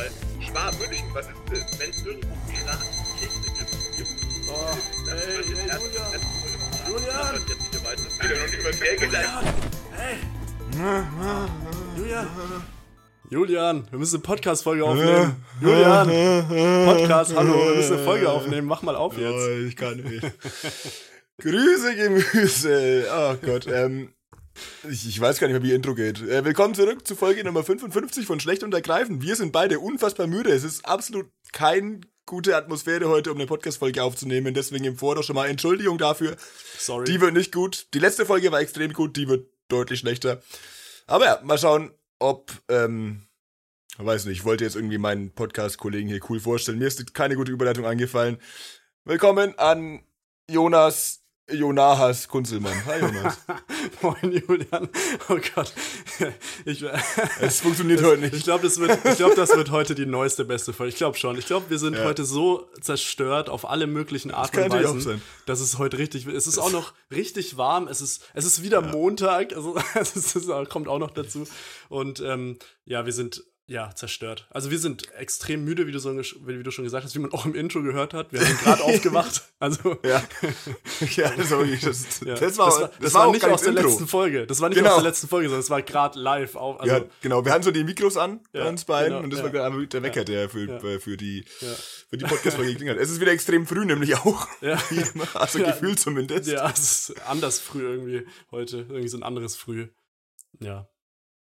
[0.00, 0.10] weil
[0.46, 1.78] Schwab-München, was ist das?
[1.78, 3.48] Wenn es irgendwie Piratenkiste
[3.96, 4.10] gibt.
[4.48, 4.52] Oh,
[5.06, 5.68] Das ey, ey, erst- Julian.
[5.68, 7.18] erst- Julian.
[7.20, 8.02] Das wird jetzt nicht weiter.
[8.10, 9.28] Ich will noch nicht über das Geld gesagt.
[11.96, 12.26] Julian!
[13.30, 15.44] Julian, wir müssen eine Podcast-Folge aufnehmen.
[15.60, 16.06] Julian!
[16.86, 18.66] Podcast, hallo, wir müssen eine Folge aufnehmen.
[18.66, 19.30] Mach mal auf jetzt.
[19.32, 20.24] Oh, ich kann nicht.
[21.40, 23.06] Grüße, Gemüse.
[23.12, 24.12] Oh Gott, ähm.
[24.88, 26.20] Ich, ich weiß gar nicht mehr, wie Intro geht.
[26.22, 29.22] Äh, willkommen zurück zu Folge Nummer 55 von Schlecht und Ergreifend.
[29.22, 30.50] Wir sind beide unfassbar müde.
[30.50, 34.54] Es ist absolut keine gute Atmosphäre heute, um eine Podcast-Folge aufzunehmen.
[34.54, 36.36] Deswegen im Vorder schon mal Entschuldigung dafür.
[36.78, 37.04] Sorry.
[37.04, 37.88] Die wird nicht gut.
[37.92, 40.42] Die letzte Folge war extrem gut, die wird deutlich schlechter.
[41.06, 43.26] Aber ja, mal schauen, ob, ähm,
[43.98, 46.78] weiß nicht, ich wollte jetzt irgendwie meinen Podcast-Kollegen hier cool vorstellen.
[46.78, 48.38] Mir ist keine gute Überleitung eingefallen.
[49.04, 50.04] Willkommen an
[50.48, 51.19] Jonas
[51.52, 52.72] Jonahas Kunzelmann.
[52.86, 53.38] Hi Jonas.
[54.02, 54.88] Moin, Julian.
[55.28, 55.72] Oh Gott.
[56.64, 56.84] Ich,
[57.40, 58.44] Es funktioniert heute ich nicht.
[58.44, 60.90] glaube, das, wird, ich glaub, das wird heute die neueste, beste Folge.
[60.90, 61.38] Ich glaube schon.
[61.38, 62.04] Ich glaube, wir sind Ja.
[62.04, 65.22] heute so zerstört auf alle möglichen Arten und Weisen, sein.
[65.46, 67.88] dass es heute richtig Es ist auch noch richtig warm.
[67.88, 69.54] Es ist, es ist wieder Montag.
[69.54, 71.46] Also, es ist, kommt auch noch dazu.
[71.88, 74.48] Und ähm, ja, wir sind ja zerstört.
[74.50, 77.30] Also wir sind extrem müde, wie du, so, wie du schon gesagt hast, wie man
[77.32, 78.32] auch im Intro gehört hat.
[78.32, 79.42] Wir sind gerade aufgewacht.
[79.60, 80.24] Also Ja,
[81.14, 82.34] ja das, war wirklich, das, ja.
[82.34, 83.86] das war, das war, das war auch nicht aus der Intro.
[83.86, 84.44] letzten Folge.
[84.48, 84.90] Das war nicht Genau.
[84.90, 86.56] aus der letzten Folge, sondern es war gerade live.
[86.56, 87.44] Auf, also, ja, genau.
[87.44, 89.44] Wir hatten so die Mikros an bei Ja, uns beiden genau, und das ja.
[89.44, 90.76] war gerade der Wecker, der für, Ja.
[90.82, 91.44] äh, für die,
[92.10, 93.04] für die Podcast-Folge geklingelt hat.
[93.04, 94.48] Es ist wieder extrem früh, nämlich auch.
[94.62, 94.82] Ja.
[95.34, 95.70] Also Ja.
[95.70, 96.48] gefühlt zumindest.
[96.50, 98.78] Ja, es ist anders früh irgendwie heute.
[98.78, 99.86] Irgendwie so ein anderes Früh.
[100.58, 100.88] Ja,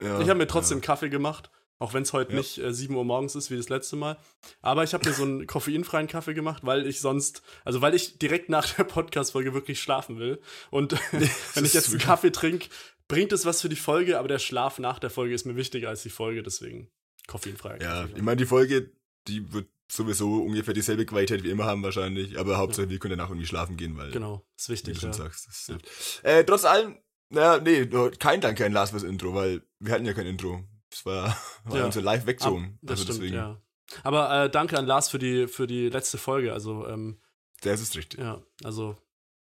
[0.02, 2.38] Ich habe mir trotzdem Kaffee gemacht, auch wenn es heute Ja.
[2.39, 4.17] nicht äh, 7 Uhr morgens ist wie das letzte Mal.
[4.61, 8.17] Aber ich habe mir so einen koffeinfreien Kaffee gemacht, weil ich sonst, also weil ich
[8.20, 10.39] direkt nach der Podcast-Folge wirklich schlafen will.
[10.72, 10.94] Und
[11.53, 12.70] wenn ich jetzt einen Kaffee trinke,
[13.08, 15.89] bringt es was für die Folge, aber der Schlaf nach der Folge ist mir wichtiger
[15.89, 16.89] als die Folge, deswegen
[17.28, 18.17] koffeinfreier Ja, Kaffee.
[18.17, 18.92] ich meine, die Folge,
[19.28, 23.30] die wird sowieso ungefähr dieselbe Qualität wie immer haben wahrscheinlich, aber Hauptsache wir können danach
[23.30, 24.95] irgendwie schlafen gehen, weil, genau, ist wie wichtig.
[24.95, 25.16] du schon Ja.
[25.17, 26.30] sagst, das Ja.
[26.30, 26.98] Äh, trotz allem,
[27.30, 27.86] naja, nee,
[28.20, 30.64] kein Danke an Lars fürs Intro, weil wir hatten ja kein Intro.
[30.89, 31.86] Das war, war Ja.
[31.86, 32.80] unser live Ab, wegzogen.
[32.81, 33.61] das Also stimmt, deswegen, ja.
[34.03, 36.53] Aber äh, danke an Lars für die, für die letzte Folge.
[36.53, 37.21] Also, ähm,
[37.61, 38.20] das ist richtig.
[38.20, 38.95] ja, also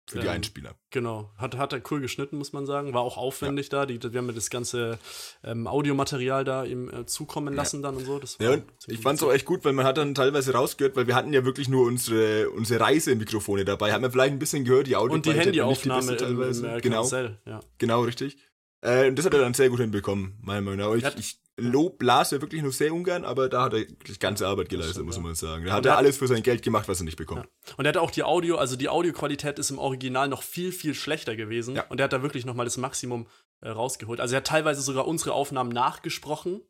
[0.07, 0.75] Für die ähm, Einspieler.
[0.91, 2.93] Genau, hat, hat er cool geschnitten, muss man sagen.
[2.93, 3.87] War auch aufwendig da.
[3.87, 4.99] Die, wir haben ja das ganze
[5.43, 8.19] ähm, Audiomaterial da ihm äh, zukommen lassen dann und so.
[8.19, 11.07] Das Ja, und ich fand's auch echt gut, weil man hat dann teilweise rausgehört, weil
[11.07, 13.93] wir hatten ja wirklich nur unsere, unsere Reisemikrofone dabei.
[13.93, 16.67] Haben wir vielleicht ein bisschen gehört, die Audio Und die Handyaufnahme im, im teilweise.
[16.71, 17.59] äh, genau, Karussell, ja.
[17.79, 18.37] genau, richtig.
[18.85, 20.95] Äh, und das hat er dann sehr gut hinbekommen, meiner Meinung nach.
[20.95, 24.47] Ich, ich lob Lars ja wirklich nur sehr ungern, aber da hat er wirklich ganze
[24.47, 25.21] Arbeit geleistet, stimmt, muss ja.
[25.21, 25.65] man sagen.
[25.65, 27.47] Da hat er alles für sein Geld gemacht, was er nicht bekommt.
[27.77, 30.93] Und er hat auch die Audio, also die Audioqualität ist im Original noch viel, viel
[30.93, 31.75] schlechter gewesen.
[31.75, 31.85] Ja.
[31.87, 33.27] Und er hat da wirklich nochmal das Maximum
[33.61, 34.19] äh, rausgeholt.
[34.19, 36.61] Also er hat teilweise sogar unsere Aufnahmen nachgesprochen,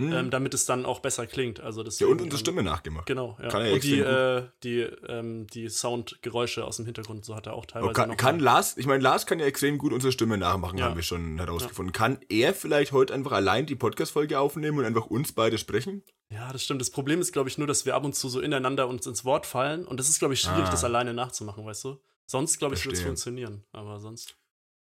[0.00, 0.12] Hm.
[0.12, 1.60] ähm, damit es dann auch besser klingt.
[1.60, 3.06] Also das ja, und unsere Stimme nachgemacht.
[3.06, 3.48] Genau, ja.
[3.48, 7.54] Kann er und die, äh, die, ähm, die Soundgeräusche aus dem Hintergrund, so hat er
[7.54, 10.38] auch teilweise Aber kann, kann Lars, ich meine, Lars kann ja extrem gut unsere Stimme
[10.38, 10.86] nachmachen, Ja.
[10.86, 11.92] haben wir schon herausgefunden.
[11.92, 16.02] Kann er vielleicht heute einfach allein die Podcast-Folge aufnehmen und einfach uns beide sprechen?
[16.32, 16.80] Ja, das stimmt.
[16.80, 19.24] Das Problem ist, glaube ich, nur, dass wir ab und zu so ineinander uns ins
[19.24, 19.84] Wort fallen.
[19.84, 20.70] Und das ist, glaube ich, schwierig, Ah.
[20.70, 22.00] das alleine nachzumachen, weißt du?
[22.26, 23.64] Sonst, glaube ich, wird es funktionieren.
[23.72, 24.36] Aber sonst,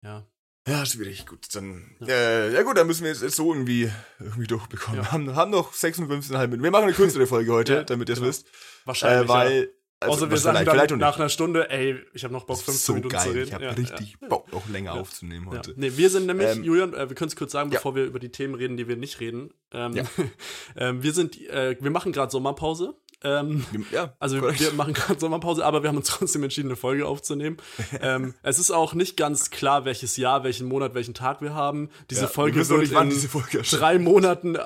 [0.02, 0.26] ja.
[0.68, 1.26] Ja, schwierig.
[1.26, 1.90] Gut, dann.
[2.00, 2.06] Ja.
[2.08, 3.90] Ja, äh, ja gut, dann müssen wir es jetzt so irgendwie,
[4.20, 4.98] irgendwie durchbekommen.
[5.00, 5.06] Ja.
[5.06, 6.62] Wir haben, haben noch 56,5 Minuten.
[6.62, 8.28] Wir machen eine kürzere Folge heute, Ja, damit ihr es genau.
[8.28, 8.46] wisst.
[8.84, 9.24] Wahrscheinlich.
[9.24, 9.60] Äh, weil.
[10.02, 10.08] ja.
[10.08, 12.86] Außer wir sagen dann nach einer Stunde, ey, ich habe noch Bock, Das 15 ist
[12.86, 13.32] so Minuten zu geil.
[13.32, 13.48] reden.
[13.48, 15.00] Ich habe ja, richtig Bock, noch länger Ja.
[15.00, 15.58] aufzunehmen Ja.
[15.58, 15.74] heute.
[15.76, 17.78] Nee, wir sind nämlich, Ähm, Julian, äh, wir können es kurz sagen, ja.
[17.78, 19.52] bevor wir über die Themen reden, die wir nicht reden.
[19.72, 20.04] Ähm, Ja.
[20.76, 22.94] ähm, wir sind, äh, wir machen gerade Sommerpause.
[23.22, 24.60] Ähm, Ja, Also korrekt.
[24.60, 27.56] wir machen gerade Sommerpause, aber wir haben uns trotzdem entschieden, eine Folge aufzunehmen.
[28.00, 31.90] ähm, es ist auch nicht ganz klar, welches Jahr, welchen Monat, welchen Tag wir haben.
[32.10, 34.56] Diese Ja, Folge wir wird in Folge drei Monaten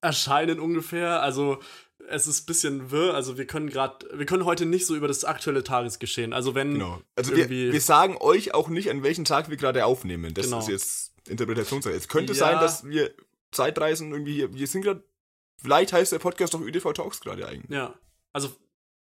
[0.00, 1.20] erscheinen ungefähr.
[1.22, 1.58] Also
[2.08, 3.14] es ist ein bisschen wirr.
[3.14, 6.32] Also wir können gerade, wir können heute nicht so über das aktuelle Tagesgeschehen.
[6.32, 7.00] Also wenn Genau.
[7.16, 10.32] Also wir, irgendwie wir sagen euch auch nicht, an welchem Tag wir gerade aufnehmen.
[10.34, 10.60] Das Genau.
[10.60, 11.94] ist jetzt Interpretationssache.
[11.94, 12.38] Es könnte Ja.
[12.38, 13.10] sein, dass wir
[13.50, 15.02] Zeitreisen irgendwie hier, wir sind gerade,
[15.56, 17.70] vielleicht heißt der Podcast doch ÖDV Talks gerade eigentlich.
[17.70, 17.94] ja,
[18.32, 18.50] also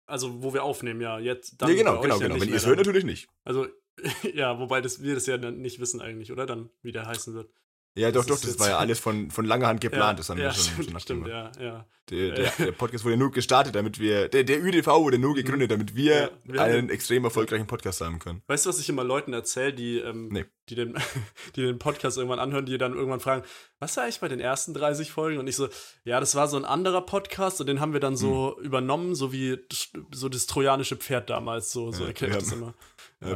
[0.05, 2.41] also wo wir aufnehmen, ja, jetzt dann nee, genau, genau, ja genau.
[2.41, 3.29] Wenn ihr es hört, natürlich nicht.
[3.43, 3.67] Also
[4.33, 6.45] ja, wobei das, wir das ja dann nicht wissen eigentlich, oder?
[6.45, 7.51] Dann, wie der heißen wird.
[7.95, 10.03] Ja, doch, Das doch, das war ja alles von, von langer Hand geplant.
[10.03, 11.85] ja, das haben ja, wir schon, stimmt, schon stimmt, ja, ja.
[12.09, 15.71] Der, der, der Podcast wurde nur gestartet, damit wir, der, der ÜDV wurde nur gegründet,
[15.71, 16.13] damit wir.
[16.15, 18.41] Ja, wir einen extrem erfolgreichen Podcast haben können.
[18.47, 20.43] Weißt du, was ich immer Leuten erzähle, die, ähm, Nee.
[20.69, 20.95] die, den,
[21.55, 23.43] die den Podcast irgendwann anhören, die dann irgendwann fragen,
[23.79, 25.39] was war eigentlich bei den ersten 30 Folgen?
[25.39, 25.69] Und ich so,
[26.03, 28.65] ja, das war so ein anderer Podcast und den haben wir dann so Hm.
[28.65, 32.41] übernommen, so wie das, so das trojanische Pferd damals, so, so Ja, erkläre ich wir
[32.41, 32.73] das immer.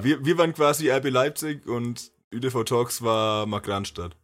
[0.03, 4.17] Wir, wir waren quasi RB Leipzig und ÜDV Talks war Mark Ranstadt.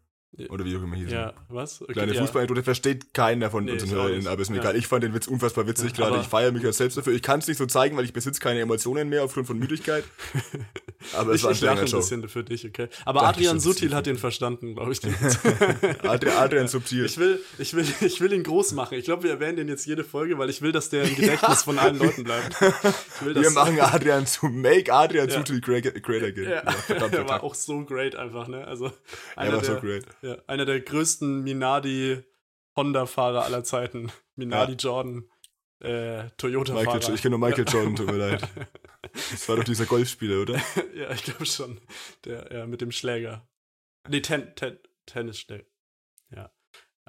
[0.49, 1.11] Oder wie auch immer hieß.
[1.11, 1.19] er.
[1.19, 1.81] Ja, was?
[1.83, 2.21] Okay, Kleine ja.
[2.21, 4.61] Fußballanekdote versteht keiner von Nee, unseren Hörerinnen, aber ist mir Ja.
[4.63, 4.75] egal.
[4.75, 6.21] Ich fand den Witz unfassbar witzig Ja, gerade.
[6.21, 7.13] Ich feiere mich ja selbst dafür.
[7.13, 10.03] Ich kann es nicht so zeigen, weil ich besitze keine Emotionen mehr aufgrund von Müdigkeit.
[11.15, 12.87] Aber es Ich, war ein ich lache ein bisschen für dich, okay?
[13.05, 14.99] Aber Dankeschön, Adrian Sutil hat den verstanden, glaube ich.
[15.01, 15.13] den-
[16.03, 17.05] Adrian, Adrian Subtil.
[17.05, 18.97] Ich will, ich will, ich will ihn groß machen.
[18.97, 21.63] Ich glaube, wir erwähnen den jetzt jede Folge, weil ich will, dass der im Gedächtnis
[21.63, 22.55] von allen Leuten bleibt.
[23.21, 25.35] Wir machen Adrian zu Make Adrian Ja.
[25.35, 26.49] Sutil great, great again.
[26.49, 28.65] Ja, verdammt, der war auch so great einfach, ne?
[28.65, 28.91] Also
[29.35, 30.05] einer, war so great.
[30.23, 34.09] Ja, einer der größten Minardi-Honda-Fahrer aller Zeiten.
[34.35, 35.29] Minardi Jordan,
[35.79, 37.13] äh, Toyota-Fahrer.
[37.13, 38.47] Ich kenne nur Michael Jordan, tut mir leid.
[39.11, 40.61] Das war doch dieser Golfspieler, oder?
[40.95, 41.81] Ja, ich glaube schon.
[42.23, 43.45] Der, ja, mit dem Schläger.
[44.07, 45.65] Nee, Ten, Ten, Tennisschläger.
[46.31, 46.51] Ja.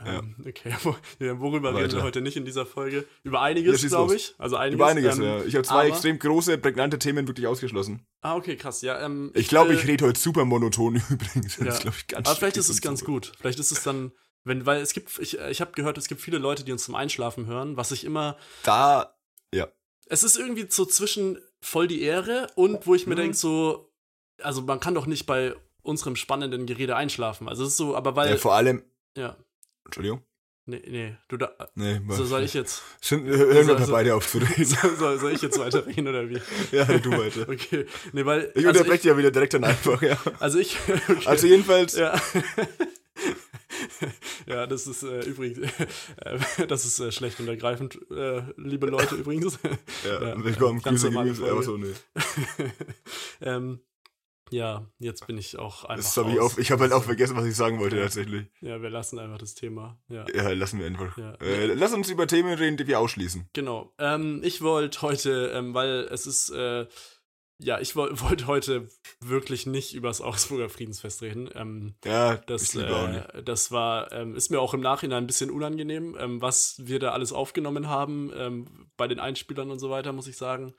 [0.06, 1.96] Ähm, Okay, Wo- ja, worüber reden Weiter.
[1.98, 3.06] wir heute nicht in dieser Folge?
[3.22, 4.34] Über Ja, einiges, schieß glaube ich.
[4.38, 4.76] Also einiges.
[4.76, 5.44] Über einiges, ähm, ja.
[5.44, 8.06] Ich habe zwei extrem große, prägnante Themen wirklich ausgeschlossen.
[8.20, 8.82] Ah, okay, krass.
[8.82, 11.56] Ja, ähm, Ich glaube, will- ich rede heute super monoton übrigens.
[11.56, 11.72] Das Ja.
[11.72, 13.06] ist, glaube ich, ganz Aber vielleicht ist es ganz so.
[13.06, 13.32] gut.
[13.38, 14.12] Vielleicht ist es dann,
[14.44, 16.94] wenn, weil es gibt, ich, ich habe gehört, es gibt viele Leute, die uns zum
[16.94, 19.16] Einschlafen hören, was ich immer, Da,
[19.54, 19.68] ja.
[20.06, 23.18] es ist irgendwie so zwischen voll die Ehre und wo ich mir Mhm.
[23.20, 23.90] denke so,
[24.42, 27.48] also man kann doch nicht bei unserem spannenden Gerede einschlafen.
[27.48, 28.36] Also es ist so, aber weil, ja.
[28.36, 28.82] Vor allem,
[29.16, 29.36] ja,
[29.84, 30.22] Entschuldigung.
[30.66, 34.26] nee, nee, du da, Nee, so soll ich jetzt, Schon, hören wir Also- beide auf
[34.26, 34.64] zu reden.
[34.64, 36.40] soll, ich jetzt weiterreden oder wie?
[36.72, 37.48] ja, du weiter.
[37.48, 40.16] Okay, nee, weil, Ich also unterbreche dich ja wieder direkt dann einfach, ja.
[40.40, 40.78] also ich,
[41.08, 41.26] okay.
[41.26, 42.20] Also jedenfalls, Ja.
[44.46, 45.58] ja, das ist äh, übrigens,
[46.16, 49.58] äh, das ist äh, schlecht und ergreifend, äh, liebe Leute übrigens.
[50.04, 51.92] ja, ja, willkommen, Grüße, Grüße, aber so, nee.
[53.40, 53.80] ähm,
[54.50, 55.96] ja, jetzt bin ich auch einfach.
[56.04, 58.46] Das hab ich, ich habe halt auch vergessen, was ich sagen wollte tatsächlich.
[58.60, 59.98] Ja, wir lassen einfach das Thema.
[60.08, 61.16] Ja, Ja, lassen wir einfach.
[61.18, 61.34] Ja.
[61.36, 63.48] Äh, lass uns über Themen reden, die wir ausschließen.
[63.52, 63.92] genau.
[63.98, 66.86] Ähm, ich wollte heute, ähm, weil es ist, äh,
[67.62, 68.88] ja, ich woll- wollte heute
[69.20, 71.48] wirklich nicht über das Augsburger Friedensfest reden.
[71.54, 73.34] Ähm, Ja, Das, ich liebe auch nicht.
[73.34, 76.98] äh, das war, ähm, ist mir auch im Nachhinein ein bisschen unangenehm, ähm, was wir
[76.98, 80.74] da alles aufgenommen haben, ähm, bei den Einspielern und so weiter, muss ich sagen.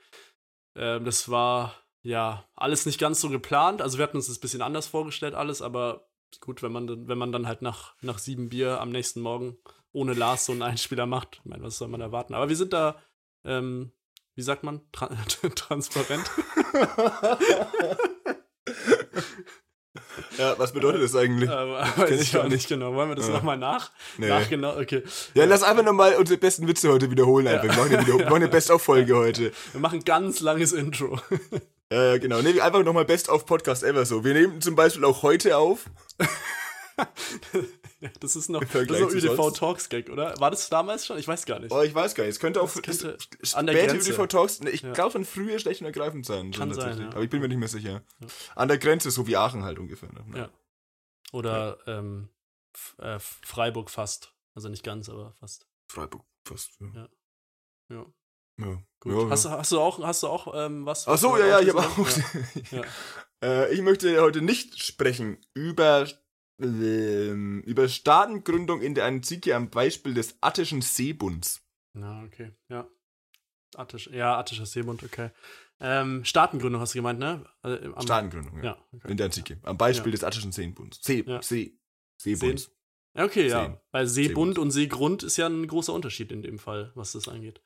[0.77, 1.73] Das war,
[2.05, 3.81] ja, alles nicht ganz so geplant.
[3.81, 6.07] Also wir hatten uns das ein bisschen anders vorgestellt, alles, aber
[6.39, 9.57] gut, wenn man dann, wenn man dann halt nach, nach sieben Bier am nächsten Morgen
[9.91, 12.35] ohne Lars so einen Einspieler macht, ich meine, was soll man erwarten?
[12.35, 13.01] Aber wir sind da,
[13.43, 13.91] ähm,
[14.35, 15.07] wie sagt man, Tra
[15.55, 16.29] transparent.
[20.37, 21.49] Ja, was bedeutet das eigentlich?
[21.49, 22.93] Aber kenn weiß ich ich gar auch nicht genau.
[22.93, 23.33] Wollen wir das Ja.
[23.33, 23.91] nochmal nach?
[24.17, 24.27] Nee.
[24.27, 25.01] Nach genau, okay.
[25.33, 27.63] Ja, lass einfach nochmal unsere besten Witze heute wiederholen einfach.
[27.63, 29.51] Wir machen eine, machen eine Best-of-Folge heute.
[29.71, 31.19] Wir machen ein ganz langes Intro.
[31.89, 32.41] Äh, genau.
[32.41, 34.23] Nee, einfach nochmal Best-of-Podcast ever so.
[34.23, 35.89] Wir nehmen zum Beispiel auch heute auf.
[37.99, 39.57] Ja, das ist noch das ist noch sonst.
[39.57, 40.39] Talks Gag, oder?
[40.39, 41.17] War das damals schon?
[41.19, 41.71] Ich weiß gar nicht.
[41.71, 42.31] Oh, ich weiß gar nicht.
[42.31, 43.17] Es könnte auch könnte
[43.53, 44.11] an der Grenze.
[44.11, 44.61] ÜDV Talks.
[44.61, 44.93] Ne, ich Ja.
[44.93, 46.51] glaube von früher schlecht und ergreifend sein.
[46.51, 47.07] Kann sein, ja.
[47.09, 48.03] Aber ich bin mir nicht mehr sicher.
[48.55, 50.09] An der Grenze, so wie Aachen halt ungefähr.
[50.11, 50.25] Ne?
[50.35, 50.49] Ja.
[51.33, 52.29] Oder ähm,
[52.97, 54.33] äh, Freiburg fast.
[54.53, 55.67] Also nicht ganz, aber fast.
[55.87, 56.71] Freiburg fast.
[56.79, 57.09] Ja.
[57.89, 58.05] Ja.
[58.59, 58.77] Ja.
[58.99, 59.13] Gut.
[59.13, 59.51] Ja, hast, ja.
[59.51, 61.07] du, hast du auch, hast du auch ähm, was?
[61.07, 62.07] Ach so, ja, ja, ich habe auch.
[62.71, 62.83] Ja.
[63.43, 66.07] äh, ich möchte heute nicht sprechen über,
[66.59, 71.61] ähm, über Staatengründung in der Antike am Beispiel des Attischen Seebunds.
[71.93, 72.51] Na, okay.
[72.69, 72.87] Ja.
[73.75, 75.31] Attisch, ja, Attischer Seebund, okay.
[75.81, 77.45] Ähm, Staatengründung hast du gemeint, ne?
[77.61, 78.63] Also, am- Staatengründung, ja.
[78.63, 79.11] Ja, okay.
[79.11, 79.59] In der Antike.
[79.63, 80.15] Am Beispiel Ja.
[80.17, 80.99] des Attischen Seebunds.
[81.03, 81.41] See, Ja.
[81.41, 81.77] See,
[82.21, 82.71] Seebunds.
[83.15, 83.65] Ja, Okay, ja.
[83.65, 83.77] Seen.
[83.91, 84.59] Weil Seebund Seebund.
[84.59, 87.61] und Seegrund ist ja ein großer Unterschied in dem Fall, was das angeht.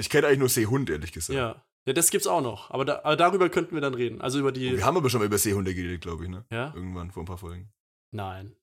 [0.00, 1.36] Ich kenne eigentlich nur Seehund, ehrlich gesagt.
[1.36, 1.62] Ja.
[1.86, 2.70] Ja, das gibt's auch noch.
[2.70, 4.20] Aber, da, aber darüber könnten wir dann reden.
[4.20, 4.76] Also über die.
[4.76, 6.44] Wir haben aber schon mal über Seehunde geredet, glaube ich, ne?
[6.50, 6.72] ja?
[6.74, 7.70] Irgendwann vor ein paar Folgen.
[8.10, 8.54] Nein.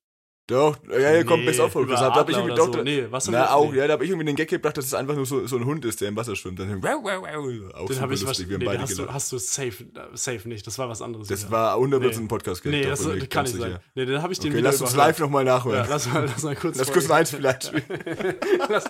[0.46, 1.74] Doch, ja, ja, kommt Nee, best auf.
[1.74, 2.72] über Das hab ich irgendwie doch.
[2.72, 2.82] so.
[2.82, 3.76] Nee, was Na, auch, nee.
[3.78, 5.66] ja, da habe ich irgendwie den Gag gebracht, dass es einfach nur so, so ein
[5.66, 6.58] Hund ist, der im Wasser schwimmt.
[6.58, 7.74] Dann, wow, wow, wow.
[7.74, 8.46] Auch Den habe ich lustig.
[8.46, 10.66] was, Wir nee, beide hast, du, hast du safe, safe nicht.
[10.66, 11.28] Das war was anderes.
[11.28, 11.50] Das wieder.
[11.50, 12.14] war 100% Nee.
[12.16, 13.70] ein podcast Nee, doch, das mir kann nicht sein.
[13.72, 13.82] sicher.
[13.94, 15.84] Nee, den habe ich den Okay, lass uns live nochmal nachhören.
[15.84, 16.78] Ja, lass mal, lass mal kurz.
[16.78, 17.84] lass kurz ein Einspieler einspielen.
[18.70, 18.84] Lass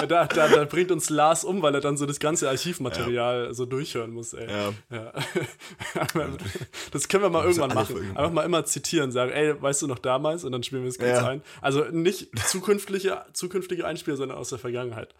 [0.08, 3.66] da, da, da bringt uns Lars um, weil er dann so das ganze Archivmaterial so
[3.66, 4.48] durchhören muss, ey.
[4.48, 4.72] Ja.
[4.90, 5.12] Ja.
[6.92, 7.94] das können wir mal irgendwann machen.
[7.96, 8.16] Folgen.
[8.16, 10.44] Einfach mal immer zitieren, sagen, ey, weißt du noch damals?
[10.44, 11.26] Und dann spielen wir es kurz Ja.
[11.28, 11.42] ein.
[11.60, 15.14] Also nicht zukünftige, zukünftige Einspieler, sondern aus der Vergangenheit.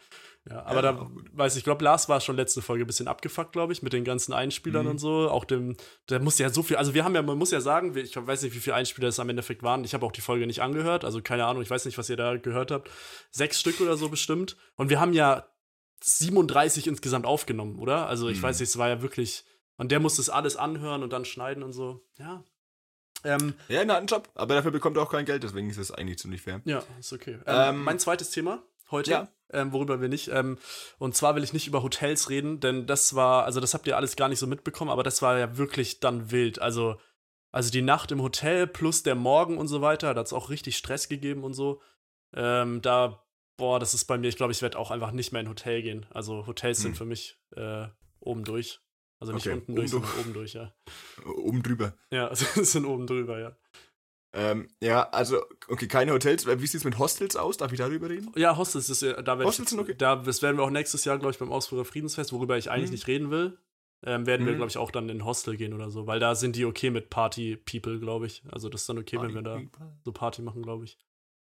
[0.49, 3.09] Ja, aber Ja, da weiß ich, ich glaube, Lars war schon letzte Folge ein bisschen
[3.09, 4.37] abgefuckt, glaube ich, mit den ganzen Mhm.
[4.39, 5.31] Einspielern und so.
[5.31, 5.75] Auch dem,
[6.11, 8.43] der muss ja so viel, also wir haben ja, man muss ja sagen, ich weiß
[8.43, 9.85] nicht, wie viele Einspieler es am Endeffekt waren.
[9.85, 12.17] Ich habe auch die Folge nicht angehört, also keine Ahnung, ich weiß nicht, was ihr
[12.19, 12.91] da gehört habt.
[13.31, 14.57] Sechs Stück oder so bestimmt.
[14.77, 15.47] Und wir haben ja
[16.03, 18.07] 37 insgesamt aufgenommen, oder?
[18.09, 18.43] Also ich Mhm.
[18.43, 19.45] weiß nicht, es war ja wirklich,
[19.79, 22.07] und der musste es alles anhören und dann schneiden und so.
[22.19, 22.45] Ja.
[23.25, 24.29] Ähm, Ja, na, ein Job.
[24.35, 26.61] Aber dafür bekommt er auch kein Geld, deswegen ist es eigentlich ziemlich fair.
[26.67, 27.39] ja, ist okay.
[27.47, 28.63] Ähm, Ähm, mein zweites Thema
[28.95, 29.29] heute, ja.
[29.53, 30.59] ähm, worüber wir nicht, ähm,
[30.99, 33.97] und zwar will ich nicht über Hotels reden, denn das war, also das habt ihr
[33.97, 36.61] alles gar nicht so mitbekommen, aber das war ja wirklich dann wild.
[36.61, 36.97] Also
[37.53, 40.51] also die Nacht im Hotel plus der Morgen und so weiter, da hat es auch
[40.51, 41.81] richtig Stress gegeben und so.
[42.35, 43.23] Ähm, da,
[43.57, 45.51] boah, das ist bei mir, ich glaube, ich werde auch einfach nicht mehr in ein
[45.51, 46.05] Hotel gehen.
[46.11, 46.97] Also Hotels sind Hm.
[46.97, 47.87] für mich äh,
[48.19, 48.81] oben durch.
[49.21, 50.03] Also nicht Okay, unten oben durch, durch.
[50.03, 50.75] sondern oben durch, ja.
[51.45, 51.95] Oben drüber.
[52.11, 53.57] Ja, also es sind oben drüber, ja.
[54.37, 56.47] Ähm, ja, also, okay, keine Hotels.
[56.47, 57.57] Wie sieht es mit Hostels aus?
[57.57, 58.33] Darf ich darüber reden?
[58.37, 59.95] Ja, Hostels ist da werde ich, Hostels sind okay.
[59.97, 62.91] da, das werden wir auch nächstes Jahr, glaube ich, beim Augsburger Friedensfest, worüber ich eigentlich
[62.91, 62.95] Mhm.
[62.95, 63.59] nicht reden will,
[64.05, 64.57] ähm, werden wir, Mhm.
[64.57, 67.11] glaube ich, auch dann in Hostel gehen oder so, weil da sind die okay mit
[67.11, 68.43] Party-People, glaube ich.
[68.51, 69.61] Also das ist dann okay, wenn wir da
[70.05, 70.99] so Party machen, glaube ich.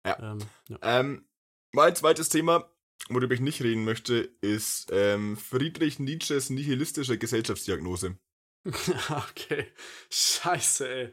[0.07, 0.33] Ja.
[0.33, 0.79] Ähm, ja.
[0.83, 1.25] Ähm,
[1.73, 2.71] mein zweites Thema,
[3.09, 8.19] worüber ich nicht reden möchte, ist ähm, Friedrich Nietzsches nihilistische Gesellschaftsdiagnose.
[9.11, 9.67] okay.
[10.11, 11.13] Scheiße, ey.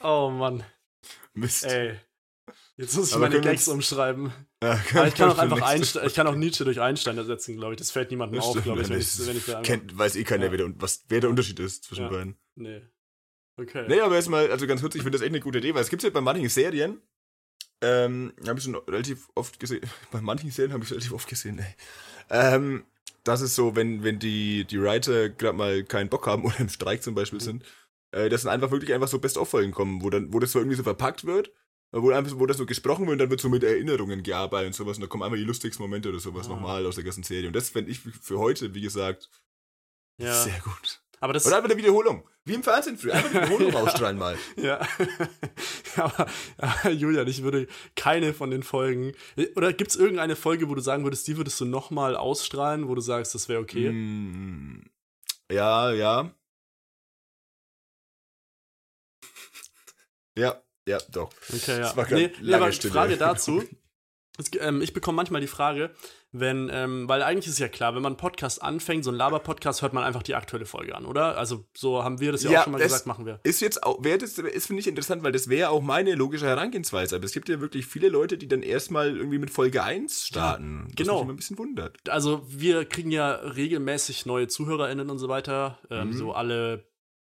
[0.00, 0.62] Oh Mann.
[1.34, 1.64] Mist.
[1.64, 1.98] Ey.
[2.76, 4.32] Jetzt muss ich Aber meine Gags umschreiben.
[4.64, 7.74] Ja, Aber ich kann auch einfach Einstein, ich kann auch Nietzsche durch Einstein ersetzen, glaube
[7.74, 7.78] ich.
[7.78, 10.24] Das fällt niemandem Das auf, glaube ich, wenn ich, wenn ich da kennt, weiß eh
[10.24, 10.50] keiner, Ja.
[10.52, 12.08] wer, der, was, wer der Unterschied ist zwischen Ja.
[12.08, 12.38] beiden.
[12.54, 12.80] Nee.
[13.58, 13.84] Okay.
[13.88, 15.90] Nee, aber erstmal, also ganz kurz, ich finde das echt eine gute Idee, weil es
[15.90, 17.02] gibt ja bei manchen Serien,
[17.82, 21.58] ähm, habe ich schon relativ oft gesehen, bei manchen Serien habe ich relativ oft gesehen,
[21.58, 21.74] ey.
[22.30, 22.84] Ähm,
[23.22, 26.70] das ist so, wenn, wenn die, die Writer gerade mal keinen Bock haben oder im
[26.70, 27.44] Streik zum Beispiel Mhm.
[27.44, 27.64] sind,
[28.14, 30.76] äh, dass dann einfach wirklich einfach so Best-of-Folgen kommen, wo dann, wo das so irgendwie
[30.76, 31.48] so verpackt wird,
[31.92, 34.68] äh, wo einfach, wo das so gesprochen wird und dann wird so mit Erinnerungen gearbeitet
[34.68, 36.50] und sowas und da kommen einfach die lustigsten Momente oder sowas Ah.
[36.50, 37.46] nochmal aus der ganzen Serie.
[37.48, 39.30] Und das fände ich für heute, wie gesagt,
[40.18, 40.32] ja.
[40.34, 41.00] sehr gut.
[41.20, 42.28] Aber das Oder einfach eine Wiederholung.
[42.44, 43.14] Wie im Fernsehen früher.
[43.14, 43.80] Einfach eine Wiederholung Ja.
[43.80, 44.36] ausstrahlen mal.
[44.56, 44.86] Ja.
[45.96, 46.26] aber,
[46.58, 47.66] aber Julian, ich würde
[47.96, 49.12] keine von den Folgen.
[49.56, 52.94] Oder gibt es irgendeine Folge, wo du sagen würdest, die würdest du nochmal ausstrahlen, wo
[52.94, 53.90] du sagst, das wäre okay?
[53.90, 54.82] Mm,
[55.50, 56.34] Ja, ja.
[60.36, 61.30] Ja, ja, doch.
[61.52, 61.92] Okay, ja.
[61.92, 62.92] Das nee, nee, aber Stille.
[62.92, 63.62] Frage dazu.
[64.36, 65.94] Es, ähm, ich bekomme manchmal die Frage,
[66.32, 69.80] wenn, ähm, weil eigentlich ist ja klar, wenn man einen Podcast anfängt, so ein Laber-Podcast,
[69.82, 71.38] hört man einfach die aktuelle Folge an, oder?
[71.38, 73.38] Also so haben wir das ja, Ja, auch schon mal gesagt, machen wir.
[73.44, 76.46] Ist jetzt auch, wäre das, ist finde ich interessant, weil das wäre auch meine logische
[76.48, 77.14] Herangehensweise.
[77.14, 80.86] Aber es gibt ja wirklich viele Leute, die dann erstmal irgendwie mit Folge 1 starten.
[80.88, 81.12] was genau.
[81.14, 82.10] mich immer ein bisschen wundert.
[82.10, 86.12] Also wir kriegen ja regelmäßig neue ZuhörerInnen und so weiter, ähm, Mhm.
[86.14, 86.88] so alle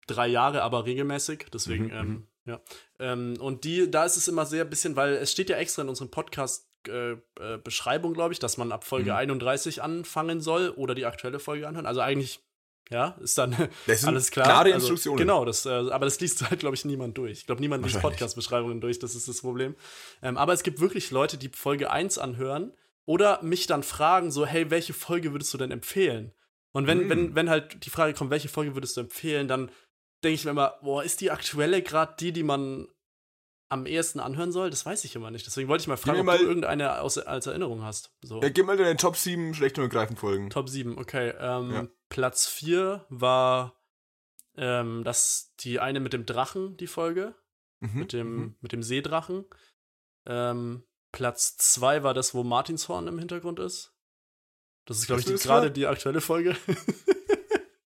[0.05, 1.47] drei Jahre, aber regelmäßig.
[1.51, 2.59] Deswegen, Mhm, ähm, ja.
[2.99, 5.89] Ähm, und die, da ist es immer sehr bisschen, weil es steht ja extra in
[5.89, 6.67] unserem Podcast.
[6.87, 9.17] Äh, äh, Beschreibung, glaube ich, dass man ab Folge Mhm.
[9.17, 11.85] 31 anfangen soll oder die aktuelle Folge anhören.
[11.85, 12.39] Also eigentlich,
[12.89, 13.55] ja, ist dann
[14.07, 14.45] alles klar.
[14.47, 15.19] klare Also, Instruktionen.
[15.19, 17.33] Genau, das, äh, aber das liest halt, glaube ich, niemand durch.
[17.33, 18.01] Ich glaube, niemand liest.
[18.01, 19.75] Podcast-Beschreibungen durch, das ist das Problem.
[20.23, 22.73] Ähm, aber es gibt wirklich Leute, die Folge 1 anhören
[23.05, 26.31] oder mich dann fragen, so, hey, welche Folge würdest du denn empfehlen?
[26.71, 27.09] Und wenn, Hm.
[27.11, 29.69] wenn, wenn halt die Frage kommt, welche Folge würdest du empfehlen, dann
[30.23, 32.87] denke ich mir immer, boah, ist die aktuelle gerade die, die man
[33.69, 34.69] am ehesten anhören soll?
[34.69, 35.45] Das weiß ich immer nicht.
[35.45, 38.11] Deswegen wollte ich mal fragen, ob mal- du irgendeine aus, als Erinnerung hast.
[38.21, 38.41] So.
[38.41, 40.49] Ja, gib mal deine Top 7 schlecht und ergreifend Folgen.
[40.49, 41.33] Top 7, okay.
[41.39, 41.87] Ähm, Ja.
[42.09, 43.81] Platz 4 war
[44.57, 47.33] ähm, das, die eine mit dem Drachen, die Folge.
[47.79, 48.55] Mhm, Mit dem, mhm.
[48.61, 49.45] mit dem Seedrachen.
[50.27, 53.93] Ähm, Platz 2 war das, wo Martinshorn im Hintergrund ist.
[54.85, 56.55] Das ist, glaube ich, gerade die aktuelle Folge.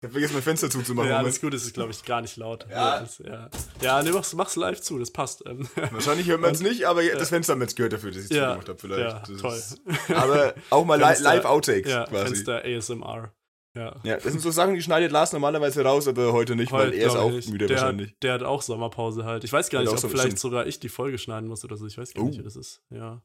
[0.04, 1.10] Ich hab vergessen, mein Fenster zuzumachen.
[1.10, 2.66] ja, alles gut, das ist, glaube ich, gar nicht laut.
[2.70, 3.00] Ja.
[3.00, 3.50] Das, ja.
[3.82, 5.46] ja, nee, mach's, mach's live zu, das passt.
[5.48, 8.20] Ähm, Wahrscheinlich hört man es nicht, aber das Fenster haben wir jetzt gehört dafür, dass
[8.26, 9.30] ich es Ja, zugemacht habe vielleicht.
[9.30, 9.56] ja, toll.
[9.56, 9.82] Ist,
[10.14, 12.26] aber auch mal Fenster- Live-Outtakes ja, quasi.
[12.36, 13.34] Fenster ASMR.
[13.78, 13.96] Ja.
[14.04, 16.98] Ja, das sind so Sachen, die schneidet Lars normalerweise raus, aber heute nicht, weil Heute,
[16.98, 18.14] er ist auch ich, müde der wahrscheinlich.
[18.22, 19.46] Der hat auch Sommerpause halt.
[19.46, 21.88] Ich weiß gar nicht, ob vielleicht sogar ich die Folge schneiden muss oder so.
[21.88, 22.28] Ich weiß gar Oh.
[22.28, 22.82] nicht, wie das ist.
[22.92, 23.24] Ja.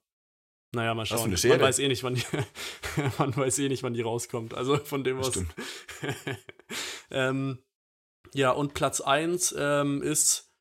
[0.74, 1.30] Naja, mal schauen.
[1.30, 2.24] Man weiß eh nicht, wann die,
[3.18, 4.54] man weiß eh nicht, wann die rauskommt.
[4.54, 5.54] Also von dem stimmt.
[7.10, 7.58] ähm,
[8.34, 10.52] ja, und Platz 1 ähm, ist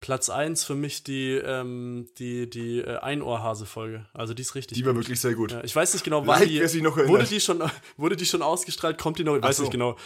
[0.00, 4.06] Platz 1 für mich die, ähm, die, die äh, Einohrhase-Folge.
[4.14, 5.02] Also die ist richtig Die war gut.
[5.02, 5.52] wirklich sehr gut.
[5.52, 6.80] Ja, ich weiß nicht genau, wann Like, die.
[6.80, 7.62] noch Wurde die, schon,
[7.96, 8.98] wurde die schon ausgestrahlt?
[8.98, 9.36] Kommt die noch?
[9.36, 9.62] Ich Ach weiß so.
[9.64, 9.96] nicht genau.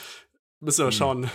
[0.64, 0.96] Müssen wir mal Hm.
[0.96, 1.30] schauen.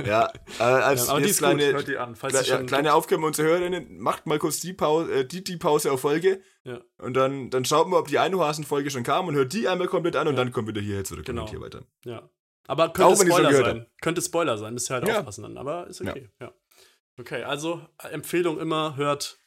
[0.06, 1.48] Ja, äh, als Ja, aber die jetzt ist gut.
[1.56, 2.16] kleine, Hört die an.
[2.16, 5.56] Falls Kle ja, kleine Aufgabe unsere Hörerinnen, macht mal kurz die Pause, äh, die, die
[5.56, 6.42] Pause auf Folge.
[6.64, 6.80] Ja.
[6.98, 10.16] Und dann, dann schaut mal, ob die Einohasen-Folge schon kam und hört die einmal komplett
[10.16, 10.44] an und Ja.
[10.44, 11.42] dann kommt wieder hierher zurück Genau.
[11.42, 11.84] und hier weiter.
[12.04, 12.28] Ja.
[12.66, 13.86] Aber Auch könnte so Spoiler sein.
[14.00, 15.18] Könnte Spoiler sein, müsst ihr halt Ja.
[15.18, 15.56] aufpassen dann.
[15.58, 16.30] Aber ist okay.
[16.40, 16.52] Ja.
[17.18, 19.38] Okay, also äh, Empfehlung immer, hört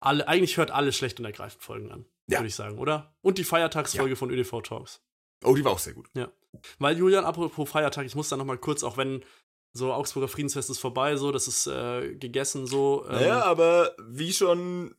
[0.00, 2.38] alle, eigentlich hört alle schlecht und ergreifend Folgen an, Ja.
[2.38, 3.14] würde ich sagen, oder?
[3.22, 5.02] Und die Feiertagsfolge von ÖDV Talks.
[5.44, 6.08] Oh, die war auch sehr gut.
[6.78, 9.24] Weil Julian, apropos Feiertag, ich muss da nochmal kurz, auch wenn
[9.72, 13.04] so Augsburger Friedensfest ist vorbei, so, das ist äh, gegessen, so.
[13.06, 14.94] Ähm, Naja, aber wie schon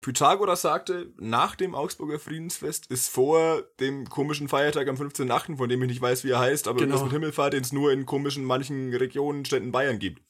[0.00, 5.82] Pythagoras sagte, nach dem Augsburger Friedensfest ist vor dem komischen Feiertag am 15.8., von dem
[5.82, 7.02] ich nicht weiß, wie er heißt, aber Genau.
[7.02, 10.22] mit Himmelfahrt, den es nur in komischen manchen Regionen, Städten Bayern gibt.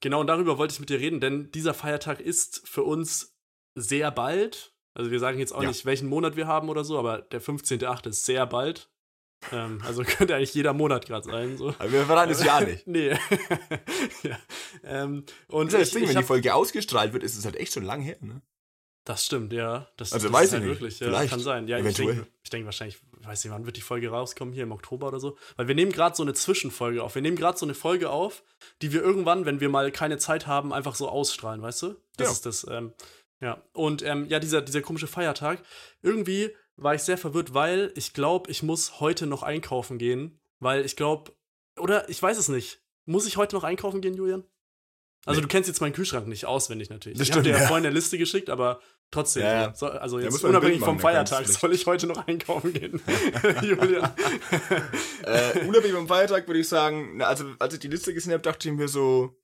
[0.00, 3.34] Genau, und darüber wollte ich mit dir reden, denn dieser Feiertag ist für uns
[3.74, 4.74] sehr bald.
[4.94, 5.68] Also wir sagen jetzt auch Ja.
[5.68, 8.06] nicht, welchen Monat wir haben oder so, aber der 15.8.
[8.08, 8.90] ist sehr bald.
[9.52, 11.56] Ähm, also könnte eigentlich jeder Monat gerade sein.
[11.56, 11.68] So.
[11.78, 12.86] Aber wir verraten das ja nicht.
[12.86, 13.10] Nee.
[14.22, 14.38] ja.
[14.84, 17.44] ähm, und Das ist das ich, Ding, ich wenn die Folge ausgestrahlt wird, ist es
[17.44, 18.42] halt echt schon lang her, ne?
[19.04, 19.88] Das stimmt, ja.
[19.96, 20.80] Das, Also das weiß ist ich halt nicht.
[20.80, 20.98] wirklich.
[21.00, 21.30] Ja, Vielleicht.
[21.30, 21.68] kann sein.
[21.68, 22.08] Ja, ich Eventuell.
[22.14, 25.20] denke ich denk wahrscheinlich, weiß nicht, wann wird die Folge rauskommen, hier im Oktober oder
[25.20, 25.36] so.
[25.54, 27.14] Weil wir nehmen gerade so eine Zwischenfolge auf.
[27.14, 28.42] Wir nehmen gerade so eine Folge auf,
[28.82, 31.94] die wir irgendwann, wenn wir mal keine Zeit haben, einfach so ausstrahlen, weißt du?
[32.16, 32.32] Das Ja.
[32.32, 32.94] ist das, ähm,
[33.40, 33.62] ja.
[33.74, 35.62] Und ähm, ja, dieser, dieser komische Feiertag,
[36.02, 40.84] irgendwie war ich sehr verwirrt, weil ich glaube, ich muss heute noch einkaufen gehen, weil
[40.84, 41.32] ich glaube,
[41.78, 42.82] oder ich weiß es nicht.
[43.04, 44.44] Muss ich heute noch einkaufen gehen, Julian?
[45.24, 45.42] Also Nee.
[45.42, 47.18] du kennst jetzt meinen Kühlschrank nicht auswendig natürlich.
[47.18, 47.66] Das ich habe dir ja, ja.
[47.66, 48.80] vorhin eine Liste geschickt, aber
[49.10, 49.42] trotzdem.
[49.42, 49.74] Ja, ja.
[49.74, 53.00] So, also jetzt unabhängig vom Feiertag soll ich heute noch einkaufen gehen.
[53.62, 54.12] Julian.
[55.22, 58.42] Äh, unabhängig vom Feiertag würde ich sagen, na, also als ich die Liste gesehen habe,
[58.42, 59.36] dachte ich mir so,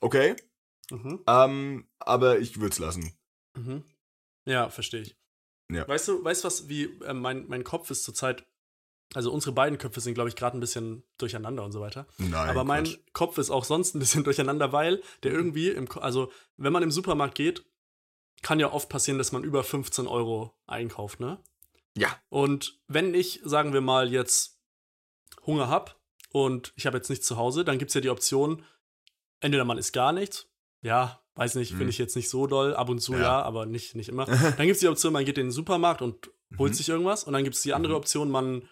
[0.00, 0.36] okay,
[0.90, 1.20] Mhm.
[1.26, 3.12] ähm, aber ich würde es lassen.
[3.56, 3.84] Mhm.
[4.46, 5.16] Ja, verstehe ich.
[5.72, 5.86] Ja.
[5.86, 8.44] Weißt du, weißt du was, wie äh, mein, mein Kopf ist zurzeit,
[9.14, 12.06] also unsere beiden Köpfe sind, glaube ich, gerade ein bisschen durcheinander und so weiter.
[12.18, 12.48] Nein.
[12.48, 12.98] Aber mein Quatsch.
[13.12, 16.90] Kopf ist auch sonst ein bisschen durcheinander, weil der irgendwie im, also wenn man im
[16.90, 17.64] Supermarkt geht,
[18.42, 21.38] kann ja oft passieren, dass man über 15 Euro einkauft, ne?
[21.96, 22.16] Ja.
[22.28, 24.58] Und wenn ich, sagen wir mal, jetzt
[25.44, 26.00] Hunger hab
[26.30, 28.64] und ich habe jetzt nichts zu Hause, dann gibt es ja die Option,
[29.40, 30.48] entweder man isst gar nichts,
[30.82, 31.78] ja, weiß nicht, Mhm.
[31.78, 33.42] finde ich jetzt nicht so doll, ab und zu ja, Ja.
[33.42, 34.26] aber nicht, nicht immer.
[34.26, 36.76] Dann gibt es die Option, man geht in den Supermarkt und holt Mhm.
[36.76, 37.98] sich irgendwas und dann gibt es die andere Mhm.
[37.98, 38.68] Option, man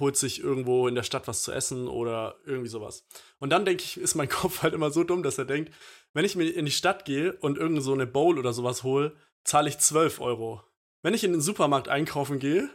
[0.00, 3.04] holt sich irgendwo in der Stadt was zu essen oder irgendwie sowas.
[3.38, 5.72] Und dann denke ich, ist mein Kopf halt immer so dumm, dass er denkt,
[6.12, 9.14] wenn ich mir in die Stadt gehe und irgend so eine Bowl oder sowas hole,
[9.44, 10.62] zahle ich 12 Euro.
[11.02, 12.70] Wenn ich in den Supermarkt einkaufen gehe,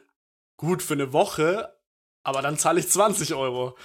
[0.57, 1.73] gut für eine Woche,
[2.23, 3.77] aber dann zahle ich 20 Euro.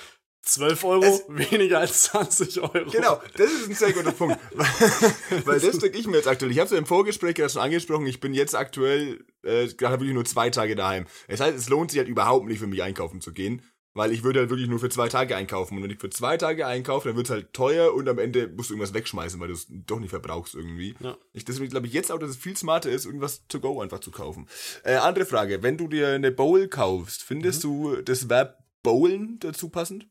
[0.44, 2.90] 12 Euro Es- weniger als 20 Euro.
[2.90, 4.38] Genau, das ist ein sehr guter Punkt.
[5.44, 6.50] Weil das denke ich mir jetzt aktuell.
[6.52, 10.00] Ich habe es ja im Vorgespräch gerade schon angesprochen, ich bin jetzt aktuell äh, gerade
[10.00, 11.06] wirklich nur zwei Tage daheim.
[11.28, 13.62] Das heißt, es lohnt sich halt überhaupt nicht für mich einkaufen zu gehen,
[13.94, 15.76] weil ich würde halt wirklich nur für zwei Tage einkaufen.
[15.76, 18.48] Und wenn ich für zwei Tage einkaufe, dann wird es halt teuer und am Ende
[18.48, 20.94] musst du irgendwas wegschmeißen, weil du es doch nicht verbrauchst irgendwie.
[21.00, 21.16] Ja.
[21.32, 24.00] Ich, deswegen glaube ich jetzt auch, dass es viel smarter ist, irgendwas to go einfach
[24.00, 24.48] zu kaufen.
[24.82, 29.68] Äh, andere Frage, wenn du dir eine Bowl kaufst, findest du das Verb bowlen dazu
[29.70, 30.06] passend?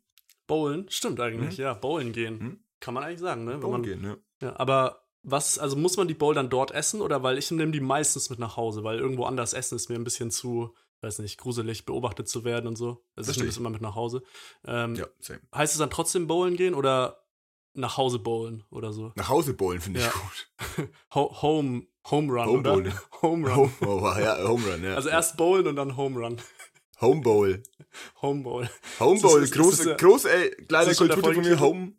[0.48, 1.74] Bowlen, stimmt eigentlich, ja.
[1.74, 2.38] Bowlen gehen.
[2.40, 2.64] Mhm.
[2.80, 3.54] Kann man eigentlich sagen, ne?
[3.54, 4.18] Wenn Bowlen man, gehen, ne?
[4.42, 7.72] Ja, aber was, also muss man die Bowl dann dort essen oder weil ich nehme
[7.72, 11.20] die meistens mit nach Hause, weil irgendwo anders essen ist mir ein bisschen zu, weiß
[11.20, 13.06] nicht, gruselig, beobachtet zu werden und so.
[13.16, 14.22] Also ich nehme das immer mit nach Hause.
[14.66, 15.40] Ähm, Ja, same.
[15.56, 17.24] Heißt es dann trotzdem bowlen gehen oder
[17.74, 19.14] nach Hause bowlen oder so?
[19.16, 20.12] Nach Hause bowlen finde ich Ja.
[20.12, 20.90] gut.
[21.16, 22.72] Ho home, Home Run, Home oder?
[22.74, 22.94] bowlen.
[23.22, 23.56] Home Run.
[23.56, 24.96] Home, oh, ja, Home Run, ja.
[24.96, 26.38] Also erst bowlen und dann Home Run.
[27.04, 27.62] Home Bowl.
[28.22, 28.68] Home Bowl.
[29.00, 31.44] Home Ist Bowl, das- ist groß, das der- groß, ey, kleiner das schon der Kulturtipp
[31.44, 31.94] von mir, Home.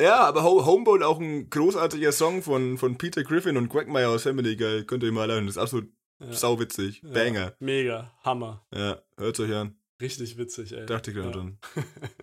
[0.00, 4.08] Ja, aber Ho- Home Bowl auch ein großartiger Song von, von Peter Griffin und Quagmire
[4.08, 4.84] aus Family Guy.
[4.86, 5.90] Könnt ihr mal hören, das ist absolut
[6.20, 6.32] Ja.
[6.32, 7.02] sauwitzig.
[7.02, 7.56] Ja, Banger.
[7.58, 8.64] Mega, Hammer.
[8.72, 9.76] Ja, hört's euch an.
[10.00, 10.86] Richtig witzig, ey.
[10.86, 11.34] Dachte ich gerade ja.
[11.36, 11.58] dran.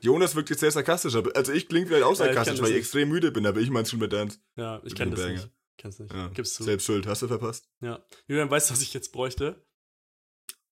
[0.02, 2.70] Jonas wirkt jetzt sehr sarkastisch, aber, also ich klinge vielleicht auch Ja, sarkastisch, das weil
[2.70, 2.84] ich nicht.
[2.86, 4.42] extrem müde bin, aber ich mein's schon mit ernst.
[4.56, 5.34] Ja, ich kenne das Banger.
[5.34, 5.50] nicht.
[5.78, 6.14] Kenn's nicht.
[6.14, 6.28] Ja.
[6.30, 6.64] Gibst du.
[6.64, 7.68] Selbst schuld, hast du verpasst?
[7.82, 8.06] Ja.
[8.28, 9.62] Julian, weißt du, was ich jetzt bräuchte?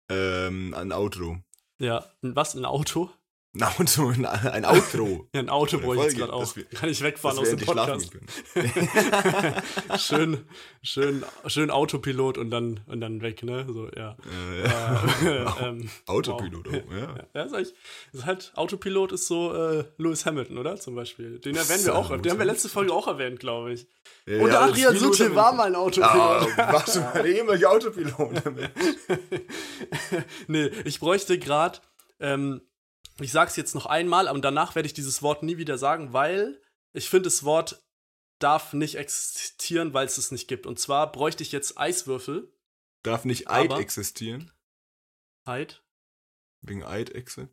[0.10, 1.38] Ähm, ein Outro.
[1.80, 2.56] Ja, was?
[2.56, 3.10] Ein Auto?
[3.56, 5.28] Ein Auto, ein, ein Outro.
[5.34, 6.56] Ja, ein Auto brauche ich jetzt gerade auch.
[6.56, 8.12] wir- Kann ich wegfahren aus dem Podcast.
[9.98, 10.46] schön,
[10.84, 13.66] schön, schön Autopilot und dann, und dann weg, ne?
[13.68, 14.16] So, ja.
[14.54, 15.04] Äh, ja.
[15.26, 16.82] Äh, ähm, Autopilot, wow.
[16.90, 17.16] oh, ja.
[17.34, 17.74] Ja, ist, eigentlich,
[18.14, 20.76] ist halt, Autopilot ist so äh, Lewis Hamilton, oder?
[20.80, 21.40] Zum Beispiel.
[21.40, 22.10] Den erwähnen wir So, auch.
[22.18, 23.88] Den haben wir letzte Folge auch erwähnt, glaube ich.
[24.28, 26.56] Ja, Und ja, Adrian Sutil war mal ein Autopilot.
[26.56, 28.44] Was du der ehemalige Autopilot.
[30.48, 31.80] nee, ich bräuchte gerade,
[32.20, 32.62] ähm,
[33.21, 36.62] ich sag's jetzt noch einmal, aber danach werde ich dieses Wort nie wieder sagen, weil
[36.93, 37.84] ich finde, das Wort
[38.39, 40.65] darf nicht existieren, weil es es nicht gibt.
[40.65, 42.53] Und zwar bräuchte ich jetzt Eiswürfel.
[43.03, 44.51] Darf nicht Eid existieren?
[45.45, 45.84] Eid.
[46.62, 47.49] Wegen Eidechse?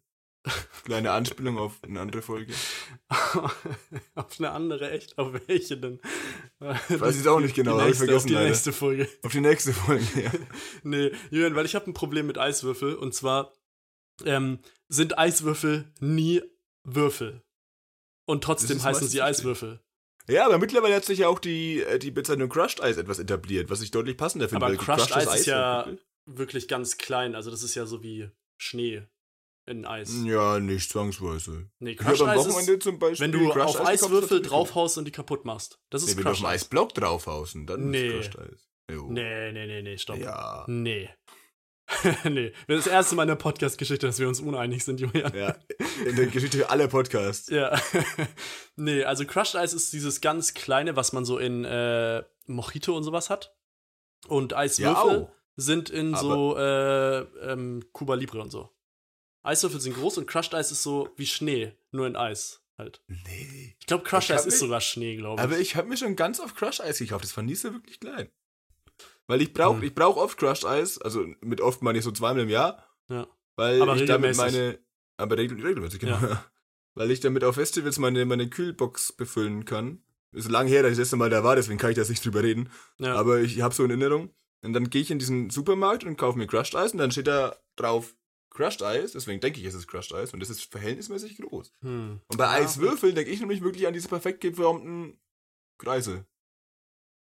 [0.85, 2.53] Kleine Anspielung auf eine andere Folge.
[4.15, 5.19] auf eine andere, echt?
[5.19, 6.01] Auf welche denn?
[6.61, 8.49] Weiß ich auch nicht genau, Die hab ich nächste, auf vergessen die leider.
[8.49, 9.09] nächste Folge.
[9.23, 10.31] Auf die nächste Folge, ja.
[10.85, 12.95] Nee, Julian, weil ich habe ein Problem mit Eiswürfel.
[12.95, 13.53] Und zwar
[14.25, 16.43] ähm, sind Eiswürfel nie
[16.85, 17.43] Würfel.
[18.27, 19.23] Und trotzdem heißen sie.
[19.23, 19.81] Eiswürfel.
[20.29, 23.71] Ja, aber mittlerweile hat sich ja auch die, äh, die Bezeichnung Crushed Eis etwas etabliert,
[23.71, 24.65] was ich deutlich passender finde.
[24.67, 25.89] Aber weil Crushed gecrushtes Eis ist ja
[26.27, 27.35] wirklich- ganz klein.
[27.37, 28.29] Also das ist ja so wie
[28.61, 29.03] Schnee
[29.69, 30.13] in Eis.
[30.25, 31.69] Ja, nicht zwangsweise.
[31.79, 33.25] Nee, Crushed Eis Wochenende ist, zum Beispiel.
[33.25, 35.81] wenn du Crushed auf Eis Eiswürfel draufhaust und die kaputt machst.
[35.91, 36.63] Das ist Nee, wenn du auf Crushed Eis.
[36.63, 38.09] Eisblock draufhausen, dann Nee.
[38.19, 38.69] ist Crushed Eis.
[38.91, 39.09] Jo.
[39.11, 40.19] Nee, nee, nee, nee, stopp.
[40.19, 40.65] Ja.
[40.69, 41.09] Nee.
[42.25, 42.53] nee.
[42.67, 45.35] Das ist das erste Mal in der Podcast-Geschichte, dass wir uns uneinig sind, Julian.
[45.37, 45.57] Ja,
[46.05, 47.49] in der Geschichte aller Podcasts.
[47.49, 47.79] Ja.
[48.77, 53.05] nee, also Crushed Eis ist dieses ganz kleine, was man so in äh, Mojito und
[53.05, 53.57] sowas hat.
[54.29, 55.33] Und Eiswürfel au.
[55.57, 58.71] sind in Aber- so äh, ähm, Cuba Libre und so.
[59.45, 63.01] Eiswürfel sind groß und Crushed Eis ist so wie Schnee, nur in Eis halt.
[63.07, 63.77] Nee.
[63.79, 65.45] Ich glaube, Crushed Ich Eis ist sogar Schnee, glaube ich.
[65.45, 67.23] Aber ich habe mir schon ganz oft Crush Eis gekauft.
[67.25, 68.29] Das fand nie so wirklich klein.
[69.27, 69.83] Weil ich brauche Hm.
[69.85, 70.99] ich brauch oft Crushed Eis.
[70.99, 72.85] Also mit oft meine ich so zweimal im Jahr.
[73.09, 73.27] Ja.
[73.57, 74.79] Weil Aber ich damit meine.
[75.17, 76.19] Aber regel, regelmäßig, genau.
[76.95, 80.03] Weil ich damit auf Festivals meine, meine Kühlbox befüllen kann.
[80.33, 82.25] Ist lang her, dass ich das letzte Mal da war, deswegen kann ich das nicht
[82.25, 82.69] drüber reden.
[82.99, 83.15] ja.
[83.15, 84.31] Aber ich habe so in Erinnerung.
[84.63, 87.27] Und dann gehe ich in diesen Supermarkt und kaufe mir Crushed Eis und dann steht
[87.29, 88.15] da drauf
[88.51, 89.13] Crushed Eis.
[89.13, 91.73] Deswegen denke ich, es ist Crushed Eis und das ist verhältnismäßig groß.
[91.81, 92.21] hm.
[92.29, 95.19] Und bei Ja, Eiswürfeln denke ich nämlich wirklich an diese perfekt geformten
[95.79, 96.27] Kreise.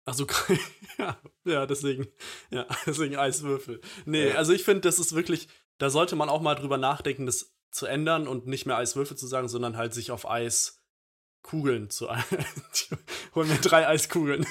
[0.05, 0.27] Ach so,
[0.99, 2.07] ja, ja, deswegen,
[2.51, 3.81] ja, deswegen Eiswürfel.
[4.05, 4.35] Nee, Ja.
[4.35, 5.47] also ich finde, das ist wirklich,
[5.79, 9.27] da sollte man auch mal drüber nachdenken, das zu ändern und nicht mehr Eiswürfel zu
[9.27, 12.07] sagen, sondern halt sich auf Eiskugeln zu
[13.35, 14.45] Hol mir drei Eiskugeln.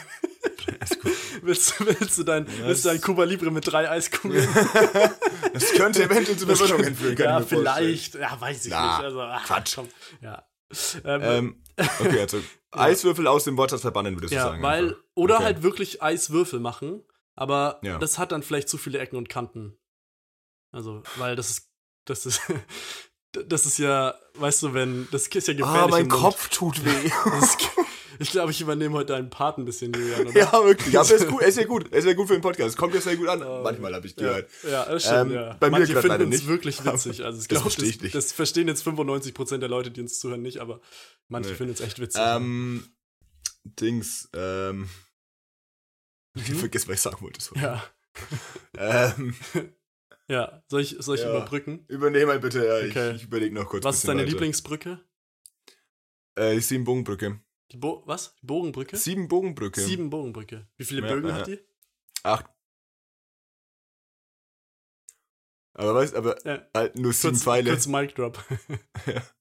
[1.43, 4.47] willst, du- willst du dein, Ja, willst du ein das- Cuba Libre mit drei Eiskugeln?
[5.53, 7.87] Das könnte eventuell zu Verwirrungen führen, kann ja, ich mir vorstellen.
[7.87, 8.14] vielleicht.
[8.17, 9.05] Ja, weiß ich Na, nicht.
[9.05, 9.75] Also, ach, Quatsch.
[9.77, 9.88] Komm,
[10.21, 10.45] ja.
[11.05, 11.62] Ähm, Ähm,
[12.01, 12.40] okay, also
[12.77, 14.63] Eiswürfel aus dem Wortschatz verbannen, würdest du ja, sagen.
[14.63, 15.01] weil, einfach.
[15.15, 15.45] oder Okay.
[15.45, 17.03] halt wirklich Eiswürfel machen,
[17.35, 17.99] aber Ja.
[17.99, 19.77] das hat dann vielleicht zu viele Ecken und Kanten.
[20.73, 21.71] Also, weil das ist,
[22.05, 22.41] das ist,
[23.33, 25.83] das ist ja, weißt du, wenn, das ist ja gefährlich.
[25.83, 26.09] Ah, mein.
[26.09, 27.11] Kopf tut weh.
[27.25, 27.59] Das ist,
[28.18, 30.33] ich glaube, ich übernehme heute deinen Part ein bisschen, Julian, oder?
[30.38, 30.98] ja, wirklich.
[30.98, 31.88] Aber ist gut, ist ja gut.
[31.88, 32.70] Ist ja gut für den Podcast.
[32.70, 33.42] Es kommt ja sehr gut an.
[33.42, 33.62] Oh.
[33.62, 34.50] Manchmal habe ich Ja, gehört.
[34.68, 35.53] ja, das stimmt, Ähm, ja.
[35.61, 36.46] bei mir Manche leider finden nicht.
[36.46, 37.24] wirklich witzig.
[37.24, 38.14] Also ich Das glaube, das, nicht.
[38.14, 40.81] das verstehen jetzt 95% der Leute, die uns zuhören, nicht, aber
[41.29, 41.57] manche Nee.
[41.57, 42.20] finden es echt witzig.
[42.24, 42.85] Ähm,
[43.64, 44.88] Dings, ähm.
[46.37, 46.57] Ich Mhm.
[46.57, 47.40] vergesse, was ich sagen wollte.
[47.40, 47.61] sorry.
[47.61, 47.83] ja,
[48.77, 49.35] Ähm,
[50.29, 50.62] ja.
[50.68, 51.31] Soll ich, soll ich Ja.
[51.31, 51.85] überbrücken?
[51.88, 53.11] übernehme mal bitte, ja, Okay.
[53.11, 53.85] ich, ich überlege noch kurz.
[53.85, 54.31] Was ist deine weiter.
[54.31, 55.00] Lieblingsbrücke?
[56.37, 57.40] Äh, die Siebenbogenbrücke.
[57.75, 58.37] Die Bo was?
[58.37, 58.97] Die Bogenbrücke?
[58.97, 59.81] Siebenbogenbrücke.
[59.81, 60.67] Sieben Bogenbrücke.
[60.77, 61.35] Wie viele Ja, Bögen ja.
[61.35, 61.59] hat die?
[62.23, 62.47] Acht.
[65.77, 66.67] Aber weißt, aber Ja.
[66.75, 67.71] halt nur sieben Kurz, Pfeile.
[67.71, 68.43] kurz Mic Drop.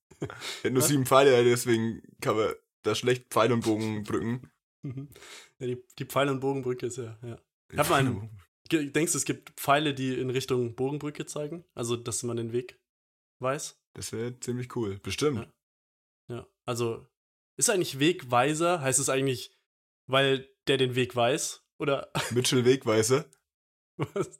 [0.63, 0.87] Ja, nur Was?
[0.87, 4.49] sieben Pfeile, deswegen kann man da schlecht Pfeil und Bogen brücken.
[4.83, 7.37] ja, die, die Pfeil- und Bogenbrücke ist ja, ja.
[7.71, 8.29] Ich hab mal einen-
[8.71, 11.65] Denkst du, es gibt Pfeile, die in Richtung Bogenbrücke zeigen?
[11.75, 12.79] Also, dass man den Weg
[13.39, 13.77] weiß?
[13.93, 14.97] Das wäre ziemlich cool.
[15.03, 15.49] Bestimmt.
[16.29, 16.35] Ja.
[16.37, 16.47] Ja.
[16.65, 17.05] Also,
[17.57, 18.81] ist eigentlich Wegweiser?
[18.81, 19.55] Heißt es eigentlich,
[20.07, 21.63] weil der den Weg weiß?
[21.79, 23.25] Oder Mitchell Wegweiser.
[23.97, 24.39] was?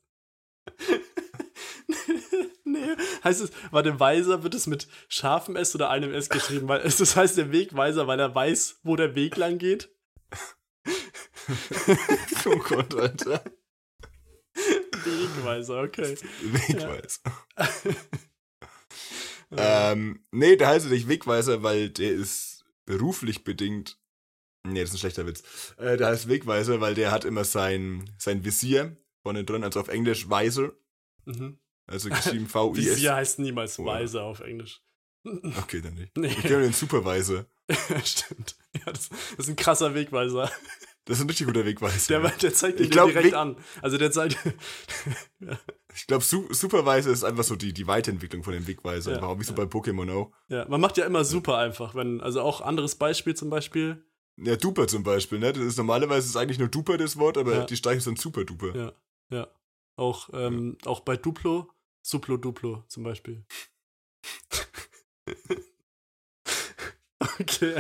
[2.64, 6.68] nee, heißt es, war der Weiser, wird es mit scharfem S oder einem S geschrieben?
[6.68, 9.90] Weil, es- das heißt der Wegweiser, weil er weiß, wo der Weg lang geht?
[12.46, 13.44] oh Gott, Alter.
[15.04, 16.16] Wegweiser, okay.
[16.42, 17.20] Wegweiser.
[19.56, 22.53] Ähm, nee, der heißt nicht Wegweiser, weil der ist
[22.86, 24.00] beruflich bedingt.
[24.66, 25.44] Nee, das ist ein schlechter Witz.
[25.78, 29.88] Äh, der heißt Wegweiser, weil der hat immer sein, sein Visier vorne drin, also auf
[29.90, 30.72] Englisch Weiser.
[31.26, 31.60] Mhm.
[31.86, 32.78] Also geschrieben V-I-S.
[32.86, 34.82] Visier heißt niemals Oder- Weiser auf Englisch.
[35.62, 36.16] Okay, dann nicht.
[36.18, 36.28] Nee.
[36.28, 37.46] Ich kenne den Supervisor.
[38.04, 38.58] Stimmt.
[38.76, 40.52] Ja, das, das ist ein krasser Wegweiser.
[41.06, 42.20] Das ist ein richtig guter Wegweiser.
[42.20, 43.58] Der, der zeigt ihn glaub, direkt Weg- an.
[43.82, 44.38] Also der zeigt.
[45.96, 49.12] Ich glaube, Su Supervisor ist einfach so die, die Weiterentwicklung von dem Wegweiser.
[49.18, 49.64] Ja, auch wie so ja.
[49.64, 50.32] bei Pokémon auch.
[50.48, 51.94] ja, man macht ja immer super einfach.
[51.94, 54.04] Wenn, also auch anderes Beispiel zum Beispiel.
[54.38, 55.54] Ja, Duper zum Beispiel, ne?
[55.54, 57.66] Das ist normalerweise ist eigentlich nur Duper das Wort, aber Ja.
[57.66, 58.76] die streichen es dann Super Duper.
[58.76, 58.94] Ja.
[59.30, 59.48] Ja.
[59.96, 61.70] Auch, ähm, auch bei Duplo.
[62.02, 63.46] Suplo Duplo zum Beispiel.
[67.40, 67.74] okay.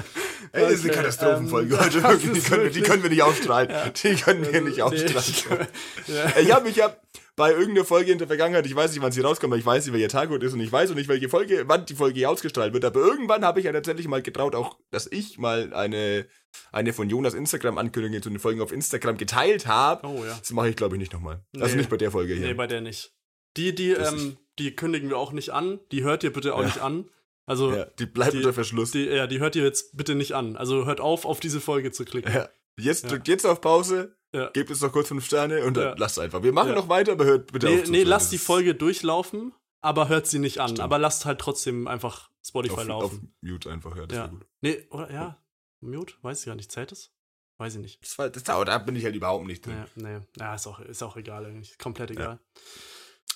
[0.52, 2.04] Ey, das ist eine Katastrophenfolge ähm, heute.
[2.04, 2.32] Wirklich.
[2.34, 3.70] Die können, wir, die können wir nicht ausstrahlen.
[3.70, 3.90] Ja.
[3.90, 5.68] Die können wir nicht Also, ausstrahlen.
[6.08, 6.34] ich- ja.
[6.42, 6.96] Ich habe mich ja
[7.36, 9.86] bei irgendeiner Folge in der Vergangenheit, ich weiß nicht, wann sie rauskommt, aber ich weiß
[9.86, 12.20] nicht, welcher Tag heute ist und ich weiß auch nicht, welche Folge, wann die Folge
[12.20, 12.86] hier ausgestrahlt wird.
[12.86, 16.28] Aber irgendwann habe ich ja tatsächlich mal getraut, auch, dass ich mal eine,
[16.72, 20.06] eine von Jonas Instagram-Ankündigung zu den Folgen auf Instagram geteilt habe.
[20.08, 20.36] Oh ja.
[20.38, 21.44] Das mache ich, glaube ich, nicht nochmal.
[21.60, 21.82] Also Nee.
[21.82, 22.46] nicht bei der Folge hier.
[22.48, 23.14] Nee, bei der nicht.
[23.58, 25.80] Die, die, Das ähm, die kündigen wir auch nicht an.
[25.92, 26.66] Die hört ihr bitte auch Ja.
[26.68, 27.10] nicht an.
[27.46, 28.92] Also, ja, die bleibt Die- unter Verschluss.
[28.92, 30.56] die, ja, die hört ihr jetzt bitte nicht an.
[30.56, 32.32] Also hört auf, auf diese Folge zu klicken.
[32.34, 32.50] ja.
[32.80, 33.10] Jetzt Ja.
[33.10, 34.50] drückt jetzt auf Pause, Ja.
[34.50, 35.96] gebt uns noch kurz fünf Sterne und dann Ja.
[35.98, 36.42] lasst einfach.
[36.42, 36.76] Wir machen Ja.
[36.76, 37.90] noch weiter, aber hört bitte Nee, auf.
[37.90, 40.70] nee, lasst die Folge durchlaufen, aber hört sie nicht an.
[40.70, 40.80] Stimmt.
[40.80, 43.36] Aber lasst halt trotzdem einfach Spotify auf, auf laufen.
[43.42, 44.24] Mute einfach, ja, das Ja.
[44.24, 44.46] wäre gut.
[44.62, 45.44] Nee, oder ja.
[45.82, 46.16] Mute?
[46.22, 46.72] Weiß ich gar nicht.
[46.72, 47.12] Zählt es?
[47.60, 48.02] Weiß ich nicht.
[48.02, 49.86] Das, war, das dauert, da bin ich halt überhaupt nicht drin.
[49.96, 50.26] Nee, nee.
[50.40, 51.78] Ja, ist auch, ist auch egal eigentlich.
[51.78, 52.40] Komplett egal.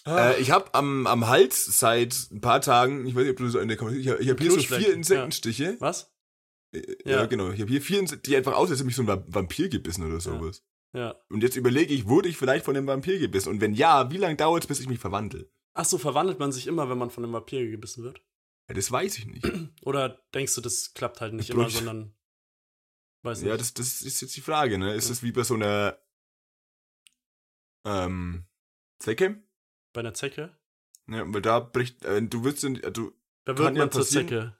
[0.07, 3.49] Äh, ich habe am, am Hals seit ein paar Tagen, ich weiß nicht, ob du
[3.49, 5.75] so in der Kommentare, ich habe hab hier so vier Insektenstiche.
[5.79, 6.13] Was?
[6.73, 7.25] Äh, Ja, Ja.
[7.25, 7.51] genau.
[7.51, 9.69] Ich habe hier vier Insekten, die einfach aussehen, als hätte mich so ein Va- Vampir
[9.69, 10.63] gebissen oder sowas.
[10.93, 11.15] Ja.
[11.29, 13.49] Und jetzt überlege ich, wurde ich vielleicht von einem Vampir gebissen?
[13.49, 15.49] Und wenn ja, wie lange dauert es, bis ich mich verwandle?
[15.73, 18.21] Ach so, verwandelt man sich immer, wenn man von einem Vampir gebissen wird?
[18.69, 19.45] Ja, das weiß ich nicht.
[19.83, 22.13] Oder denkst du, das klappt halt nicht Ich immer, sondern.
[23.23, 23.49] Weiß nicht.
[23.49, 24.93] ja, das, das ist jetzt die Frage, ne?
[24.95, 25.09] Ist Ja.
[25.09, 25.97] das wie bei so einer
[27.85, 28.45] ähm,
[28.99, 29.43] Zecke?
[29.97, 30.55] Bei einer Zecke?
[31.09, 33.13] Ja, weil da bricht, äh, du wirst, in, äh, du,
[33.45, 34.27] Da wird ja man zur passieren.
[34.27, 34.57] Zecke,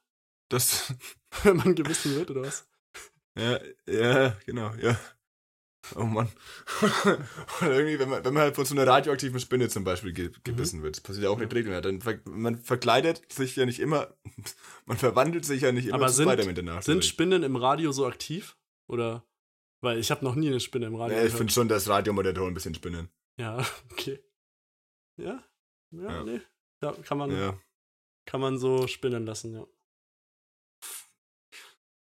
[0.50, 0.95] das,
[1.43, 2.67] wenn man gewissen wird, oder was?
[3.38, 5.00] ja, ja, genau, ja.
[5.93, 6.28] Oh Mann.
[7.62, 10.32] Oder irgendwie, wenn man, wenn man halt von so einer radioaktiven Spinne zum Beispiel ge
[10.43, 13.80] gebissen wird, das passiert ja auch nicht regelmäßig, dann ver man verkleidet sich ja nicht
[13.80, 14.17] immer,
[14.86, 16.82] man verwandelt sich ja nicht immer Aber zu Spider-Man danach.
[16.82, 18.58] sind Spinnen im Radio so aktiv?
[18.88, 19.23] Oder?
[19.82, 22.50] Weil ich habe noch nie eine Spinne im Radio ja, ich finde schon, dass Radiomoderatoren
[22.50, 23.10] ein bisschen spinnen.
[23.38, 24.19] Ja, okay.
[25.18, 25.44] Ja?
[25.92, 26.24] Ja, Ja.
[26.24, 26.42] nee.
[26.82, 27.60] Ja, kann man, Ja.
[28.26, 29.66] kann man so spinnen lassen, ja.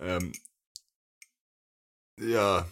[0.01, 0.33] Ähm,
[2.21, 2.69] ja.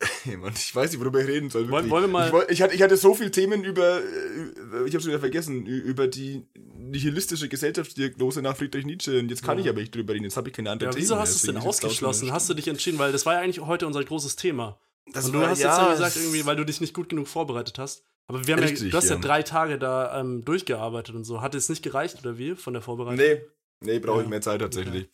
[0.22, 1.68] Hey Mann, ich weiß nicht, worüber ich reden soll.
[1.70, 4.94] Wollen- wollen wir mal- Ich, ich, hatte, ich hatte so viele Themen über, äh, ich
[4.94, 9.18] habe schon wieder vergessen, über die nihilistische Gesellschaftsdiagnose nach Friedrich Nietzsche.
[9.18, 9.64] Und jetzt kann Ja.
[9.64, 11.42] ich aber nicht drüber reden, jetzt habe ich keine andere Ja, wieso hast du es
[11.42, 12.30] denn ausgeschlossen?
[12.32, 12.98] Hast du dich entschieden?
[12.98, 14.78] Weil das war ja eigentlich heute unser großes Thema.
[15.12, 17.08] das Und du war- hast ja, jetzt gesagt, es- irgendwie, weil du dich nicht gut
[17.08, 18.04] genug vorbereitet hast.
[18.28, 19.14] Aber wir haben ja, Richtig, du hast ja.
[19.16, 19.20] ja.
[19.20, 21.40] drei Tage da ähm, durchgearbeitet und so.
[21.40, 23.16] Hat es nicht gereicht, oder wie, von der Vorbereitung?
[23.24, 23.40] Nee,
[23.80, 24.30] nee, brauche ich Ja.
[24.30, 25.08] mehr Zeit tatsächlich.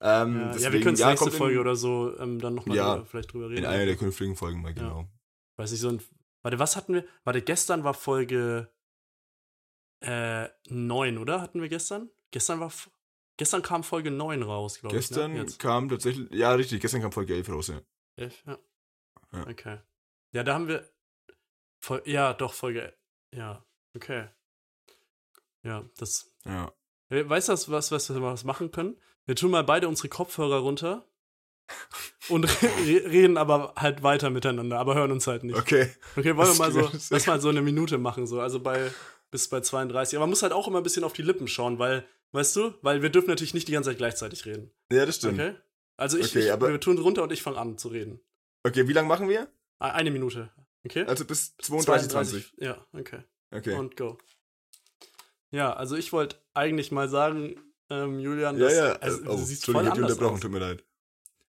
[0.00, 2.54] Ähm, Ja, ja, deswegen, wir können ja, nächste kommt in- Folge oder so ähm, dann
[2.54, 3.58] nochmal Ja, vielleicht drüber reden.
[3.58, 5.06] In einer der künftigen Folgen mal, genau.
[5.56, 6.02] Weiß nicht, so ein.
[6.42, 7.04] Warte, was hatten wir?
[7.24, 8.68] Warte, gestern war Folge
[10.00, 11.40] äh, 9, oder?
[11.40, 12.10] Hatten wir gestern?
[12.30, 12.72] Gestern war.
[13.36, 15.08] Gestern kam Folge 9 raus, glaube ich.
[15.08, 15.46] Gestern Ne?
[15.58, 17.80] Kam tatsächlich, ja richtig, gestern kam Folge 11 raus, ja.
[18.16, 18.58] Elf, ja.
[19.32, 19.46] Ja.
[19.48, 19.78] Okay.
[20.32, 20.88] Ja, da haben wir.
[21.84, 22.94] Fol ja, doch, Folge.
[23.30, 23.62] Ja,
[23.94, 24.28] okay.
[25.62, 26.32] Ja, das.
[26.46, 26.72] ja.
[27.10, 28.96] Äh, Weißt du, was, was, wir was machen können?
[29.26, 31.06] Wir tun mal beide unsere Kopfhörer runter
[32.30, 32.70] und re
[33.10, 35.56] reden aber halt weiter miteinander, aber hören uns halt nicht.
[35.58, 35.90] Okay.
[36.16, 38.90] Okay, wollen wir mal so, lass mal so eine Minute machen, so, also bei,
[39.30, 40.16] bis bei 32.
[40.16, 42.74] Aber man muss halt auch immer ein bisschen auf die Lippen schauen, weil, weißt du,
[42.80, 44.70] weil wir dürfen natürlich nicht die ganze Zeit gleichzeitig reden.
[44.90, 45.38] Ja, das stimmt.
[45.38, 45.58] Okay, Okay?
[45.98, 48.20] Also ich, Okay, ich aber- wir tun runter und ich fange an zu reden.
[48.64, 49.48] wie lange machen wir?
[49.78, 50.50] Eine Minute.
[50.84, 51.04] Okay?
[51.04, 52.54] Also bis 32, 20.
[52.58, 53.20] Ja, okay.
[53.50, 53.74] Okay.
[53.74, 54.18] Und go.
[55.50, 58.92] Ja, also ich wollte eigentlich mal sagen, ähm, Julian, ja, dass- ja.
[58.94, 60.40] also, oh, du siehst Entschuldigung, voll ich hab dich anders unterbrochen, aus.
[60.40, 60.84] tut mir leid.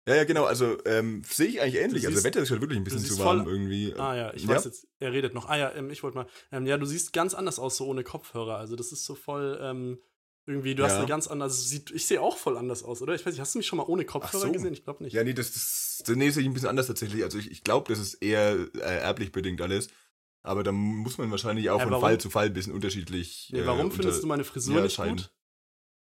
[0.06, 2.04] Ja, ja, genau, also ähm, sehe ich eigentlich ähnlich.
[2.04, 3.94] Also siehst- Wetter ist halt wirklich ein bisschen zu warm voll- irgendwie.
[3.94, 4.50] Ah ja, ich Ja?
[4.50, 5.48] weiß jetzt, er redet noch.
[5.48, 6.26] Ah ja, ähm, ich wollte mal.
[6.52, 8.58] Ähm, ja, du siehst ganz anders aus, so ohne Kopfhörer.
[8.58, 9.98] Also das ist so voll, ähm,
[10.46, 10.98] irgendwie, du hast Ja.
[10.98, 13.14] eine ganz andere, sieht, ich sehe auch voll anders aus, oder?
[13.14, 14.52] Ich weiß nicht, hast du mich schon mal ohne Kopfhörer so.
[14.52, 14.72] gesehen?
[14.74, 15.12] Ich glaube nicht.
[15.14, 17.22] Ja, nee, das, das nee, sehe ich ein bisschen anders tatsächlich.
[17.22, 19.88] Also ich, ich glaube, das ist eher äh, erblich bedingt alles.
[20.42, 22.00] Aber da muss man wahrscheinlich auch Äh, von?
[22.00, 23.48] Fall zu Fall ein bisschen unterschiedlich.
[23.52, 25.16] nee, äh, warum unter- findest du meine Frisur ja, nicht scheiden.
[25.16, 25.30] gut?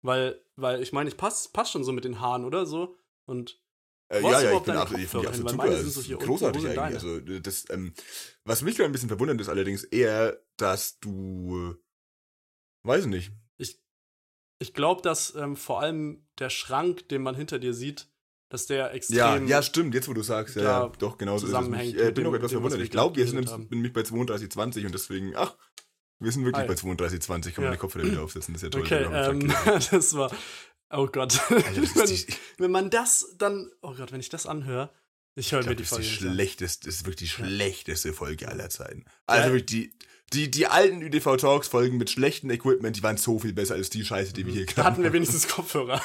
[0.02, 2.64] Weil, weil ich meine, ich passe pass schon so mit den Haaren, oder?
[2.64, 2.96] So.
[3.26, 3.60] Und
[4.08, 5.26] Äh, hast ja, ja, ich bin absolut, ich hin?
[5.28, 5.84] absolut Weil super.
[5.84, 6.94] Das so großartig eigentlich.
[6.94, 7.92] Also, das, ähm,
[8.44, 13.32] was mich gerade ein bisschen verwundert ist allerdings eher, dass du, äh, weiß ich nicht.
[14.60, 18.08] Ich glaube, dass ähm, vor allem der Schrank, den man hinter dir sieht,
[18.50, 19.16] dass der extrem.
[19.16, 21.58] Ja, ja, stimmt, jetzt wo du sagst, ja, doch, genau so ist es.
[21.58, 22.80] zusammenhängt Ich äh, bin auch etwas verwundert.
[22.80, 25.56] Ich glaube, wir sind nämlich bei 32,20 und deswegen, ach,
[26.18, 26.74] wir sind wirklich ja.
[26.74, 27.70] bei 32,20, kann man Ja.
[27.72, 28.82] die Kopfhörer wieder aufsetzen, das ist ja toll.
[28.82, 29.52] Okay, ähm,
[29.90, 30.30] das war.
[30.90, 31.40] Oh Gott.
[31.48, 31.96] Das ist
[32.58, 33.70] wenn, wenn man das dann.
[33.80, 34.92] Oh Gott, wenn ich das anhöre.
[35.36, 36.34] Ich höre mir die das ist die Folge an.
[36.34, 39.04] schlechteste, das ist wirklich die schlechteste Folge aller Zeiten.
[39.26, 39.98] Also wirklich, die,
[40.32, 43.90] die, die alten ÜDV Talks Folgen mit schlechtem Equipment, die waren so viel besser als
[43.90, 46.00] die Scheiße, die wir hier Da hatten wir wenigstens Kopfhörer.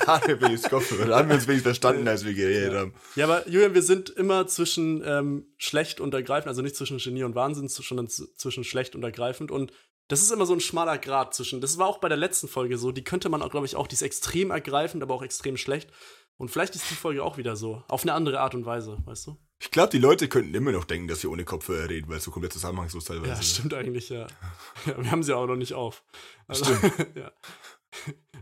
[0.00, 1.06] Da hatten wir wenigstens Kopfhörer.
[1.06, 2.78] Da haben wir uns wenigstens verstanden, als wir geredet Ja.
[2.80, 2.94] haben.
[3.16, 7.22] Ja, aber Julian, wir sind immer zwischen ähm, schlecht und ergreifend, also nicht zwischen Genie
[7.24, 9.50] und Wahnsinn, sondern zwischen schlecht und ergreifend.
[9.50, 9.72] Und
[10.08, 11.60] das ist immer so ein schmaler Grad zwischen.
[11.60, 12.92] Das war auch bei der letzten Folge so.
[12.92, 15.90] Die könnte man auch, glaube ich, auch, die ist extrem ergreifend, aber auch extrem schlecht.
[16.38, 17.84] Und vielleicht ist die Folge auch wieder so.
[17.88, 19.36] Auf eine andere Art und Weise, weißt du?
[19.62, 22.24] Ich glaube, die Leute könnten immer noch denken, dass wir ohne Kopfhörer reden, weil es
[22.24, 23.54] so komplett zusammenhangslos teilweise Ja, ist.
[23.56, 24.26] stimmt eigentlich, ja.
[24.86, 26.02] ja wir haben sie auch noch nicht auf.
[26.46, 26.64] Also,
[27.14, 27.30] ja.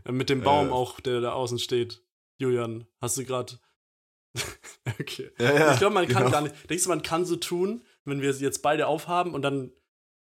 [0.09, 0.71] Mit dem Baum Äh.
[0.71, 2.01] auch, der da außen steht.
[2.37, 3.59] Julian, hast du gerade.
[4.99, 5.29] okay.
[5.39, 6.31] Ja, ja, ich glaube, man kann genau.
[6.31, 6.69] gar nicht.
[6.69, 9.71] Denkst du, man kann so tun, wenn wir sie jetzt beide aufhaben und dann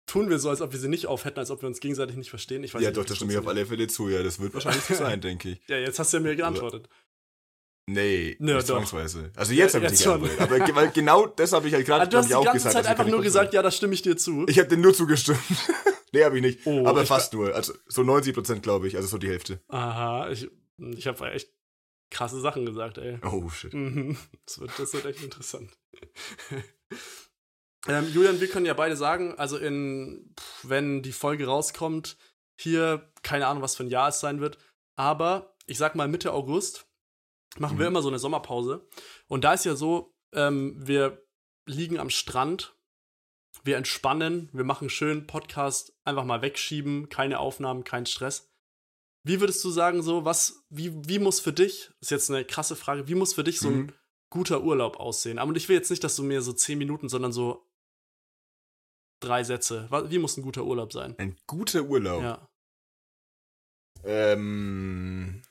[0.05, 2.15] tun wir so, als ob wir sie nicht auf hätten, als ob wir uns gegenseitig
[2.15, 2.63] nicht verstehen?
[2.63, 4.07] Ich weiß Ja, nicht, doch, das stimme ich auf alle Fälle zu.
[4.09, 5.61] Ja, das wird wahrscheinlich so sein, denke ich.
[5.67, 6.87] Ja, jetzt hast du ja mir geantwortet.
[7.91, 9.31] Nee, Ja, nicht zwangsweise.
[9.35, 10.39] Also jetzt habe ich jetzt geantwortet.
[10.39, 12.67] Aber weil genau das habe ich halt gerade du hast glaub die ich, auch ganze
[12.67, 12.73] gesagt.
[12.73, 14.45] Zeit dass wir einfach keine nur gesagt, ja, da stimme ich dir zu.
[14.47, 15.39] Ich habe dir nur zugestimmt.
[16.13, 16.59] nee, habe ich nicht.
[16.65, 17.55] Oh, aber ich fast nur.
[17.55, 18.95] Also so 90 Prozent, glaube ich.
[18.95, 19.59] Also so die Hälfte.
[19.69, 20.47] Aha, ich,
[20.77, 21.49] ich habe echt
[22.11, 23.17] krasse Sachen gesagt, ey.
[23.23, 23.73] Oh, shit.
[23.73, 24.17] Mhm.
[24.45, 25.71] Das wird, das wird echt interessant.
[27.87, 32.17] ähm, Julian, wir können ja beide sagen, also in, wenn die Folge rauskommt,
[32.59, 34.59] hier, keine Ahnung, was für ein Jahr es sein wird,
[34.95, 36.88] aber ich sag mal Mitte August
[37.57, 37.93] machen wir Mhm.
[37.93, 38.87] immer so eine Sommerpause.
[39.27, 41.25] Und da ist ja so, ähm, wir
[41.65, 42.75] liegen am Strand,
[43.63, 48.49] wir entspannen, wir machen schön Podcast, einfach mal wegschieben, keine Aufnahmen, kein Stress.
[49.23, 52.75] Wie würdest du sagen, so, was, wie, wie muss für dich, ist jetzt eine krasse
[52.75, 53.93] Frage, wie muss für dich so ein Mhm.
[54.29, 55.39] guter Urlaub aussehen?
[55.39, 57.65] Aber ich will jetzt nicht, dass du mir so zehn Minuten, sondern so
[59.19, 59.89] drei Sätze.
[60.09, 61.15] Wie muss ein guter Urlaub sein?
[61.17, 62.21] Ein guter Urlaub.
[62.23, 62.47] Ja.
[64.05, 65.41] Ähm,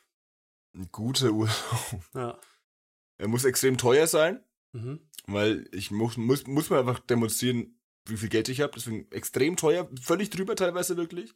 [0.79, 1.55] ein guter Urlaub.
[2.15, 2.39] Ja.
[3.19, 4.41] Er muss extrem teuer sein,
[4.73, 5.01] Mhm.
[5.27, 8.73] weil ich muss, muss, muss mir einfach demonstrieren, wie viel Geld ich habe.
[8.77, 11.35] Deswegen extrem teuer, völlig drüber teilweise wirklich.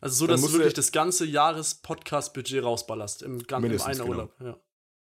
[0.00, 4.08] Also so, Dann dass du wirklich das ganze Jahres-Podcast-Budget rausballerst im ganzen im einen genau.
[4.10, 4.34] Urlaub.
[4.40, 4.60] Ja.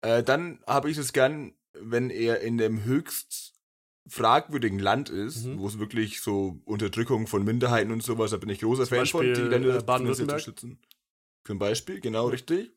[0.02, 3.54] Äh, dann habe ich es gern, wenn er in dem höchst
[4.08, 5.60] fragwürdigen Land ist, Mhm.
[5.60, 9.26] wo es wirklich so Unterdrückung von Minderheiten und sowas, da bin ich großer Fan von,
[9.26, 10.16] Beispiel, die Länder äh, Baden-Württemberg?
[10.16, 10.80] finanziell unterstützen.
[11.46, 12.72] Zum Beispiel, genau, richtig.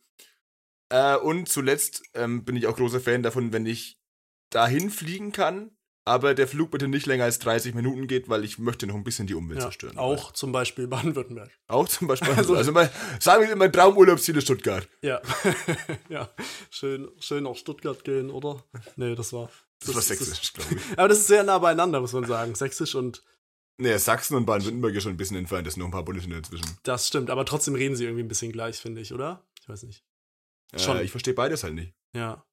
[0.90, 3.98] Äh, und zuletzt ähm, bin ich auch großer Fan davon, wenn ich
[4.50, 5.70] dahin fliegen kann,
[6.04, 9.04] aber der Flug bitte nicht länger als 30 Minuten geht, weil ich möchte noch ein
[9.04, 9.66] bisschen die Umwelt Ja.
[9.66, 9.96] zerstören.
[9.98, 11.50] Auch zum Beispiel Baden-Württemberg.
[11.68, 12.32] Auch zum Beispiel.
[12.36, 12.88] Also- Also, mein,
[13.20, 14.88] sagen wir, mein Traumurlaubsziel ist Stuttgart.
[15.02, 15.20] Ja.
[16.08, 16.28] ja.
[16.70, 18.64] Schön, schön nach Stuttgart gehen, oder?
[18.96, 19.50] Nee, das war.
[19.84, 20.80] Das, war sächsisch, glaube ich.
[20.98, 22.54] Aber das ist sehr nah beieinander, muss man sagen.
[22.56, 23.22] Sächsisch und
[23.78, 26.40] Naja, Sachsen und Baden-Württemberg ist schon ein bisschen entfernt, es sind noch ein paar Bundesländer
[26.40, 26.76] dazwischen.
[26.82, 27.30] das stimmt.
[27.30, 29.46] Aber trotzdem reden sie irgendwie ein bisschen gleich, finde ich, oder?
[29.62, 30.02] Ich weiß nicht.
[30.76, 30.96] Schon.
[30.98, 31.94] Äh, ich verstehe beides halt nicht.
[32.14, 32.44] Ja.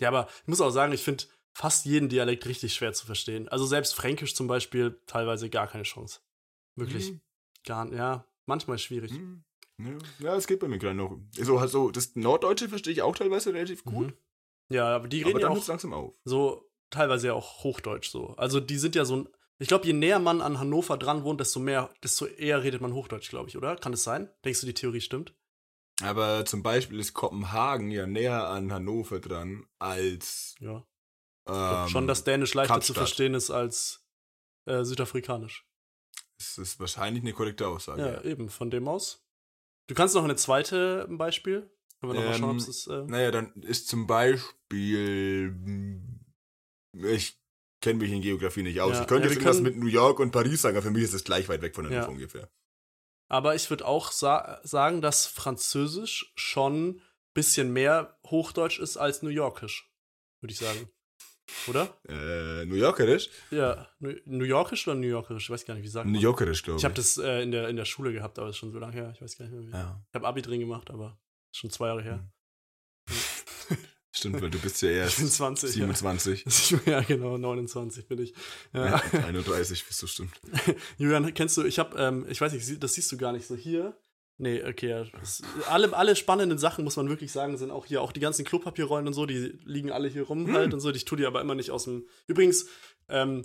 [0.00, 3.48] Ja, aber ich muss auch sagen, ich finde fast jeden Dialekt richtig schwer zu verstehen.
[3.48, 6.20] Also selbst Fränkisch zum Beispiel teilweise gar keine Chance.
[6.76, 7.20] Wirklich Mhm.
[7.66, 7.96] gar nicht.
[7.98, 9.10] Ja, manchmal schwierig.
[9.12, 9.44] Hm.
[9.80, 11.18] Ja, ja, es geht bei mir gerade noch.
[11.32, 14.08] So, also, das Norddeutsche verstehe ich auch teilweise relativ gut.
[14.08, 14.16] Mhm.
[14.70, 16.14] Ja, aber die Aber reden ja dann auch hört es langsam auf.
[16.24, 18.28] so teilweise ja auch Hochdeutsch so.
[18.36, 19.28] Also die sind ja so ein.
[19.60, 22.92] Ich glaube, je näher man an Hannover dran wohnt, desto mehr, desto eher redet man
[22.94, 23.74] Hochdeutsch, glaube ich, oder?
[23.76, 24.30] Kann es sein?
[24.44, 25.34] Denkst du, die Theorie stimmt?
[26.02, 30.54] Aber zum Beispiel ist Kopenhagen ja näher an Hannover dran als.
[30.60, 30.86] Ja.
[31.48, 32.96] Ähm, schon, dass Dänisch leichter zu Kapstadt.
[32.96, 34.06] verstehen ist als
[34.66, 35.66] äh, Südafrikanisch.
[36.38, 38.02] Das ist wahrscheinlich eine korrekte Aussage.
[38.02, 39.24] Ja, eben, von dem aus.
[39.88, 41.68] Du kannst noch eine zweite Beispiel.
[42.00, 42.86] Können wir noch mal schauen, ob Ähm, es.
[42.86, 45.52] Äh, Naja, dann ist zum Beispiel.
[46.92, 47.40] Ich
[47.82, 48.94] kenne mich in Geografie nicht aus.
[48.94, 50.90] Ja, ich könnte ja, jetzt irgendwas können- mit New York und Paris sagen, aber für
[50.92, 51.90] mich ist es gleich weit weg von Ja.
[51.90, 52.50] Hannover ungefähr.
[53.28, 57.02] Aber ich würde auch sa sagen, dass Französisch schon ein
[57.34, 59.90] bisschen mehr Hochdeutsch ist als New Yorkisch.
[60.40, 60.90] Würde ich sagen.
[61.66, 61.88] Oder?
[62.08, 63.30] Äh, New Yorkerisch?
[63.50, 63.88] Ja.
[64.00, 65.44] New Yorkisch oder New Yorkerisch?
[65.44, 66.12] Ich weiß gar nicht, wie sagt man.
[66.12, 66.80] New Yorkerisch, glaube ich.
[66.80, 68.78] Ich habe das äh, in, der, in der Schule gehabt, aber das ist schon so
[68.78, 69.12] lange her.
[69.14, 69.66] Ich weiß gar nicht mehr.
[69.66, 69.70] Wie.
[69.72, 71.18] Ja, Ich habe Abi drin gemacht, aber
[71.50, 72.30] ist schon zwei Jahre her.
[74.10, 75.70] Stimmt, weil du bist ja erst bin 20.
[75.70, 76.44] 27.
[76.70, 76.78] Ja.
[76.92, 78.34] ja, genau, 29 bin ich.
[78.72, 79.02] Ja.
[79.12, 80.40] 31 bist du, stimmt.
[80.98, 83.54] Julian, kennst du, ich habe, ähm, ich weiß nicht, das siehst du gar nicht so
[83.56, 83.96] hier.
[84.40, 85.04] Nee, okay, ja,
[85.68, 89.08] alle, alle spannenden Sachen, muss man wirklich sagen, sind auch hier, auch die ganzen Klopapierrollen
[89.08, 90.54] und so, die liegen alle hier rum Hm.
[90.54, 92.66] halt und so, ich tue die aber immer nicht aus dem, übrigens,
[93.08, 93.44] ähm,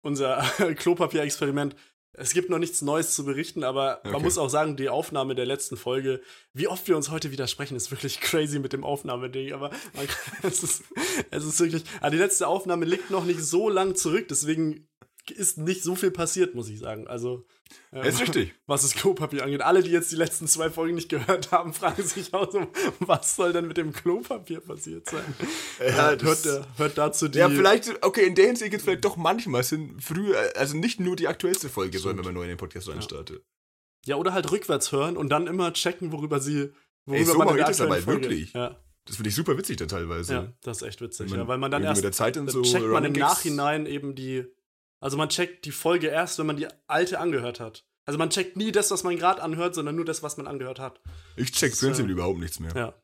[0.00, 0.40] unser
[0.76, 1.76] Klopapier-Experiment,
[2.12, 4.24] es gibt noch nichts Neues zu berichten, aber man Okay.
[4.24, 6.20] muss auch sagen, die Aufnahme der letzten Folge,
[6.52, 10.06] wie oft wir uns heute widersprechen, ist wirklich crazy mit dem Aufnahmeding, aber man,
[10.42, 10.82] es, ist,
[11.30, 14.88] es ist wirklich, also die letzte Aufnahme liegt noch nicht so lang zurück, deswegen
[15.30, 17.06] ist nicht so viel passiert, muss ich sagen.
[17.06, 17.46] Also,
[17.92, 18.54] ähm, Ist richtig.
[18.66, 19.62] was das Klopapier angeht.
[19.62, 22.66] Alle, die jetzt die letzten zwei Folgen nicht gehört haben, fragen sich auch so,
[23.00, 25.24] was soll denn mit dem Klopapier passiert sein?
[25.80, 27.38] Ja, hört, das- der, hört dazu die.
[27.38, 31.00] Ja, vielleicht, okay, in der Hinsicht gibt es vielleicht doch manchmal, sind früher, also nicht
[31.00, 33.42] nur die aktuellste Folge, sollen, wenn man neu in den Podcast reinstartet.
[34.06, 36.72] Ja, oder halt rückwärts hören und dann immer checken, worüber sie.
[37.06, 38.52] Worüber Ey, so man in der das aber Folge- wirklich.
[38.52, 40.32] Ja, Das finde ich super witzig dann teilweise.
[40.32, 41.28] ja, das ist echt witzig.
[41.30, 41.96] Man ja, weil man dann erst.
[41.96, 44.44] mit der Zeit so checkt man im Nachhinein eben die.
[45.00, 47.86] Also man checkt die Folge erst, wenn man die alte angehört hat.
[48.06, 50.78] Also man checkt nie das, was man gerade anhört, sondern nur das, was man angehört
[50.78, 51.00] hat.
[51.36, 52.72] Ich check Das, prinzipiell äh, überhaupt nichts mehr.
[52.74, 52.94] Ja.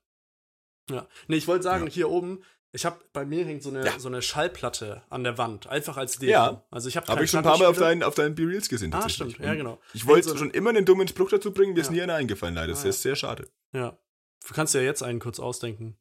[0.91, 1.09] Ja.
[1.29, 1.93] Nee, ich wollte sagen, Ja.
[1.93, 3.99] hier oben, ich habe bei mir hängt so eine, Ja.
[3.99, 6.33] so eine Schallplatte an der Wand, einfach als Deko.
[6.33, 6.67] Ja.
[6.71, 8.93] Also ich habe Habe ich schon ein paar Mal auf deinen, auf deinen B-Reels gesehen.
[8.93, 9.81] Ah, stimmt, ja, genau.
[9.95, 11.93] Ich wollte so- schon immer einen dummen Spruch dazu bringen, mir ist Ja.
[11.93, 12.69] nie einer eingefallen, leider.
[12.73, 13.49] Das Ah, ist sehr schade.
[13.73, 13.99] Ja.
[14.47, 15.97] Du kannst ja jetzt einen kurz ausdenken.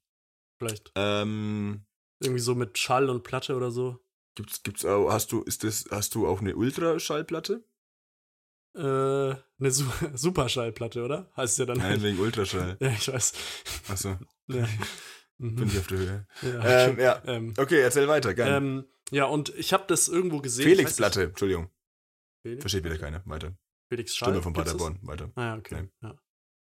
[0.59, 0.91] Vielleicht.
[0.95, 1.85] Ähm,
[2.21, 3.99] Irgendwie so mit Schall und Platte oder so.
[4.35, 7.63] Gibt's, gibt's auch, hast du, ist das, hast du auch eine Ultraschallplatte?
[8.75, 11.31] Äh, eine Su Superschallplatte, oder?
[11.37, 11.77] Heißt ja dann.
[11.77, 12.77] Nein, wegen Ultraschall.
[12.81, 13.33] ja, ich weiß.
[13.89, 14.17] Achso,
[14.47, 14.67] Ja.
[15.37, 15.63] bin Mhm.
[15.67, 16.27] ich auf der Höhe.
[16.43, 17.21] ja, Ähm, ja.
[17.25, 18.55] ähm, Okay, erzähl weiter, gerne.
[18.57, 20.63] ähm, ja, und ich habe das irgendwo gesehen.
[20.65, 21.69] ich weiß Felix-Platte, Entschuldigung.
[22.41, 23.21] Felix, Versteht wieder keiner.
[23.25, 23.57] Weiter.
[23.89, 24.29] Felix Schall.
[24.29, 24.53] Stimme von?
[24.53, 24.99] Paderborn.
[25.01, 25.31] Weiter.
[25.35, 25.89] Ah, ja, okay.
[26.01, 26.15] Ja.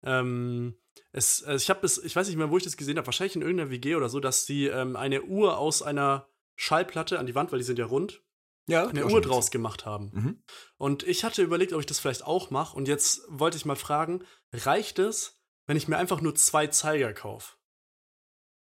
[0.03, 0.77] Ähm,
[1.13, 3.37] es, also ich habe das, ich weiß nicht mehr, wo ich das gesehen habe, wahrscheinlich
[3.37, 7.35] in irgendeiner WG oder so, dass sie ähm, eine Uhr aus einer Schallplatte an die
[7.37, 8.21] Wand, weil die sind ja rund,
[8.69, 10.11] Ja, eine Uhr draus gemacht haben.
[10.13, 10.43] Mhm.
[10.77, 12.77] Und ich hatte überlegt, ob ich das vielleicht auch mache.
[12.77, 17.15] Und jetzt wollte ich mal fragen, reicht es, wenn ich mir einfach nur zwei Zeiger
[17.15, 17.57] kaufe?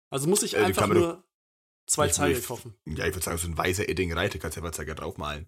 [0.10, 1.24] Also muss ich Äh, einfach nur
[1.86, 2.76] zwei Zeiger kaufen?
[2.86, 5.48] Ja, ich würde sagen, so ein weißer Edding reicht, du kannst ja Zeiger draufmalen.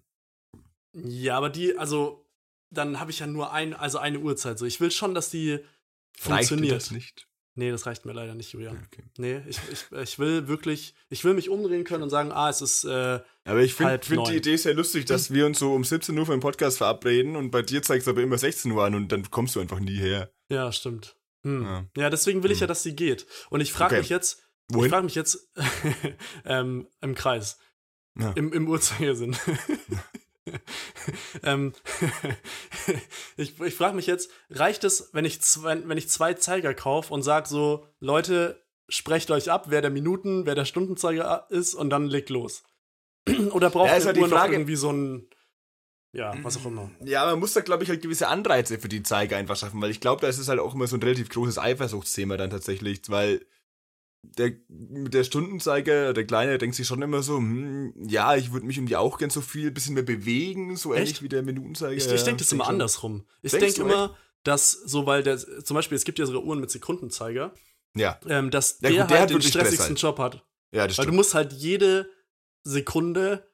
[0.92, 2.30] Ja, aber die, also
[2.70, 4.58] dann habe ich ja nur ein, also eine Uhrzeit.
[4.58, 6.76] So, ich will schon, dass die Reicht funktioniert.
[6.76, 7.28] das nicht?
[7.58, 8.78] Nee, das reicht mir leider nicht, Julian.
[8.86, 9.02] Okay.
[9.16, 12.60] Nee, ich, ich, ich will wirklich, ich will mich umdrehen können und sagen, ah, es
[12.60, 15.82] ist äh, Aber ich finde find die Idee sehr lustig, dass wir uns so um
[15.82, 18.84] 17 Uhr für den Podcast verabreden und bei dir zeigst du aber immer 16 Uhr
[18.84, 20.30] an und dann kommst du einfach nie her.
[20.50, 21.16] Ja, stimmt.
[21.44, 21.62] Hm.
[21.64, 21.86] Ja.
[21.96, 22.10] Ja.
[22.10, 22.68] deswegen will ich ja, Hm.
[22.68, 23.26] dass sie geht.
[23.48, 24.00] Und ich frage Okay.
[24.02, 24.90] mich jetzt, ich Wohin?
[24.90, 25.48] frage mich jetzt
[26.44, 27.58] ähm, im Kreis,
[28.18, 28.32] Ja.
[28.32, 29.34] im, im Uhrzeigersinn.
[31.42, 31.72] ähm,
[33.36, 37.12] ich ich frage mich jetzt, reicht es, wenn ich zwei, wenn ich zwei Zeiger kaufe
[37.12, 41.90] und sage so, Leute, sprecht euch ab, wer der Minuten, wer der Stundenzeiger ist und
[41.90, 42.62] dann legt los.
[43.52, 45.28] Oder braucht Ja, halt die Uhr noch Frage- irgendwie so ein,
[46.12, 46.90] ja, was auch immer.
[47.04, 49.90] Ja, man muss da, glaube ich, halt gewisse Anreize für die Zeiger einfach schaffen, weil
[49.90, 53.00] ich glaube, da ist es halt auch immer so ein relativ großes Eifersuchtsthema dann tatsächlich,
[53.08, 53.44] weil
[54.38, 58.76] der, der Stundenzeiger, der Kleine, denkt sich schon immer so, hm, ja, ich würde mich
[58.78, 61.22] irgendwie auch gern so viel, bisschen mehr bewegen, so ähnlich Echt?
[61.22, 61.92] wie der Minutenzeiger.
[61.92, 62.74] Ich, ich denke das immer schon.
[62.74, 63.26] andersrum.
[63.42, 66.70] Ich denke immer, dass so, weil der, zum Beispiel, es gibt ja sogar Uhren mit
[66.70, 67.54] Sekundenzeiger,
[67.94, 70.02] Ja, ähm, dass Ja, der, gut, der halt den stressigsten halt.
[70.02, 70.44] Job hat.
[70.72, 71.16] ja, das Weil du stimmt.
[71.16, 72.10] musst halt jede
[72.62, 73.48] Sekunde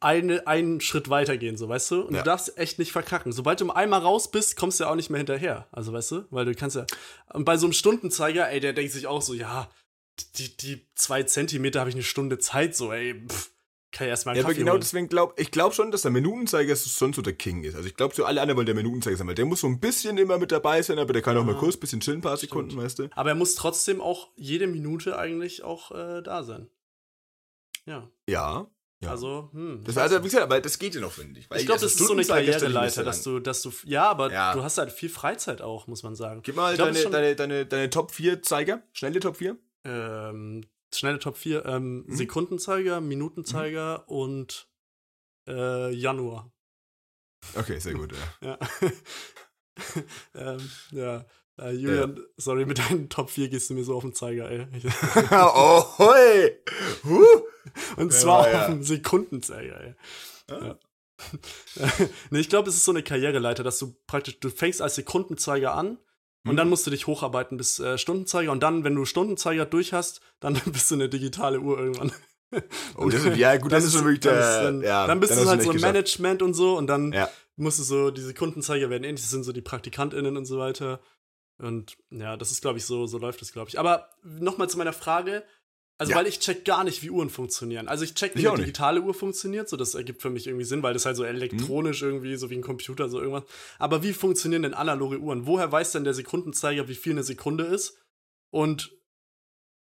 [0.00, 2.02] eine, einen Schritt weitergehen, so weißt du?
[2.02, 2.20] Und Ja.
[2.20, 3.32] du darfst echt nicht verkacken.
[3.32, 5.66] Sobald du einmal raus bist, kommst du ja auch nicht mehr hinterher.
[5.72, 6.24] Also weißt du?
[6.30, 6.86] Weil du kannst ja.
[7.32, 9.68] Und bei so einem Stundenzeiger, ey, der denkt sich auch so, ja,
[10.36, 13.50] die, die zwei Zentimeter habe ich eine Stunde Zeit, so, ey, pff,
[13.90, 14.80] kann ich erstmal einen Ja, aber genau holen.
[14.82, 17.74] deswegen glaube ich glaube schon, dass der Minutenzeiger schon so der King ist.
[17.74, 19.80] Also ich glaube, so alle anderen wollen der Minutenzeiger sein, weil der muss so ein
[19.80, 22.22] bisschen immer mit dabei sein, aber der kann auch mal kurz ein bisschen chillen, ein
[22.22, 23.08] paar Sekunden, weißt du?
[23.16, 26.68] Aber er muss trotzdem auch jede Minute eigentlich auch äh, da sein.
[27.86, 28.70] Ja, Ja.
[29.02, 29.10] Ja.
[29.10, 29.82] also, hm.
[29.84, 31.48] das also, wie gesagt, aber das geht ja noch, finde ich.
[31.50, 34.32] Weil Ich glaube, also das ist so eine Karriereleiter, dass du, dass du, ja, aber
[34.32, 34.52] Ja.
[34.54, 36.42] du hast halt viel Freizeit auch, muss man sagen.
[36.42, 39.56] Gib mal glaub, deine, schon- deine, deine, deine Top 4 Zeiger, schnelle Top 4.
[39.84, 42.14] Ähm, schnelle Top 4, ähm, Mhm.
[42.16, 44.68] Sekundenzeiger, Minutenzeiger und
[45.48, 46.50] äh, Januar.
[47.54, 48.58] Okay, sehr gut, ja.
[48.58, 48.58] Ja.
[50.34, 51.24] ähm, ja.
[51.60, 54.66] Äh, Julian, sorry, mit deinen Top 4 gehst du mir so auf den Zeiger, ey.
[55.30, 56.52] Oh, hoi!
[57.04, 57.42] Huh.
[57.96, 58.60] Und Ja, zwar ja.
[58.60, 59.94] auf dem Sekundenzeiger, ey.
[60.50, 60.78] Ah.
[62.30, 65.74] nee, ich glaube, es ist so eine Karriereleiter, dass du praktisch, du fängst als Sekundenzeiger
[65.74, 65.98] an
[66.44, 66.56] und Mhm.
[66.56, 70.20] dann musst du dich hocharbeiten bis äh, Stundenzeiger und dann, wenn du Stundenzeiger durch hast,
[70.40, 72.12] dann bist du eine digitale Uhr irgendwann.
[72.96, 75.20] Oh, das ist, ja, gut, das Dann ist schon wirklich dann der, dann, ja, dann
[75.20, 75.80] bist hast du halt so im.
[75.80, 77.28] Management und so und dann Ja.
[77.56, 81.00] musst du so, die Sekundenzeiger werden ähnlich, das sind so die PraktikantInnen und so weiter.
[81.58, 83.78] Und ja, das ist, glaube ich, so, so läuft es, glaube ich.
[83.80, 85.42] Aber nochmal zu meiner Frage.
[85.98, 86.18] Also, Ja.
[86.18, 87.88] weil ich check gar nicht, wie Uhren funktionieren.
[87.88, 90.64] Also, ich check, wie Ich eine digitale Uhr funktioniert, so das ergibt für mich irgendwie
[90.64, 93.44] Sinn, weil das halt so elektronisch irgendwie, so wie ein Computer, so irgendwas.
[93.80, 95.46] Aber wie funktionieren denn analoge Uhren?
[95.46, 97.98] Woher weiß denn der Sekundenzeiger, wie viel eine Sekunde ist?
[98.50, 98.96] Und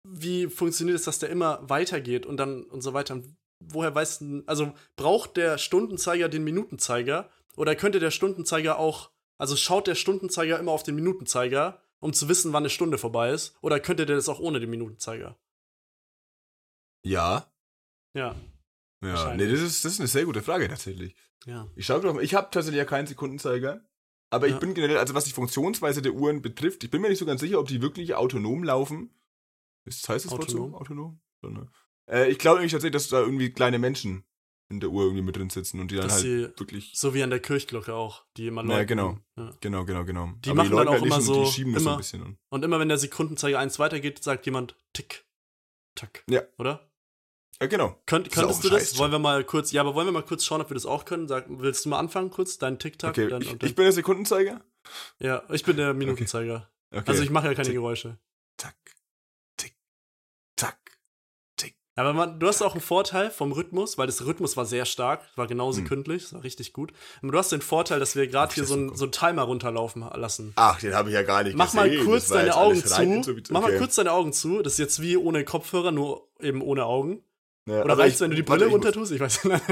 [0.04, 3.14] wie funktioniert es, dass der immer weitergeht und dann und so weiter?
[3.14, 7.28] Und woher weiß denn, also braucht der Stundenzeiger den Minutenzeiger?
[7.56, 12.28] Oder könnte der Stundenzeiger auch, also schaut der Stundenzeiger immer auf den Minutenzeiger, um zu
[12.28, 13.56] wissen, wann eine Stunde vorbei ist?
[13.60, 15.36] Oder könnte der das auch ohne den Minutenzeiger?
[17.04, 17.50] Ja.
[18.14, 18.34] Ja,
[19.02, 21.14] Ja, nee, das ist, das ist eine sehr gute Frage tatsächlich.
[21.46, 21.68] ja.
[21.76, 23.84] Ich schau doch mal, ich habe tatsächlich ja keinen Sekundenzeiger.
[24.30, 24.58] Aber ich Ja.
[24.58, 27.40] bin generell, also was die Funktionsweise der Uhren betrifft, ich bin mir nicht so ganz
[27.40, 29.14] sicher, ob die wirklich autonom laufen.
[29.86, 30.58] Ist, heißt das Wort so?
[30.58, 30.74] Autonom?
[30.74, 31.20] Autonom?
[31.40, 31.70] So, ne?
[32.10, 34.24] äh, ich glaube nämlich tatsächlich, dass da irgendwie kleine Menschen
[34.70, 36.92] in der Uhr irgendwie mit drin sitzen und die dann Dass halt sie- wirklich.
[36.94, 38.86] So wie an der Kirchglocke auch, die immer Ja, läuten.
[38.88, 39.18] genau.
[39.38, 39.56] Ja.
[39.62, 40.32] Genau, genau, genau.
[40.44, 41.96] Die Aber machen dann läuten auch halt immer und so- Die schieben das so immer-
[41.96, 42.38] ein bisschen.
[42.50, 45.24] Und immer wenn der Sekundenzeiger eins weitergeht, sagt jemand Tick,
[45.98, 46.22] Tack.
[46.30, 46.42] Ja.
[46.58, 46.88] Oder?
[47.60, 48.00] Ja, genau.
[48.06, 48.96] Könnt, könntest du das?
[48.98, 51.04] Wollen wir mal kurz, ja, aber wollen wir mal kurz schauen, ob wir das auch
[51.04, 51.26] können?
[51.26, 52.58] Sag, willst du mal anfangen kurz?
[52.58, 53.10] Deinen Tick-Tack?
[53.10, 54.60] Okay, dann, ich, dann, ich bin der Sekundenzeiger.
[55.18, 56.70] ja, ich bin der Minutenzeiger.
[56.92, 57.04] Okay.
[57.06, 57.74] Also ich mache ja keine Tick.
[57.74, 58.16] Geräusche.
[58.56, 58.76] Tack,
[61.98, 65.22] Aber man, du hast auch einen Vorteil vom Rhythmus, weil das Rhythmus war sehr stark,
[65.36, 65.72] war genau Hm.
[65.74, 66.92] sekündlich, das war richtig gut.
[67.22, 69.42] Aber du hast den Vorteil, dass wir gerade ich hier so einen so einen Timer
[69.42, 70.52] runterlaufen lassen.
[70.56, 72.06] Ach, den habe ich ja gar nicht Mach mal gesehen.
[72.06, 72.88] kurz Das war deine Augen zu.
[73.22, 73.78] so- Mach mal okay.
[73.78, 74.62] kurz deine Augen zu.
[74.62, 77.22] Das ist jetzt wie ohne Kopfhörer, nur eben ohne Augen.
[77.66, 79.12] Ja, Oder aber reicht's, ich- wenn du die Brille ich runter tust?
[79.12, 79.62] Ich weiß nicht.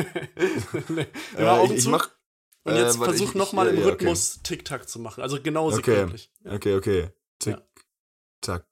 [0.88, 1.06] nee.
[1.38, 1.90] Äh, Augen ich, ich zu.
[1.90, 2.10] mach,
[2.64, 3.92] Und äh, jetzt warte, versuch ich- noch mal ja, im ja, okay.
[3.92, 5.22] Rhythmus Tick-Tack zu machen.
[5.22, 5.76] Also genau Okay.
[5.76, 6.30] sekündlich.
[6.44, 6.52] Ja.
[6.54, 7.08] Okay, okay.
[7.38, 7.62] Tick, Ja.
[8.40, 8.66] tack,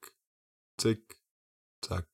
[0.76, 1.20] tick,
[1.80, 2.06] tack,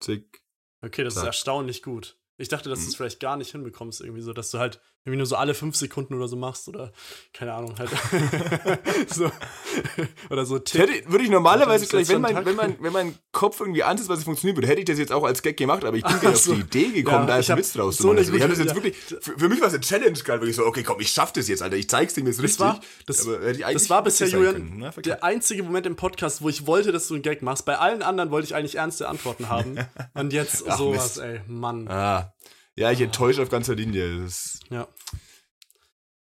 [0.00, 0.42] tick.
[0.82, 1.26] Okay, das ist Tack.
[1.28, 2.18] erstaunlich gut.
[2.38, 2.96] Ich dachte, dass du es Mhm.
[2.96, 6.14] vielleicht gar nicht hinbekommst, irgendwie so, dass du halt irgendwie nur so alle fünf Sekunden
[6.14, 6.92] oder so machst oder
[7.32, 7.90] keine Ahnung, halt.
[9.08, 9.30] so.
[10.30, 10.80] Oder so Tick.
[10.80, 14.56] hätte, würde ich normalerweise jetzt wenn mein, wenn, mein, wenn mein Kopf irgendwie ansatzweise funktionieren
[14.56, 16.52] würde, hätte ich das jetzt auch als Gag gemacht, aber ich bin nicht so.
[16.52, 18.18] auf die Idee gekommen, Ja, da ist ein Witz draus zu so machen.
[18.18, 20.40] eine Also ich hatte das jetzt wirklich, für, für mich war es eine Challenge gerade,
[20.40, 22.60] wirklich so, okay, komm, ich schaff das jetzt, Alter, ich zeig's dem jetzt Das richtig.
[22.60, 24.90] war, das, ich eigentlich das war bisher, Julian, können, ne?
[25.04, 27.64] Der einzige Moment im Podcast, wo ich wollte, dass du einen Gag machst.
[27.64, 29.76] Bei allen anderen wollte ich eigentlich ernste Antworten haben.
[30.14, 31.18] Und jetzt Ach, sowas, Mist.
[31.18, 31.86] ey, Mann.
[31.88, 32.32] Ah.
[32.76, 34.22] Ja, ich enttäusche auf ganzer Linie.
[34.22, 34.88] Das, Ja.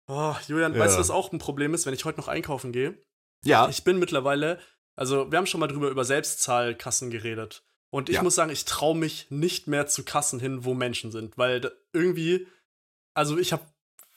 [0.07, 0.81] Oh, Julian, Ja.
[0.81, 2.99] weißt du, was auch ein Problem ist, wenn ich heute noch einkaufen gehe?
[3.47, 4.59] ja, Ich bin mittlerweile,
[4.97, 7.63] also wir haben schon mal drüber über Selbstzahlkassen geredet.
[7.91, 8.23] Und ich Ja.
[8.23, 12.47] muss sagen, ich traue mich nicht mehr zu Kassen hin, wo Menschen sind, weil irgendwie,
[13.15, 13.65] also ich habe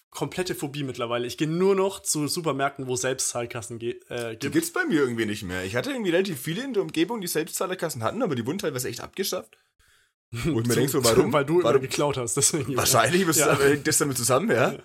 [0.09, 1.27] komplette Phobie mittlerweile.
[1.27, 4.53] Ich gehe nur noch zu Supermärkten, wo Selbstzahlkassen ge äh, Die gibt.
[4.53, 5.63] gibt's bei mir irgendwie nicht mehr.
[5.65, 8.87] Ich hatte irgendwie relativ viele in der Umgebung, die Selbstzahlerkassen hatten, aber die wurden teilweise
[8.89, 9.57] echt abgeschafft.
[10.31, 11.31] Wo ich mir denke so, warum?
[11.31, 11.81] Weil du immer warum?
[11.81, 12.35] geklaut hast.
[12.37, 13.51] Deswegen, Wahrscheinlich Ja.
[13.51, 14.75] aber hängt das damit zusammen, ja.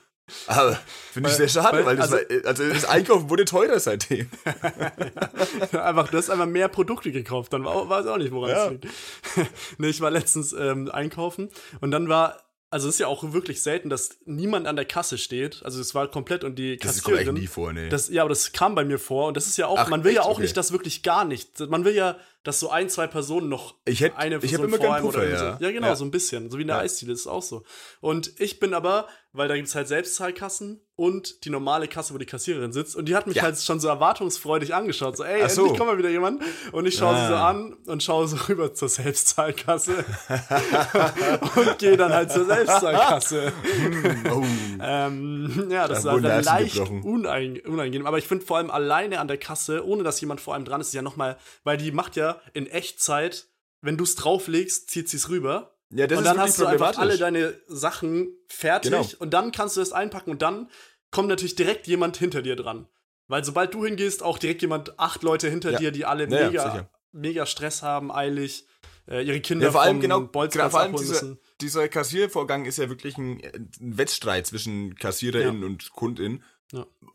[0.47, 0.79] Aber
[1.13, 4.29] finde ich sehr schade, weil- weil, das also- war, also das Einkaufen wurde teurer seitdem.
[5.73, 8.65] einfach, du hast einfach mehr Produkte gekauft, dann war, weiß auch nicht, woran Ja.
[8.67, 8.87] es liegt.
[9.79, 12.41] nee, ich war letztens ähm, einkaufen und dann war,
[12.71, 15.61] also es ist ja auch wirklich selten, dass niemand an der Kasse steht.
[15.65, 17.89] Also es war komplett und die Das kommt nie vor, ne.
[17.89, 20.05] Das, ja, aber das kam bei mir vor und das ist ja auch, Ach, man
[20.05, 20.29] will ja echt?
[20.29, 20.43] auch Okay.
[20.43, 21.59] nicht, dass wirklich gar nicht.
[21.69, 24.77] Man will ja, dass so ein, zwei Personen noch Ich hätt- eine ich Person immer
[24.79, 25.57] vor einem oder Puffer, irgendwie ja.
[25.59, 25.65] so.
[25.65, 25.97] Ja, genau, Ja.
[25.97, 26.51] so ein bisschen.
[26.51, 26.83] So wie in der Ja.
[26.83, 27.63] Eisdiele, ist auch so.
[28.01, 32.19] Und ich bin aber, weil da gibt es halt Selbstzahlkassen und die normale Kasse, wo
[32.19, 32.97] die Kassiererin sitzt.
[32.97, 33.45] Und die hat mich Ja.
[33.45, 35.17] halt schon so erwartungsfreudig angeschaut.
[35.17, 35.63] So, ey, Ach so.
[35.63, 36.43] endlich kommt mal wieder jemand.
[36.73, 37.51] Und ich schaue sie so Ah.
[37.51, 40.05] an und schaue so rüber zur Selbstzahlkasse.
[41.57, 43.53] und gehe dann halt zur Selbstzahlkasse.
[44.33, 44.43] oh.
[44.81, 48.07] Ähm, ja, das Da dann Herzen leicht unein, unangenehm.
[48.07, 50.81] Aber ich finde vor allem alleine an der Kasse, ohne dass jemand vor einem dran
[50.81, 53.47] ist, ist ja nochmal, weil die macht ja in Echtzeit,
[53.81, 55.77] wenn du es drauflegst, zieht sie es rüber.
[55.91, 59.09] Ja, das und ist dann wirklich hast du einfach alle deine Sachen fertig Genau.
[59.19, 60.71] und dann kannst du das einpacken und dann
[61.11, 62.87] kommt natürlich direkt jemand hinter dir dran.
[63.29, 65.79] Weil sobald du hingehst, auch direkt jemand, acht Leute hinter Ja.
[65.79, 68.67] dir, die alle Ja, mega, mega Stress haben, eilig,
[69.09, 71.39] äh, ihre Kinder Ja, vor allem genau, Bolzplatz vor allem dieser, müssen.
[71.61, 73.41] dieser Kassiervorgang ist ja wirklich ein,
[73.81, 76.43] ein Wettstreit zwischen KassiererInnen und KundInnen.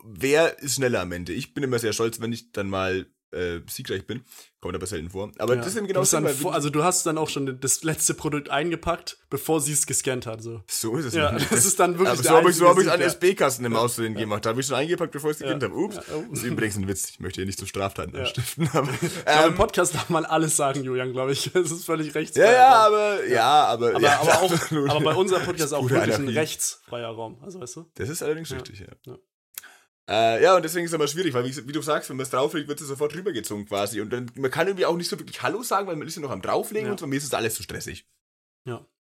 [0.04, 1.32] Wer ist schneller am Ende?
[1.32, 4.24] Ich bin immer sehr stolz, wenn ich dann mal äh, siegreich bin.
[4.60, 5.30] Kommt aber selten vor.
[5.38, 5.60] Aber Ja.
[5.60, 8.14] das ist eben genau das, dann vor, also du hast dann auch schon das letzte
[8.14, 10.42] Produkt eingepackt, bevor sie es gescannt hat.
[10.42, 10.62] So.
[10.68, 11.14] so ist es.
[11.14, 13.06] Ja, das ist dann wirklich aber so habe ich, so einzige hab ja.
[13.06, 14.44] SB-Kasten im Aussehen gemacht.
[14.44, 15.50] Da habe ich schon eingepackt, bevor ich es Ja.
[15.54, 15.68] habe.
[15.72, 15.96] Ups.
[15.96, 16.24] Ja, oh.
[16.30, 17.10] Das ist übrigens ein Witz.
[17.10, 18.22] Ich möchte hier nicht zu Straftaten Ja.
[18.22, 18.68] anstiften.
[18.72, 18.88] Aber,
[19.26, 21.50] Aber im ähm, Podcast darf man alles sagen, Julian, glaube ich.
[21.58, 22.52] Das ist völlig ja, rechtsfrei.
[22.52, 26.14] ja, aber, ja, aber, aber, ja, aber, auch, aber bei unserem Podcast ist auch wirklich
[26.16, 27.38] ein rechtsfreier Raum.
[27.42, 27.86] Also weißt du?
[27.94, 28.56] Das ist allerdings Ja.
[28.56, 29.16] richtig, ja.
[30.08, 30.36] Ja.
[30.36, 32.24] Äh, ja, und deswegen ist es immer schwierig, weil, wie, wie du sagst, wenn man
[32.24, 34.00] es drauflegt, wird es sofort rübergezogen quasi.
[34.00, 36.22] Und dann, man kann irgendwie auch nicht so wirklich Hallo sagen, weil man ist ja
[36.22, 36.92] noch am Drauflegen Ja.
[36.92, 38.06] und so, mir ist es alles zu stressig.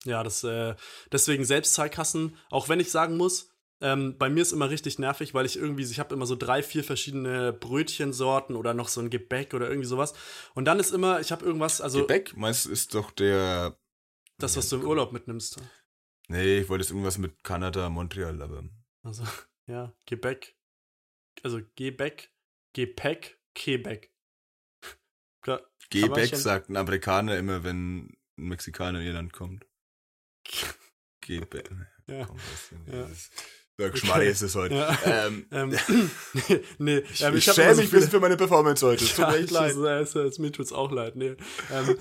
[0.05, 0.75] Ja, das, äh,
[1.13, 5.47] deswegen Selbstzahlkassen, auch wenn ich sagen muss, ähm, bei mir ist immer richtig nervig, weil
[5.47, 9.55] ich irgendwie, ich habe immer so drei, vier verschiedene Brötchensorten oder noch so ein Gebäck
[9.55, 10.15] oder irgendwie sowas.
[10.55, 13.77] Und dann ist immer, ich habe irgendwas, also Gebäck, meinst ist doch der.
[14.39, 15.61] das, was du im Urlaub mitnimmst.
[16.29, 18.65] Nee, ich wollte jetzt irgendwas mit Kanada, Montreal, aber.
[19.03, 19.25] Also,
[19.67, 20.57] ja, Gebäck.
[21.43, 22.33] Also Gebäck,
[22.75, 24.13] Gepäck, Quebec.
[25.43, 25.61] Klar,
[26.31, 29.67] schon- sagt ein Amerikaner immer, wenn ein Mexikaner in ihr Land kommt.
[31.21, 31.71] Gebäck.
[32.09, 32.27] Ja.
[32.27, 32.39] Komm,
[32.93, 33.07] Ja.
[34.31, 34.75] ist es heute.
[34.75, 34.99] Ja.
[35.27, 35.71] Ähm, Ähm,
[36.79, 39.05] nee, ich ähm, ich hab schäme mich ein bisschen für meine Performance heute.
[39.05, 39.75] Es tut Ja, mir echt leid.
[40.39, 41.17] Mir tut's auch leid.
[41.17, 41.37] Nee,
[41.71, 41.99] ähm,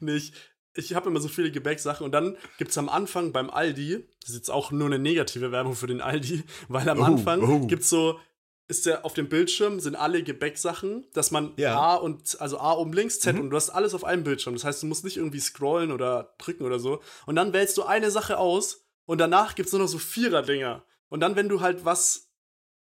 [0.00, 0.32] nee ich,
[0.74, 4.36] ich habe immer so viele Gebäcksachen und dann gibt's am Anfang beim Aldi, das ist
[4.36, 7.66] jetzt auch nur eine negative Werbung für den Aldi, weil am Oh, Anfang oh.
[7.66, 8.18] gibt's so,
[8.66, 11.78] ist der auf dem Bildschirm sind alle Gebäcksachen, dass man Ja.
[11.78, 13.42] A und also A oben links, Z Mhm.
[13.42, 14.54] und du hast alles auf einem Bildschirm.
[14.54, 17.02] Das heißt, du musst nicht irgendwie scrollen oder drücken oder so.
[17.26, 20.82] Und dann wählst du eine Sache aus und danach gibt's nur noch so Vierer-Dinger.
[21.10, 22.30] Und dann, wenn du halt was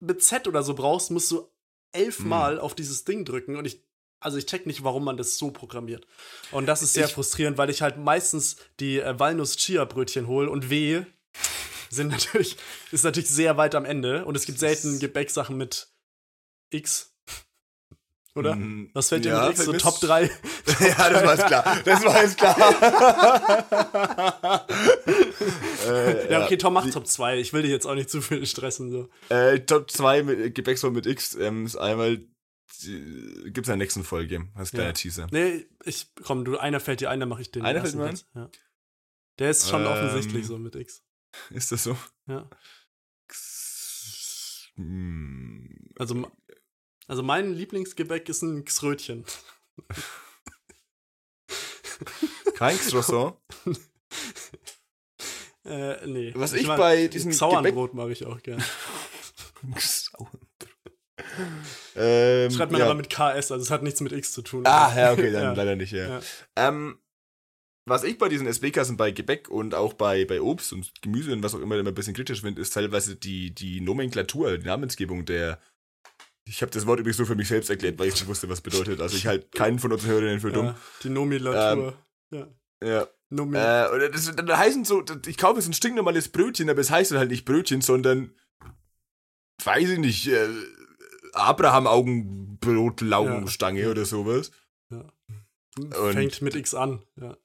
[0.01, 1.47] mit Z oder so brauchst, musst du Mhm.
[1.93, 3.83] elfmal auf dieses Ding drücken und ich,
[4.21, 6.07] also ich check nicht, warum man das so programmiert.
[6.51, 10.71] Und das ist sehr Ich- frustrierend, weil ich halt meistens die äh, Walnuss-Chia-Brötchen hole und
[10.71, 11.03] W
[11.91, 12.57] sind natürlich,
[12.93, 15.89] ist natürlich sehr weit am Ende und es gibt selten Gebäcksachen mit
[16.71, 17.13] X.
[18.35, 18.55] Oder?
[18.57, 18.91] Mhm.
[18.93, 19.65] Was fällt dir Ja, mit X?
[19.65, 20.25] So Top 3?
[20.81, 21.79] ja, das war jetzt klar.
[21.87, 22.57] Das war jetzt klar.
[25.87, 27.39] äh, Ja, okay, Tom macht Top 2.
[27.39, 28.91] Ich will dich jetzt auch nicht zu viel stressen.
[28.91, 29.09] So.
[29.35, 32.19] Äh, Top 2 mit Gebäcksform mit X ähm, ist einmal
[32.69, 34.93] gibt's in der nächsten Folge als kleiner Ja.
[34.93, 35.27] Teaser.
[35.31, 37.65] Nee, ich, komm, du, einer fällt dir ein, dann mach ich den.
[37.65, 38.27] Einer fällt mir jetzt.
[38.35, 38.51] Ja.
[39.39, 41.03] Der ist schon Ähm, offensichtlich so mit X.
[41.51, 41.97] Ist das so?
[42.27, 42.49] Ja.
[43.29, 46.31] X- hm, Also,
[47.07, 49.25] also mein Lieblingsgebäck ist ein Xrötchen.
[52.55, 53.37] kein Croissant.
[55.65, 56.33] Äh, nee.
[56.37, 58.63] Was ich mag- bei diesem Sauernbrot mag ich auch gern.
[61.97, 62.87] Ähm, Schreibt man ja.
[62.87, 64.67] aber mit KS, also es hat nichts mit X zu tun.
[64.67, 65.53] Ah, ja, okay, dann Ja.
[65.53, 66.09] leider nicht, ja.
[66.09, 66.21] Ja.
[66.57, 66.99] Ähm,
[67.89, 71.43] was ich bei diesen SB-Kassen bei Gebäck und auch bei, bei Obst und Gemüse und
[71.43, 75.25] was auch immer immer ein bisschen kritisch finde, ist teilweise die, die Nomenklatur, die Namensgebung
[75.25, 75.61] der.
[76.49, 78.61] Ich habe das Wort übrigens nur für mich selbst erklärt, weil ich nicht wusste, was
[78.61, 79.01] bedeutet.
[79.01, 80.67] Also ich halt keinen von unseren Hörerinnen für dumm.
[80.67, 81.97] Ja, die Nomilatur.
[82.33, 82.49] ja.
[82.85, 83.09] Ja.
[83.31, 87.11] Nomi Äh, oder das, heißen so, ich kaufe jetzt ein stinknormales Brötchen, aber es heißt
[87.11, 88.33] dann halt nicht Brötchen, sondern
[89.65, 90.49] weiß ich nicht, äh,
[91.37, 93.91] Abraham-Augenbrot-Laugenstange Ja.
[93.91, 94.51] oder sowas.
[94.91, 95.13] Und-
[96.13, 97.03] Fängt mit X an.
[97.21, 97.37] Ja.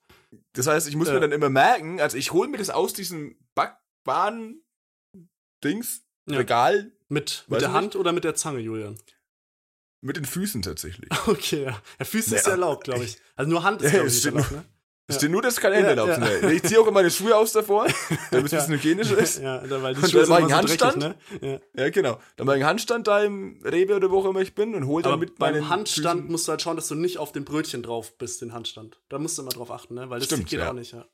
[0.54, 1.16] Das heißt, ich muss Ja.
[1.16, 6.38] mir dann immer merken, also ich hole mir das aus diesem Backbahn-Dings, Ja.
[6.38, 8.96] Regal, Mit, mit der ich Hand oder mit der Zange, Julian?
[10.04, 11.10] mit den Füßen tatsächlich.
[11.28, 11.82] Okay, ja.
[12.00, 12.52] ja Füße ist Ja.
[12.54, 13.18] erlaubt, glaube ich.
[13.36, 14.64] Also nur Hand ist, Ja, glaube ich, nicht erlaubt, ne?
[15.14, 15.20] Ja.
[15.20, 16.52] steht nur, dass keine Hände sind.
[16.52, 17.86] Ich ziehe auch immer meine Schuhe aus davor,
[18.32, 19.42] damit es ein bisschen hygienisch ist.
[19.42, 21.60] Ja, da- weil die Und dann sind mach ich immer so einen dreckig, ne?
[21.76, 21.90] Ja.
[21.90, 22.20] Genau.
[22.38, 24.86] Dann mache ich einen Handstand da im Rewe oder wo auch immer ich bin und
[24.88, 27.32] hole dann mit meinen beim Handstand Füßen- musst du halt schauen, dass du nicht auf
[27.32, 29.00] dem Brötchen drauf bist, den Handstand.
[29.10, 30.10] Da musst du immer drauf achten, ne?
[30.10, 30.70] Weil das Stimmt, geht ja.
[30.70, 31.06] auch nicht, ja.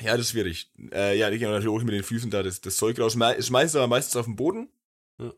[0.00, 0.70] Ja, das ist schwierig.
[0.92, 3.16] Äh, ja, ich natürlich ich mit den Füßen da das, das Zeug raus.
[3.16, 4.70] Schme- Schmeiße es aber meistens auf den Boden.
[5.18, 5.30] Ja.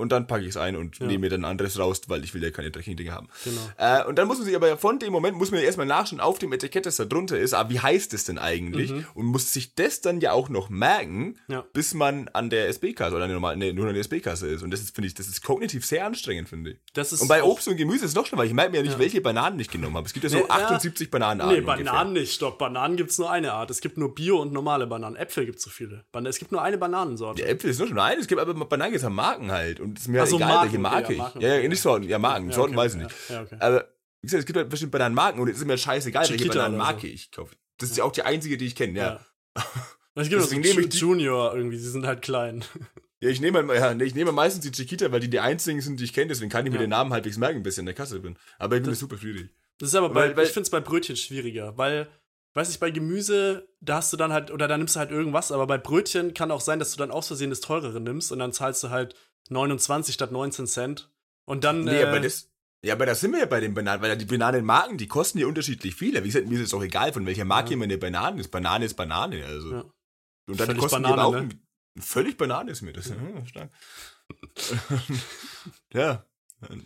[0.00, 1.06] Und dann packe ich es ein und Ja.
[1.06, 3.28] nehme mir dann ein anderes raus, weil ich will ja keine dreckigen Dinge haben.
[3.44, 3.60] Genau.
[3.76, 6.20] Äh, und dann muss man sich aber von dem Moment, muss man ja erstmal nachschauen
[6.20, 8.90] auf dem Etikett, das da drunter ist, aber wie heißt es denn eigentlich?
[8.90, 9.06] Mhm.
[9.14, 11.64] Und muss sich das dann ja auch noch merken, Ja.
[11.72, 14.62] bis man an der SB-Kasse oder an der normalen, nee, nur an der SB-Kasse ist.
[14.62, 16.78] Und das ist, finde ich, das ist kognitiv sehr anstrengend, finde ich.
[16.94, 18.78] Das ist Und bei Obst und Gemüse ist es noch schlimmer, weil ich merke mir
[18.78, 18.98] ja nicht, Ja.
[18.98, 20.06] welche Bananen ich genommen habe.
[20.06, 20.66] Es gibt ja so Nee, ja.
[20.66, 21.56] 78 Bananenarten.
[21.58, 22.32] Nee, Bananen nicht.
[22.34, 23.70] Stopp, Bananen gibt's nur eine Art.
[23.70, 25.16] Es gibt nur Bio und normale Bananen.
[25.16, 26.04] Äpfel gibt's so viele.
[26.24, 27.42] Es gibt nur eine Bananensorte.
[27.42, 29.80] Ja, Äpfel ist nur schon eine, es gibt aber Bananen gibt es Marken halt.
[29.80, 31.18] Und es ist mir Ach so, egal, Marken, welche Marke ich.
[31.18, 32.48] ja, Marken, ja, nicht Sorten, ja, Marken.
[32.48, 33.14] Ja, Sorten okay, weiß ich nicht.
[33.28, 33.56] Ja, okay.
[33.60, 33.88] Aber
[34.22, 36.98] wie gesagt, es gibt halt bestimmt Bananenmarken und es ist mir scheißegal, welche Chiquita Bananenmarke
[36.98, 37.14] oder so.
[37.14, 37.56] ich kaufe.
[37.78, 39.20] Das ist ja auch die einzige, die ich kenne, ja.
[39.56, 39.64] Ja.
[40.16, 42.64] Es gibt Deswegen nehme ich Junior irgendwie, die sind halt klein.
[43.22, 46.00] Ja, ich nehme halt- ja, ich nehme meistens die Chiquita, weil die die einzigen sind,
[46.00, 46.82] die ich kenne, deswegen kann ich mir Ja.
[46.84, 48.36] den Namen halbwegs merken, bis ich in der Kasse bin.
[48.58, 49.50] Aber ich finde das super schwierig.
[49.78, 52.08] Das ist aber bei, Weil- weil- ich finde es bei Brötchen schwieriger, weil,
[52.54, 55.52] weiß ich, bei Gemüse, da hast du dann halt, oder da nimmst du halt irgendwas,
[55.52, 58.40] aber bei Brötchen kann auch sein, dass du dann aus Versehen das teurere nimmst und
[58.40, 59.14] dann zahlst du halt
[59.48, 61.10] 29 statt 19 Cent.
[61.44, 61.84] Und dann.
[61.84, 62.48] Nee, äh, aber das.
[62.82, 65.46] Ja, aber da sind wir ja bei den Bananen, weil die Bananenmarken, die kosten ja
[65.46, 66.14] unterschiedlich viel.
[66.22, 67.74] Wie gesagt, mir ist es auch egal, von welcher Marke Ja.
[67.74, 68.48] immer eine Banane ist.
[68.50, 69.72] Banane ist Banane, also.
[69.72, 69.84] Ja.
[70.46, 71.48] Und dann Völlig kosten Banane, die auch ne?
[71.98, 73.08] völlig Banane ist mir das.
[73.08, 73.70] Ja, stark.
[75.92, 76.24] ja,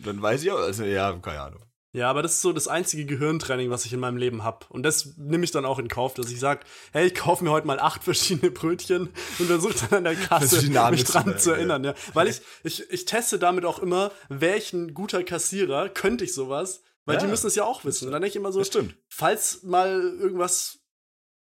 [0.03, 1.63] dann weiß ich auch, also ja, keine Ahnung.
[1.95, 4.65] Ja, aber das ist so das einzige Gehirntraining, was ich in meinem Leben habe.
[4.67, 7.51] Und das nehme ich dann auch in Kauf, dass ich sage, hey, ich kaufe mir
[7.51, 11.85] heute mal acht verschiedene Brötchen und versuche dann an der Kasse mich dran zu erinnern.
[11.85, 11.93] Ja.
[12.13, 17.15] Weil ich, ich, ich teste damit auch immer, welchen guter Kassierer könnte ich sowas, weil
[17.15, 18.07] Ja, die müssen es ja auch wissen.
[18.07, 18.97] Und dann denke ich immer so, Das stimmt.
[19.07, 19.89] falls mal
[20.19, 20.79] irgendwas,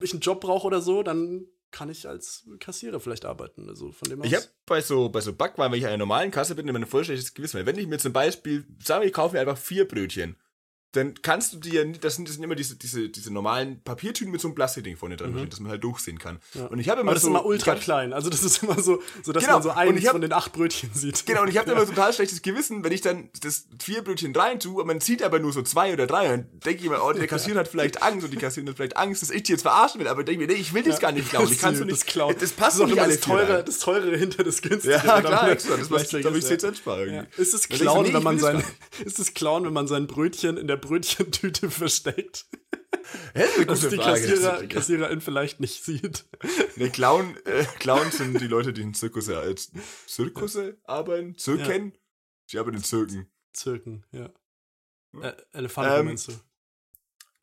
[0.02, 3.70] ich einen Job brauche oder so, dann kann ich als Kassierer vielleicht arbeiten.
[3.70, 4.28] Also von dem aus.
[4.28, 6.80] Ich habe bei so, bei so Backwaren, wenn ich an einer normalen Kasse bin, immer
[6.80, 7.66] ein voll schlechtes Gewissen.
[7.66, 10.36] Wenn ich mir zum Beispiel, sagen wir, ich kaufe mir einfach vier Brötchen,
[10.94, 13.82] dann kannst du dir ja nicht, das sind, das sind immer diese, diese, diese normalen
[13.82, 15.50] Papiertüten mit so einem Plastikding vorne dran, Mhm.
[15.50, 16.40] dass man halt durchsehen kann.
[16.54, 16.66] Ja.
[16.66, 18.12] Und ich habe immer aber das so, ist immer ultra ich klein.
[18.12, 19.56] Also das ist immer so, so dass Genau.
[19.56, 21.26] man so eins ich hab- von den acht Brötchen sieht.
[21.26, 24.60] Genau, und ich habe immer total schlechtes Gewissen, wenn ich dann das vier Brötchen rein
[24.60, 26.24] tue und man sieht aber nur so zwei oder drei.
[26.26, 28.76] Und dann denke ich immer, oh, der Kassierer hat vielleicht Angst und die Kassiererin hat
[28.78, 30.08] vielleicht Angst, dass ich die jetzt verarschen will.
[30.10, 31.50] Aber denke mir, nee, ich will das gar nicht klauen.
[31.52, 32.06] Ich kann so nicht.
[32.06, 32.36] klauen.
[32.40, 34.94] Das passt auch nicht immer alle das vier teure, das teure hinter das günstige.
[34.96, 35.78] Ja, klar, extra.
[35.78, 37.26] Das glaube ich, ist, 10 Cent sparen ja.
[37.38, 38.62] Ist es ich klauen, ich wenn man sein,
[39.06, 42.46] ist es klauen, wenn man sein Brötchen in der Brötchentüte versteckt,
[43.36, 44.22] Ja, das ist eine dass gute die Frage.
[44.22, 46.26] Kassierer, Kassiererin vielleicht nicht sieht.
[46.76, 49.72] Nee, Clown, äh, Clowns sind die Leute, die in Zirkusse, als
[50.08, 51.94] Zirkusse arbeiten, Zirken.
[52.48, 53.32] Ich arbeite in Zirken.
[53.54, 54.30] Zirken, ja.
[55.14, 55.24] Hm.
[55.24, 56.34] Äh, Elefanten Ähm, meinst du?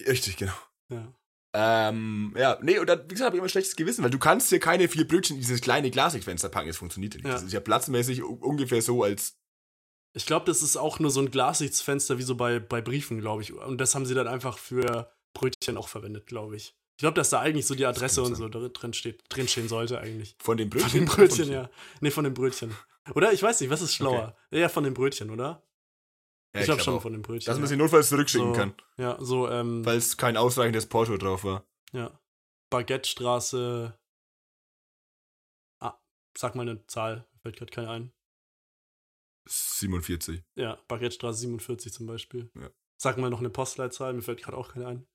[0.06, 0.52] Richtig, genau.
[0.90, 1.12] Ja.
[1.54, 4.18] Ähm, ja, nee, und dann, wie gesagt, habe ich immer ein schlechtes Gewissen, weil du
[4.18, 7.26] kannst hier keine vier Brötchen in dieses kleine Glasfenster packen, das funktioniert ja nicht.
[7.26, 7.32] Ja.
[7.32, 9.38] Das ist ja platzmäßig ungefähr so, als
[10.14, 13.42] Ich glaube, das ist auch nur so ein Glassichtsfenster wie so bei, bei Briefen, glaube
[13.42, 13.52] ich.
[13.52, 16.74] Und das haben sie dann einfach für Brötchen auch verwendet, glaube ich.
[16.96, 19.68] Ich glaube, dass da eigentlich so die Adresse und so dr- drin, steht, drin stehen
[19.68, 20.34] sollte eigentlich.
[20.40, 20.90] von den Brötchen.
[20.90, 21.70] Von den Brötchen, ja.
[22.00, 22.76] Nee, von den Brötchen.
[23.14, 23.32] Oder?
[23.32, 24.36] Ich weiß nicht, was ist schlauer?
[24.50, 25.62] Ja, von den Brötchen, oder?
[26.54, 27.02] Ja, ich glaube glaub schon auch.
[27.02, 27.46] von den Brötchen.
[27.46, 27.68] Dass man ja.
[27.68, 31.64] sie notfalls zurückschicken so, kann, Ja, so, ähm, weil es kein ausreichendes Porto drauf war.
[31.92, 32.18] ja.
[32.70, 33.98] Baguettestraße.
[35.80, 35.94] Ah,
[36.36, 38.12] sag mal eine Zahl, fällt gerade keine ein.
[39.48, 40.42] 47.
[40.56, 42.50] Ja, Baguettestraße 47 zum Beispiel.
[42.60, 42.70] Ja.
[43.00, 45.06] Sag mal noch eine Postleitzahl, mir fällt gerade auch keine ein.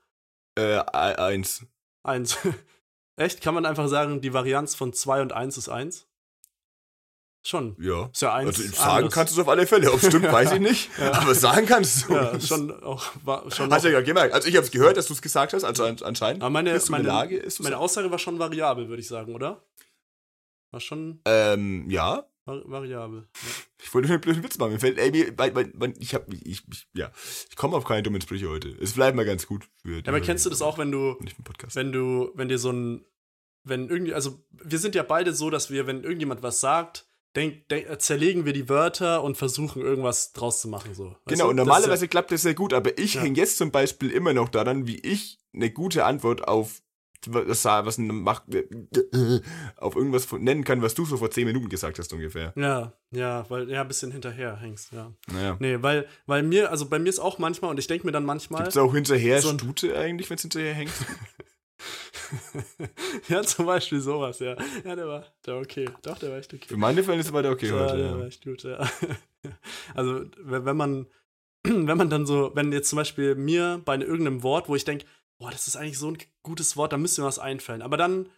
[0.60, 1.66] Äh, e- eins.
[2.04, 2.38] Eins.
[3.16, 3.42] Echt?
[3.42, 6.08] Kann man einfach sagen, die Varianz von 2 und 1 ist 1?
[7.44, 7.76] Schon.
[7.80, 8.06] Ja.
[8.14, 8.48] Ist ja 1.
[8.48, 9.92] Also sagen kannst du es auf alle Fälle.
[9.92, 10.90] Ob es stimmt, weiß ich nicht.
[11.00, 12.14] Aber sagen kannst du.
[12.14, 13.04] Ja, schon auch.
[13.24, 14.34] War, schon Hast du ja gemerkt.
[14.34, 16.44] Also ich habe es gehört, dass du es gesagt hast, also an- anscheinend.
[16.44, 19.02] aber meine, bist du in meine, der Lage, ist meine Aussage war schon variabel, würde
[19.02, 19.64] ich sagen, oder?
[20.72, 22.26] War schon Ähm, ja.
[22.46, 23.28] vari variabel.
[23.34, 23.50] Ja.
[23.84, 24.74] Ich wollte nur einen blöden Witz machen.
[24.74, 27.12] Mir fällt, ey, mir, mein, mein, mein, ich hab, ich, ich, ja.
[27.50, 28.70] Ich komme auf keine dummen Sprüche heute.
[28.80, 31.76] Es bleibt mal ganz gut für Ja, aber kennst du das auch, wenn du, Podcast.
[31.76, 33.04] wenn du, wenn dir so ein,
[33.64, 37.68] wenn irgendwie, also wir sind ja beide so, dass wir, wenn irgendjemand was sagt, denk,
[37.70, 41.06] denk, zerlegen wir die Wörter und versuchen irgendwas draus zu machen, so.
[41.10, 41.50] Weißt Genau, du?
[41.52, 43.22] und Das normalerweise klappt das sehr gut, aber ich Ja.
[43.22, 46.82] hänge jetzt zum Beispiel immer noch daran, wie ich eine gute Antwort auf
[47.28, 48.46] was, was macht,
[49.78, 52.52] auf irgendwas von- nennen kann, was du so vor zehn Minuten gesagt hast ungefähr.
[52.56, 55.14] Ja, ja, weil ja ein bisschen hinterher hängst, ja.
[55.32, 55.56] Naja.
[55.60, 58.26] Nee, weil weil mir also bei mir ist auch manchmal und ich denke mir dann
[58.26, 60.92] manchmal Gibt's auch hinterher so Stute eigentlich, wenn es hinterher hängt?
[63.28, 64.56] ja, zum Beispiel sowas, ja.
[64.86, 65.90] Ja, der war, der war okay.
[66.02, 66.68] Doch, der war echt okay.
[66.68, 67.98] Für meine ist es weiter okay ja, heute.
[67.98, 68.26] der war Ja.
[68.28, 68.90] echt gut, ja.
[69.96, 71.08] Also, wenn wenn man,
[71.64, 75.06] wenn man dann so, wenn jetzt zum Beispiel mir bei irgendeinem Wort, wo ich denke,
[75.40, 77.82] boah, das ist eigentlich so ein gutes Wort, da müsste mir was einfallen.
[77.82, 78.30] Aber dann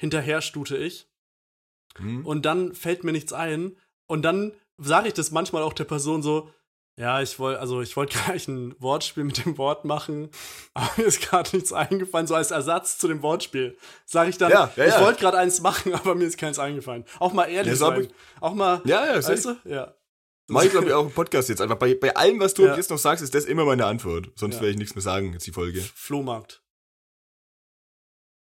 [0.00, 1.08] hinterher stute ich
[1.96, 2.26] Hm?
[2.26, 3.76] und dann fällt mir nichts ein
[4.06, 6.50] und dann sage ich das manchmal auch der Person so,
[6.96, 10.30] ja, ich wollte, also ich wollte gleich ein Wortspiel mit dem Wort machen,
[10.74, 13.76] aber mir ist gerade nichts eingefallen, so als Ersatz zu dem Wortspiel.
[14.04, 15.00] Sage ich dann, Ja, ja, ich ja.
[15.00, 17.04] wollte gerade eins machen, aber mir ist keins eingefallen.
[17.18, 18.08] Auch mal ehrlich sein.
[18.40, 19.56] Auch mal, Ja, ja, weißt du?
[19.64, 19.94] Ja.
[20.46, 21.76] Mach ich glaube ich auch im Podcast jetzt einfach.
[21.76, 24.30] Bei, bei allem, was du jetzt noch sagst, ist das immer meine Antwort.
[24.34, 25.80] Sonst werde ich nichts mehr sagen, jetzt die Folge.
[25.80, 26.63] Flohmarkt.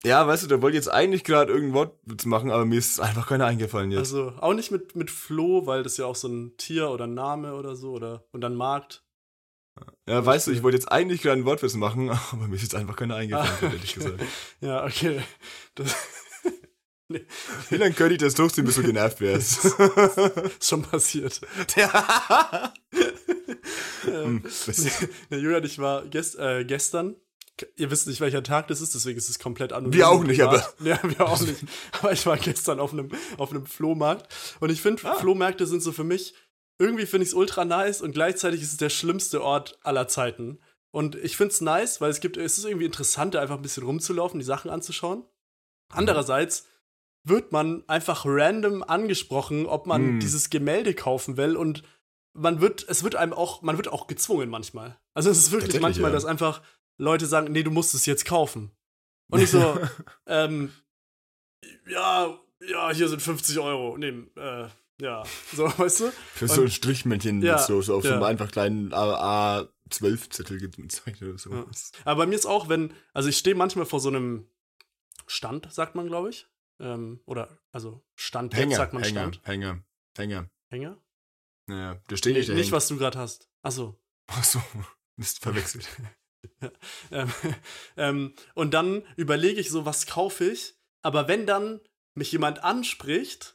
[0.03, 2.99] Ja, weißt du, da wollte ich jetzt eigentlich gerade irgendein Wortwitz machen, aber mir ist
[2.99, 3.99] einfach keiner eingefallen jetzt.
[3.99, 7.13] Also auch nicht mit, mit Floh, weil das ja auch so ein Tier oder ein
[7.15, 9.03] Name oder so oder und dann Markt.
[10.07, 12.75] ja, weißt du, ich wollte jetzt eigentlich gerade einen Wortwitz machen, aber mir ist jetzt
[12.75, 14.21] einfach keiner eingefallen, ehrlich gesagt.
[14.61, 15.21] Ja, okay.
[15.75, 15.95] Das
[17.07, 19.65] Wie lange könnte ich das durchziehen, bis du genervt wärst?
[19.65, 21.39] ist schon passiert.
[24.03, 27.15] Hm, das- Der Julian, ich war gest, äh, gestern,
[27.75, 29.93] ihr wisst nicht, welcher Tag das ist, deswegen ist es komplett anonym.
[29.93, 30.73] Wir auch nicht, privat.
[30.83, 31.63] Ja, wir auch nicht.
[31.99, 35.15] Aber ich war gestern auf einem, auf einem Flohmarkt und ich finde, Ah.
[35.15, 36.33] Flohmärkte sind so für mich,
[36.79, 40.59] irgendwie finde ich es ultra nice und gleichzeitig ist es der schlimmste Ort aller Zeiten.
[40.91, 43.61] Und ich finde es nice, weil es gibt, es ist irgendwie interessant, da einfach ein
[43.61, 45.23] bisschen rumzulaufen, die Sachen anzuschauen.
[45.89, 46.65] Andererseits
[47.23, 50.19] wird man einfach random angesprochen, ob man Hm.
[50.19, 51.83] dieses Gemälde kaufen will und
[52.33, 54.97] man wird, es wird einem auch, man wird auch gezwungen manchmal.
[55.13, 56.15] Also es ist wirklich manchmal, ja.
[56.15, 56.61] dass einfach
[56.97, 58.71] Leute sagen, nee, du musst es jetzt kaufen.
[59.29, 59.79] Und ich so,
[60.27, 60.71] ähm,
[61.87, 63.97] ja, ja, hier sind 50 Euro.
[63.97, 64.67] Nee, äh,
[65.01, 65.23] ja,
[65.53, 66.11] so, weißt du?
[66.11, 68.27] Für so ein Strichmännchen Ja, so, so auf so einem ja.
[68.27, 71.51] einfach kleinen A12-Zettel gezeichnet oder so.
[71.51, 71.65] Ja.
[72.05, 74.47] Aber bei mir ist auch, wenn, also ich stehe manchmal vor so einem
[75.27, 76.47] Stand, sagt man, glaube ich.
[76.79, 79.41] Ähm, oder, also Stand, Hänger, sagt man Hänger, Stand.
[79.47, 79.83] Hänger,
[80.17, 80.49] Hänger.
[80.69, 80.97] Hänger?
[81.67, 83.49] Ja, da steht Nee, nicht nicht, was du gerade hast.
[83.63, 83.99] Achso.
[84.27, 84.61] Achso,
[85.15, 85.87] Mist, verwechselt.
[87.11, 87.31] Ähm,
[87.97, 90.75] ähm, und dann überlege ich so, was kaufe ich?
[91.01, 91.79] Aber wenn dann
[92.15, 93.54] mich jemand anspricht,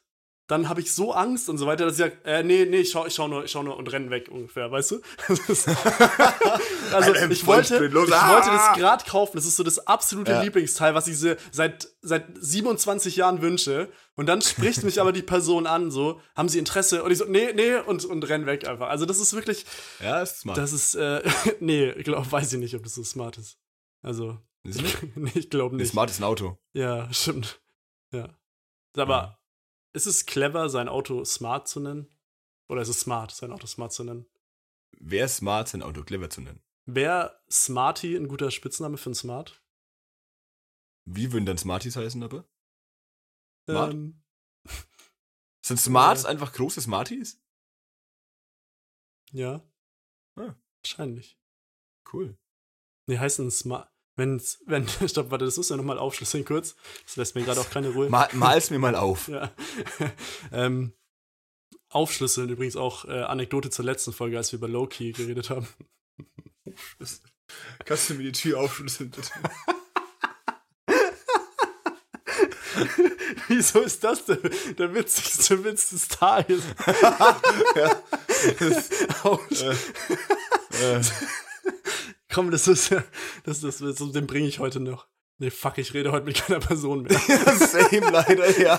[0.50, 2.90] dann habe ich so Angst und so weiter, dass ich sage, äh, nee, nee, ich
[2.90, 5.00] schau, ich schau nur, ich schau nur und renn weg ungefähr, weißt du?
[6.92, 8.32] Also ich wollte, ich ah!
[8.32, 9.36] wollte das gerade kaufen.
[9.36, 10.42] Das ist so das absolute Ja.
[10.42, 13.90] Lieblingsteil, was ich so seit seit 27 Jahren wünsche.
[14.16, 17.04] Und dann spricht mich aber die Person an, so, haben Sie Interesse?
[17.04, 18.88] Und ich so, nee, nee, und, und renn weg einfach.
[18.88, 19.64] Also das ist wirklich,
[20.02, 20.58] Ja, ist smart.
[20.58, 21.22] das ist, äh,
[21.60, 23.56] nee, ich glaube, weiß ich nicht, ob das so smart ist.
[24.02, 24.80] Also, ist
[25.14, 25.92] nee, ich glaube Nee, nicht.
[25.92, 26.58] smart ist ein Auto.
[26.72, 27.60] Ja, stimmt.
[28.12, 28.28] Ja.
[28.96, 29.39] Aber
[29.92, 32.08] ist es clever, sein Auto smart zu nennen?
[32.68, 34.26] Oder ist es smart, sein Auto smart zu nennen?
[34.92, 36.62] Wer ist smart, sein Auto clever zu nennen?
[36.86, 39.62] Wäre Smarty ein guter Spitzname für ein Smart?
[41.04, 42.48] Wie würden dann Smarties heißen, aber?
[43.68, 43.92] Smart?
[43.92, 44.22] Ähm,
[45.64, 46.28] Sind Smarts Äh.
[46.28, 47.40] einfach große Smarties?
[49.32, 49.62] ja.
[50.36, 50.54] Ah.
[50.82, 51.38] Wahrscheinlich.
[52.12, 52.36] Cool.
[53.06, 53.92] Nee, heißen Smart.
[54.20, 56.76] Wenn's, wenn, stopp, warte, das muss ja nochmal aufschlüsseln kurz.
[57.06, 58.10] Das lässt mir gerade auch keine Ruhe.
[58.10, 59.30] Mal, mal's mir mal auf.
[59.40, 59.50] Ja.
[60.52, 60.92] ähm,
[61.88, 65.68] aufschlüsseln übrigens auch äh, Anekdote zur letzten Folge, als wir über Loki geredet haben.
[67.84, 69.30] Kannst du mir die Tür aufschlüsseln, bitte?
[73.48, 76.62] Wieso ist das der, der witzigste Witz des Tages?
[79.22, 79.62] Out.
[80.82, 81.02] Äh,
[82.32, 83.02] Komm, das ist ja,
[83.44, 85.06] das, das, das, den bringe ich heute noch.
[85.38, 87.18] Nee, fuck, ich rede heute mit keiner Person mehr.
[87.18, 88.78] same leider, ja.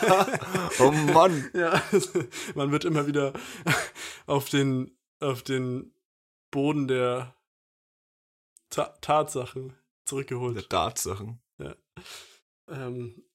[0.80, 1.50] Oh Mann.
[1.56, 1.82] Ja,
[2.56, 3.34] man wird immer wieder
[4.28, 5.94] auf den, auf den
[6.52, 7.36] Boden der
[8.70, 9.76] Ta Tatsachen
[10.06, 10.56] zurückgeholt.
[10.56, 11.42] Der Dartsachen.
[12.70, 13.26] Ähm,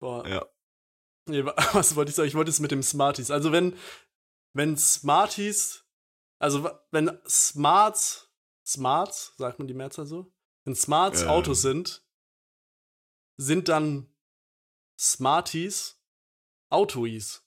[0.00, 0.26] boah.
[0.26, 0.46] Ja.
[1.28, 2.28] Nee, wa- was wollte ich sagen?
[2.28, 3.30] Ich wollte es mit dem Smarties.
[3.30, 3.76] Also wenn,
[4.54, 5.84] wenn Smarties,
[6.40, 8.29] also wenn Smarts,
[8.72, 10.32] Smarts, sagt man die Mehrzahl so?
[10.64, 11.28] Wenn Smarts Ähm.
[11.28, 12.04] Autos sind,
[13.36, 14.06] sind dann
[14.98, 15.96] Smarties
[16.68, 17.40] Autois.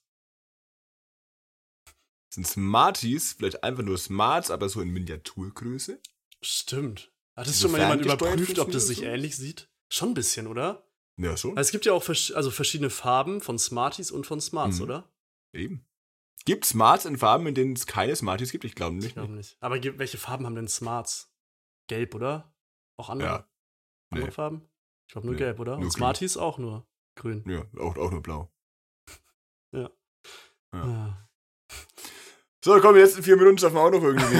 [2.30, 6.00] Sind Smarties vielleicht einfach nur Smarts, aber so in Miniaturgröße?
[6.42, 7.12] Stimmt.
[7.36, 9.70] Hat das So schon mal jemand überprüft, ob das sich funktioniert ähnlich sieht?
[9.88, 10.86] Schon ein bisschen, oder?
[11.16, 11.56] Ja, schon.
[11.56, 14.82] Also es gibt ja auch versch also verschiedene Farben von Smarties und von Smarts, Mhm.
[14.82, 15.12] oder?
[15.52, 15.86] Eben.
[16.44, 18.64] Gibt Smarts in Farben, in denen es keine Smarties gibt?
[18.64, 19.14] Ich glaube Ich nicht.
[19.14, 19.56] glaube nicht.
[19.60, 21.32] Aber welche Farben haben denn Smarts?
[21.88, 22.52] Gelb, oder?
[22.98, 23.48] Auch andere, Ja.
[24.10, 24.32] andere Nee.
[24.34, 24.68] Farben?
[25.06, 25.72] Ich glaube nur Nee, gelb, oder?
[25.72, 25.90] nur Und grün.
[25.92, 27.44] Smarties auch nur grün.
[27.46, 28.52] Ja, auch, auch nur blau.
[29.72, 29.90] Ja.
[30.74, 31.26] Ja.
[32.64, 34.34] So, komm, die letzten vier Minuten schaffen wir auch noch irgendwie.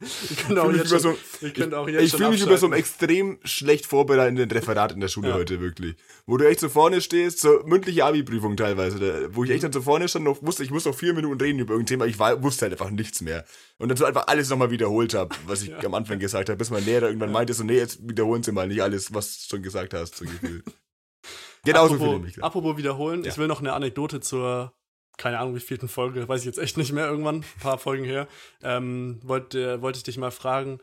[0.00, 2.56] Wir können auch mich jetzt schon, so- wir können auch jetzt ich fühle mich über
[2.56, 5.34] so einem extrem schlecht vorbereitenden Referat in der Schule Ja.
[5.34, 5.96] heute, wirklich.
[6.24, 9.72] Wo du echt so vorne stehst, so mündliche Abi-Prüfung teilweise, da, wo ich echt dann
[9.72, 12.18] so vorne stand, noch wusste, ich muss noch vier Minuten reden über irgendein Thema, ich
[12.18, 13.44] war, wusste halt einfach nichts mehr.
[13.78, 15.78] Und dann so einfach alles nochmal wiederholt habe, was ich Ja.
[15.84, 18.68] am Anfang gesagt habe, bis mein Lehrer irgendwann meinte, so, nee, jetzt wiederholen Sie mal
[18.68, 20.64] nicht alles, was du schon gesagt hast, so gefühlt.
[21.64, 24.72] Genauso ich apropos, apropos wiederholen, ich will noch eine Anekdote zur,
[25.18, 28.04] keine Ahnung, wie vielten Folge, weiß ich jetzt echt nicht mehr, irgendwann, ein paar Folgen
[28.04, 28.26] her.
[28.62, 30.78] Ähm, wollte, wollte ich dich mal fragen,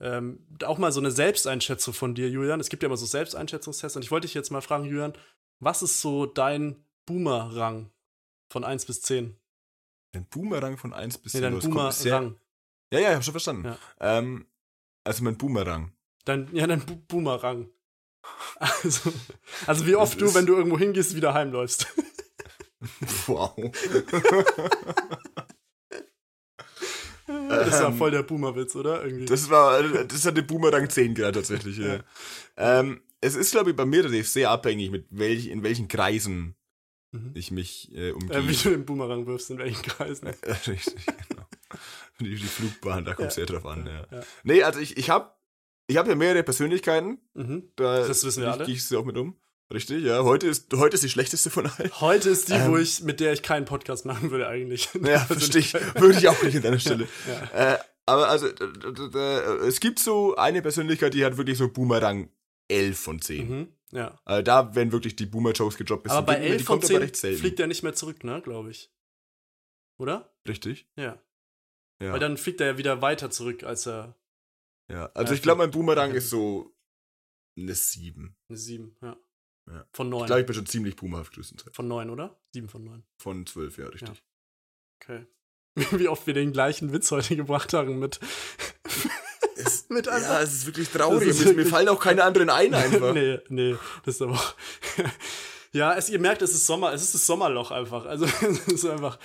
[0.00, 2.58] ähm, auch mal so eine Selbsteinschätzung von dir, Julian.
[2.60, 5.12] Es gibt ja immer so Selbsteinschätzungstests und ich wollte dich jetzt mal fragen, Julian,
[5.58, 7.90] was ist so dein Boomerang
[8.50, 9.36] von 1 bis 10?
[10.14, 11.42] Ein Boomerang von 1 bis Nee, 10.
[11.42, 12.40] dein das kommt sehr- Boomerang.
[12.92, 13.64] Ja, ja, ich hab schon verstanden.
[13.66, 13.78] Ja.
[14.00, 14.46] Ähm,
[15.04, 15.92] also mein Boomerang.
[16.24, 17.68] Dein, ja, dein Boomerang.
[18.60, 19.10] Also,
[19.66, 21.86] also wie oft Das du, wenn du irgendwo hingehst, wieder heimläufst.
[23.26, 23.54] Wow.
[27.26, 29.04] Das war Ähm, voll der Boomerwitz, oder?
[29.04, 29.26] Irgendwie.
[29.26, 32.00] Das war, das hatte Boomerang 10 gerade tatsächlich, ja.
[32.56, 36.56] Ähm, es ist, glaube ich, bei mir tatsächlich sehr abhängig, mit welch, in welchen Kreisen
[37.12, 37.32] Mhm.
[37.34, 38.52] ich mich äh, äh, wie umgebe.
[38.52, 40.28] du den Boomerang wirfst, in welchen Kreisen.
[40.68, 40.94] Richtig,
[41.28, 41.42] genau.
[42.20, 43.46] Die, die Flugbahn, da kommt es Ja.
[43.46, 44.06] sehr drauf an, ja.
[44.12, 44.20] Ja.
[44.44, 45.32] Nee, also ich, ich habe
[45.88, 47.72] ich hab ja mehrere Persönlichkeiten, Mhm.
[47.74, 48.64] da Das wissen wir alle.
[48.64, 49.36] gehe ich sie auch mit um.
[49.72, 50.24] Richtig, ja.
[50.24, 52.00] Heute ist, heute ist die schlechteste von allen.
[52.00, 52.82] Heute ist die, wo Ähm.
[52.82, 54.88] ich, mit der ich keinen Podcast machen würde eigentlich.
[55.02, 55.72] Ja, verstehe ich.
[55.94, 57.06] Würde ich auch nicht an deiner Stelle.
[57.28, 57.74] Ja.
[57.74, 62.28] Äh, aber also, es gibt so eine Persönlichkeit, die hat wirklich so Boomerang
[62.68, 63.48] 11 von 10.
[63.48, 63.68] Mhm.
[63.92, 64.18] Ja.
[64.24, 66.08] Also da werden wirklich die Boomer-Jokes gedroppt.
[66.10, 67.38] Aber bei Geht nicht mehr, 11 die von kommt aber 10 recht selten.
[67.38, 68.92] fliegt er nicht mehr zurück, ne, glaube ich.
[69.98, 70.32] Oder?
[70.48, 70.88] Richtig.
[70.96, 71.22] Ja.
[72.02, 72.12] Ja.
[72.12, 74.16] Weil dann fliegt er ja wieder weiter zurück, als er
[74.90, 75.06] ja.
[75.14, 76.74] Also Ja, ich glaube, mein Boomerang ist so
[77.56, 78.36] eine 7.
[78.48, 79.16] eine 7, ja.
[79.72, 79.84] Ja.
[79.92, 80.26] Von Ich 9.
[80.26, 81.74] glaube, ich bin schon ziemlich boomerhaft größtenteils.
[81.76, 82.36] Von 9, oder?
[82.52, 83.04] 7 von 9.
[83.18, 84.22] Von 12, ja, richtig.
[85.02, 85.26] Okay.
[85.92, 88.18] Wie oft wir den gleichen Witz heute gebracht haben mit.
[89.62, 91.28] Es, Mit ja, einfach- es ist wirklich traurig.
[91.28, 93.12] Ist mir, mir wirklich- fallen auch keine anderen ein einfach.
[93.12, 94.54] nee, nee, das ist aber auch.
[95.72, 98.06] ja, es, ihr merkt, es ist Sommer, es ist das Sommerloch einfach.
[98.06, 99.18] Also, es ist einfach.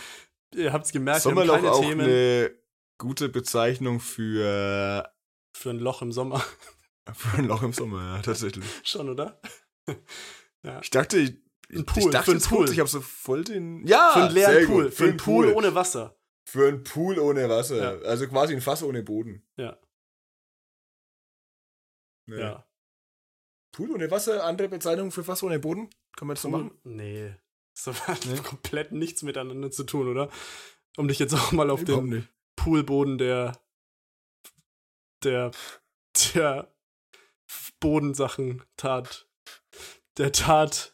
[0.54, 2.52] Ihr habt es gemerkt, Sommerloch wir haben auch keine Themen eine
[2.98, 5.10] gute Bezeichnung für,
[5.54, 6.43] für ein Loch im Sommer.
[7.14, 8.66] für ein Loch im Sommer, ja, tatsächlich.
[8.84, 9.39] Schon, oder?
[10.81, 11.36] Ich dachte, ich,
[11.71, 12.71] Ein Pool, ich dachte für einen jetzt kurz, Pool.
[12.73, 13.86] ich habe so voll den.
[13.86, 14.83] Ja, für einen leeren sehr Pool.
[14.86, 14.93] gut.
[14.95, 16.17] Für einen Pool ohne Wasser.
[16.47, 17.75] Für einen Pool ohne Wasser.
[18.01, 18.07] Ja.
[18.07, 19.47] Also quasi ein Fass ohne Boden.
[19.57, 19.79] Ja.
[22.27, 22.39] Nee.
[22.39, 22.67] Ja.
[23.71, 25.89] Pool ohne Wasser, andere Bezeichnung für Fass ohne Boden?
[26.17, 26.63] Kann man das so Pool?
[26.63, 26.79] machen?
[26.83, 27.36] Nee.
[27.83, 28.38] Das hat Nee?
[28.43, 30.31] komplett nichts miteinander zu tun, oder?
[30.97, 32.29] Um dich jetzt auch mal auf Überhaupt den nicht.
[32.55, 33.59] Poolboden der.
[35.23, 35.51] der.
[36.33, 36.73] der
[37.79, 39.24] Bodensachen tat.
[40.18, 40.93] Der Tat.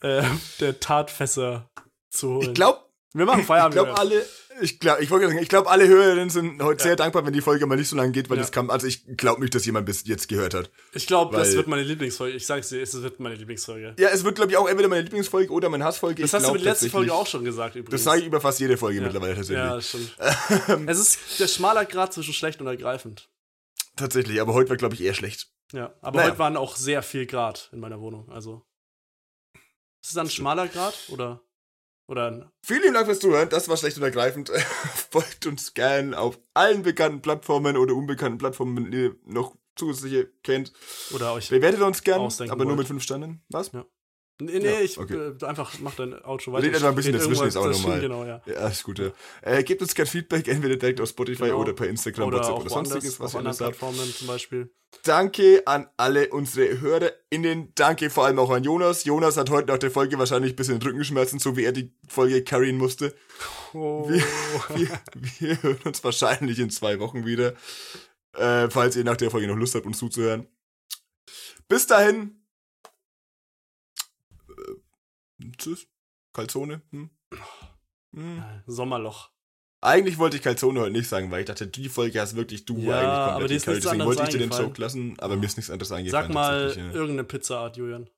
[0.00, 0.22] Äh,
[0.60, 1.70] der Tatfässer
[2.10, 2.42] zu holen.
[2.48, 2.78] Ich glaube,
[3.14, 3.72] Wir machen ich Feierabend.
[3.74, 4.06] glaube Julian.
[4.06, 4.26] alle,
[4.60, 6.84] ich glaube, ich wollte sagen, ich glaube alle Hörerinnen sind heute Ja.
[6.88, 8.42] sehr dankbar, wenn die Folge mal nicht so lange geht, weil Ja.
[8.42, 10.70] das kam, also ich glaube nicht, dass jemand bis jetzt gehört hat.
[10.92, 12.36] Ich glaube, das wird meine Lieblingsfolge.
[12.36, 13.96] Ich sag's dir, es wird meine Lieblingsfolge.
[13.98, 16.22] Ja, es wird glaube ich auch entweder meine Lieblingsfolge oder meine Hassfolge.
[16.22, 17.90] Das Ich hast du glaub mit der letzten Folge auch schon gesagt, übrigens.
[17.90, 19.04] Das sage ich über fast jede Folge Ja.
[19.04, 19.64] mittlerweile tatsächlich.
[19.64, 20.16] Ja, stimmt.
[20.88, 23.28] es ist der schmaler Grad zwischen schlecht und ergreifend.
[23.96, 25.48] Tatsächlich, aber heute war glaube ich eher schlecht.
[25.72, 26.30] Ja, aber Naja.
[26.30, 28.30] heute waren auch sehr viel Grad in meiner Wohnung.
[28.30, 28.64] Also.
[30.02, 31.40] Ist es dann ein schmaler Grad oder?
[32.06, 32.50] Oder ein.
[32.64, 33.50] Vielen Dank fürs Zuhören.
[33.50, 34.48] Das war schlecht und ergreifend.
[35.10, 40.72] Folgt uns gern auf allen bekannten Plattformen oder unbekannten Plattformen, wenn ihr noch zusätzliche kennt.
[41.12, 41.50] Oder euch.
[41.50, 42.78] Bewertet uns gern, Ausdenken aber nur wollt.
[42.78, 43.44] mit fünf Sternen.
[43.50, 43.72] Was?
[43.72, 43.84] Ja.
[44.40, 45.32] Nee, nee, Ja, ich okay.
[45.40, 46.66] äh, einfach mach dein Outro weiter.
[46.66, 47.80] Red einfach ein bisschen dazwischen, ist auch normal.
[47.82, 48.40] dazwischen, Genau, ja.
[48.46, 48.98] Ja, ist gut.
[49.00, 49.10] Ja.
[49.42, 51.60] Äh, gebt uns gerne Feedback, entweder direkt auf Spotify Genau.
[51.60, 53.58] oder per Instagram, Oder WhatsApp oder sonstiges, was auf ihr habt.
[53.58, 54.70] Plattformen zum Beispiel.
[55.02, 57.72] Danke an alle unsere HörerInnen.
[57.74, 59.04] Danke vor allem auch an Jonas.
[59.04, 62.42] Jonas hat heute nach der Folge wahrscheinlich ein bisschen Rückenschmerzen, so wie er die Folge
[62.44, 63.14] carryen musste.
[63.74, 64.08] Oh.
[64.08, 64.22] Wir,
[64.76, 65.00] wir,
[65.40, 67.54] wir hören uns wahrscheinlich in zwei Wochen wieder.
[68.34, 70.46] Äh, falls ihr nach der Folge noch Lust habt, uns zuzuhören.
[71.68, 72.40] Bis dahin.
[75.56, 75.86] Tschüss.
[76.32, 76.82] Calzone.
[76.90, 77.10] Hm?
[78.14, 78.42] Hm.
[78.66, 79.30] Sommerloch.
[79.80, 82.78] Eigentlich wollte ich Calzone heute nicht sagen, weil ich dachte, die Folge hast wirklich du
[82.78, 84.50] Ja, eigentlich aber komplett dir ist nichts Deswegen wollte ich dir den.
[84.50, 86.26] Joke lassen, aber mir ist nichts anderes eingefallen.
[86.26, 86.92] Sag mal ja.
[86.92, 88.10] irgendeine Pizzaart, Julian.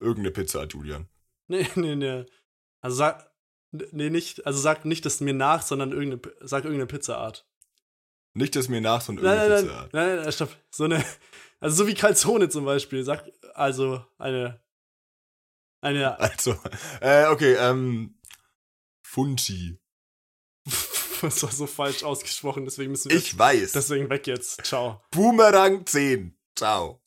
[0.00, 1.08] Irgendeine Pizza, Julian.
[1.48, 2.24] Nee, nee, nee.
[2.80, 3.30] Also sag.
[3.70, 4.46] Nee, nicht.
[4.46, 7.46] Also sag nicht das mir nach, sondern irgendeine, sag irgendeine Pizzaart.
[8.34, 10.56] Nicht, dass mir nach so eine Nein, nein, irgendeine nein, nein, nein, stopp.
[10.70, 11.04] So eine.
[11.60, 13.04] Also so wie Calzone zum Beispiel.
[13.04, 14.60] Sag also eine.
[15.80, 16.18] Eine.
[16.20, 16.56] Also,
[17.00, 18.18] äh, okay, ähm,
[19.02, 19.78] Funchi.
[21.22, 23.16] Das war so falsch ausgesprochen, deswegen müssen wir.
[23.16, 23.72] Ich weiß.
[23.72, 24.62] deswegen weg jetzt.
[24.66, 25.02] Ciao.
[25.12, 26.36] Boomerang 10.
[26.54, 27.00] Ciao.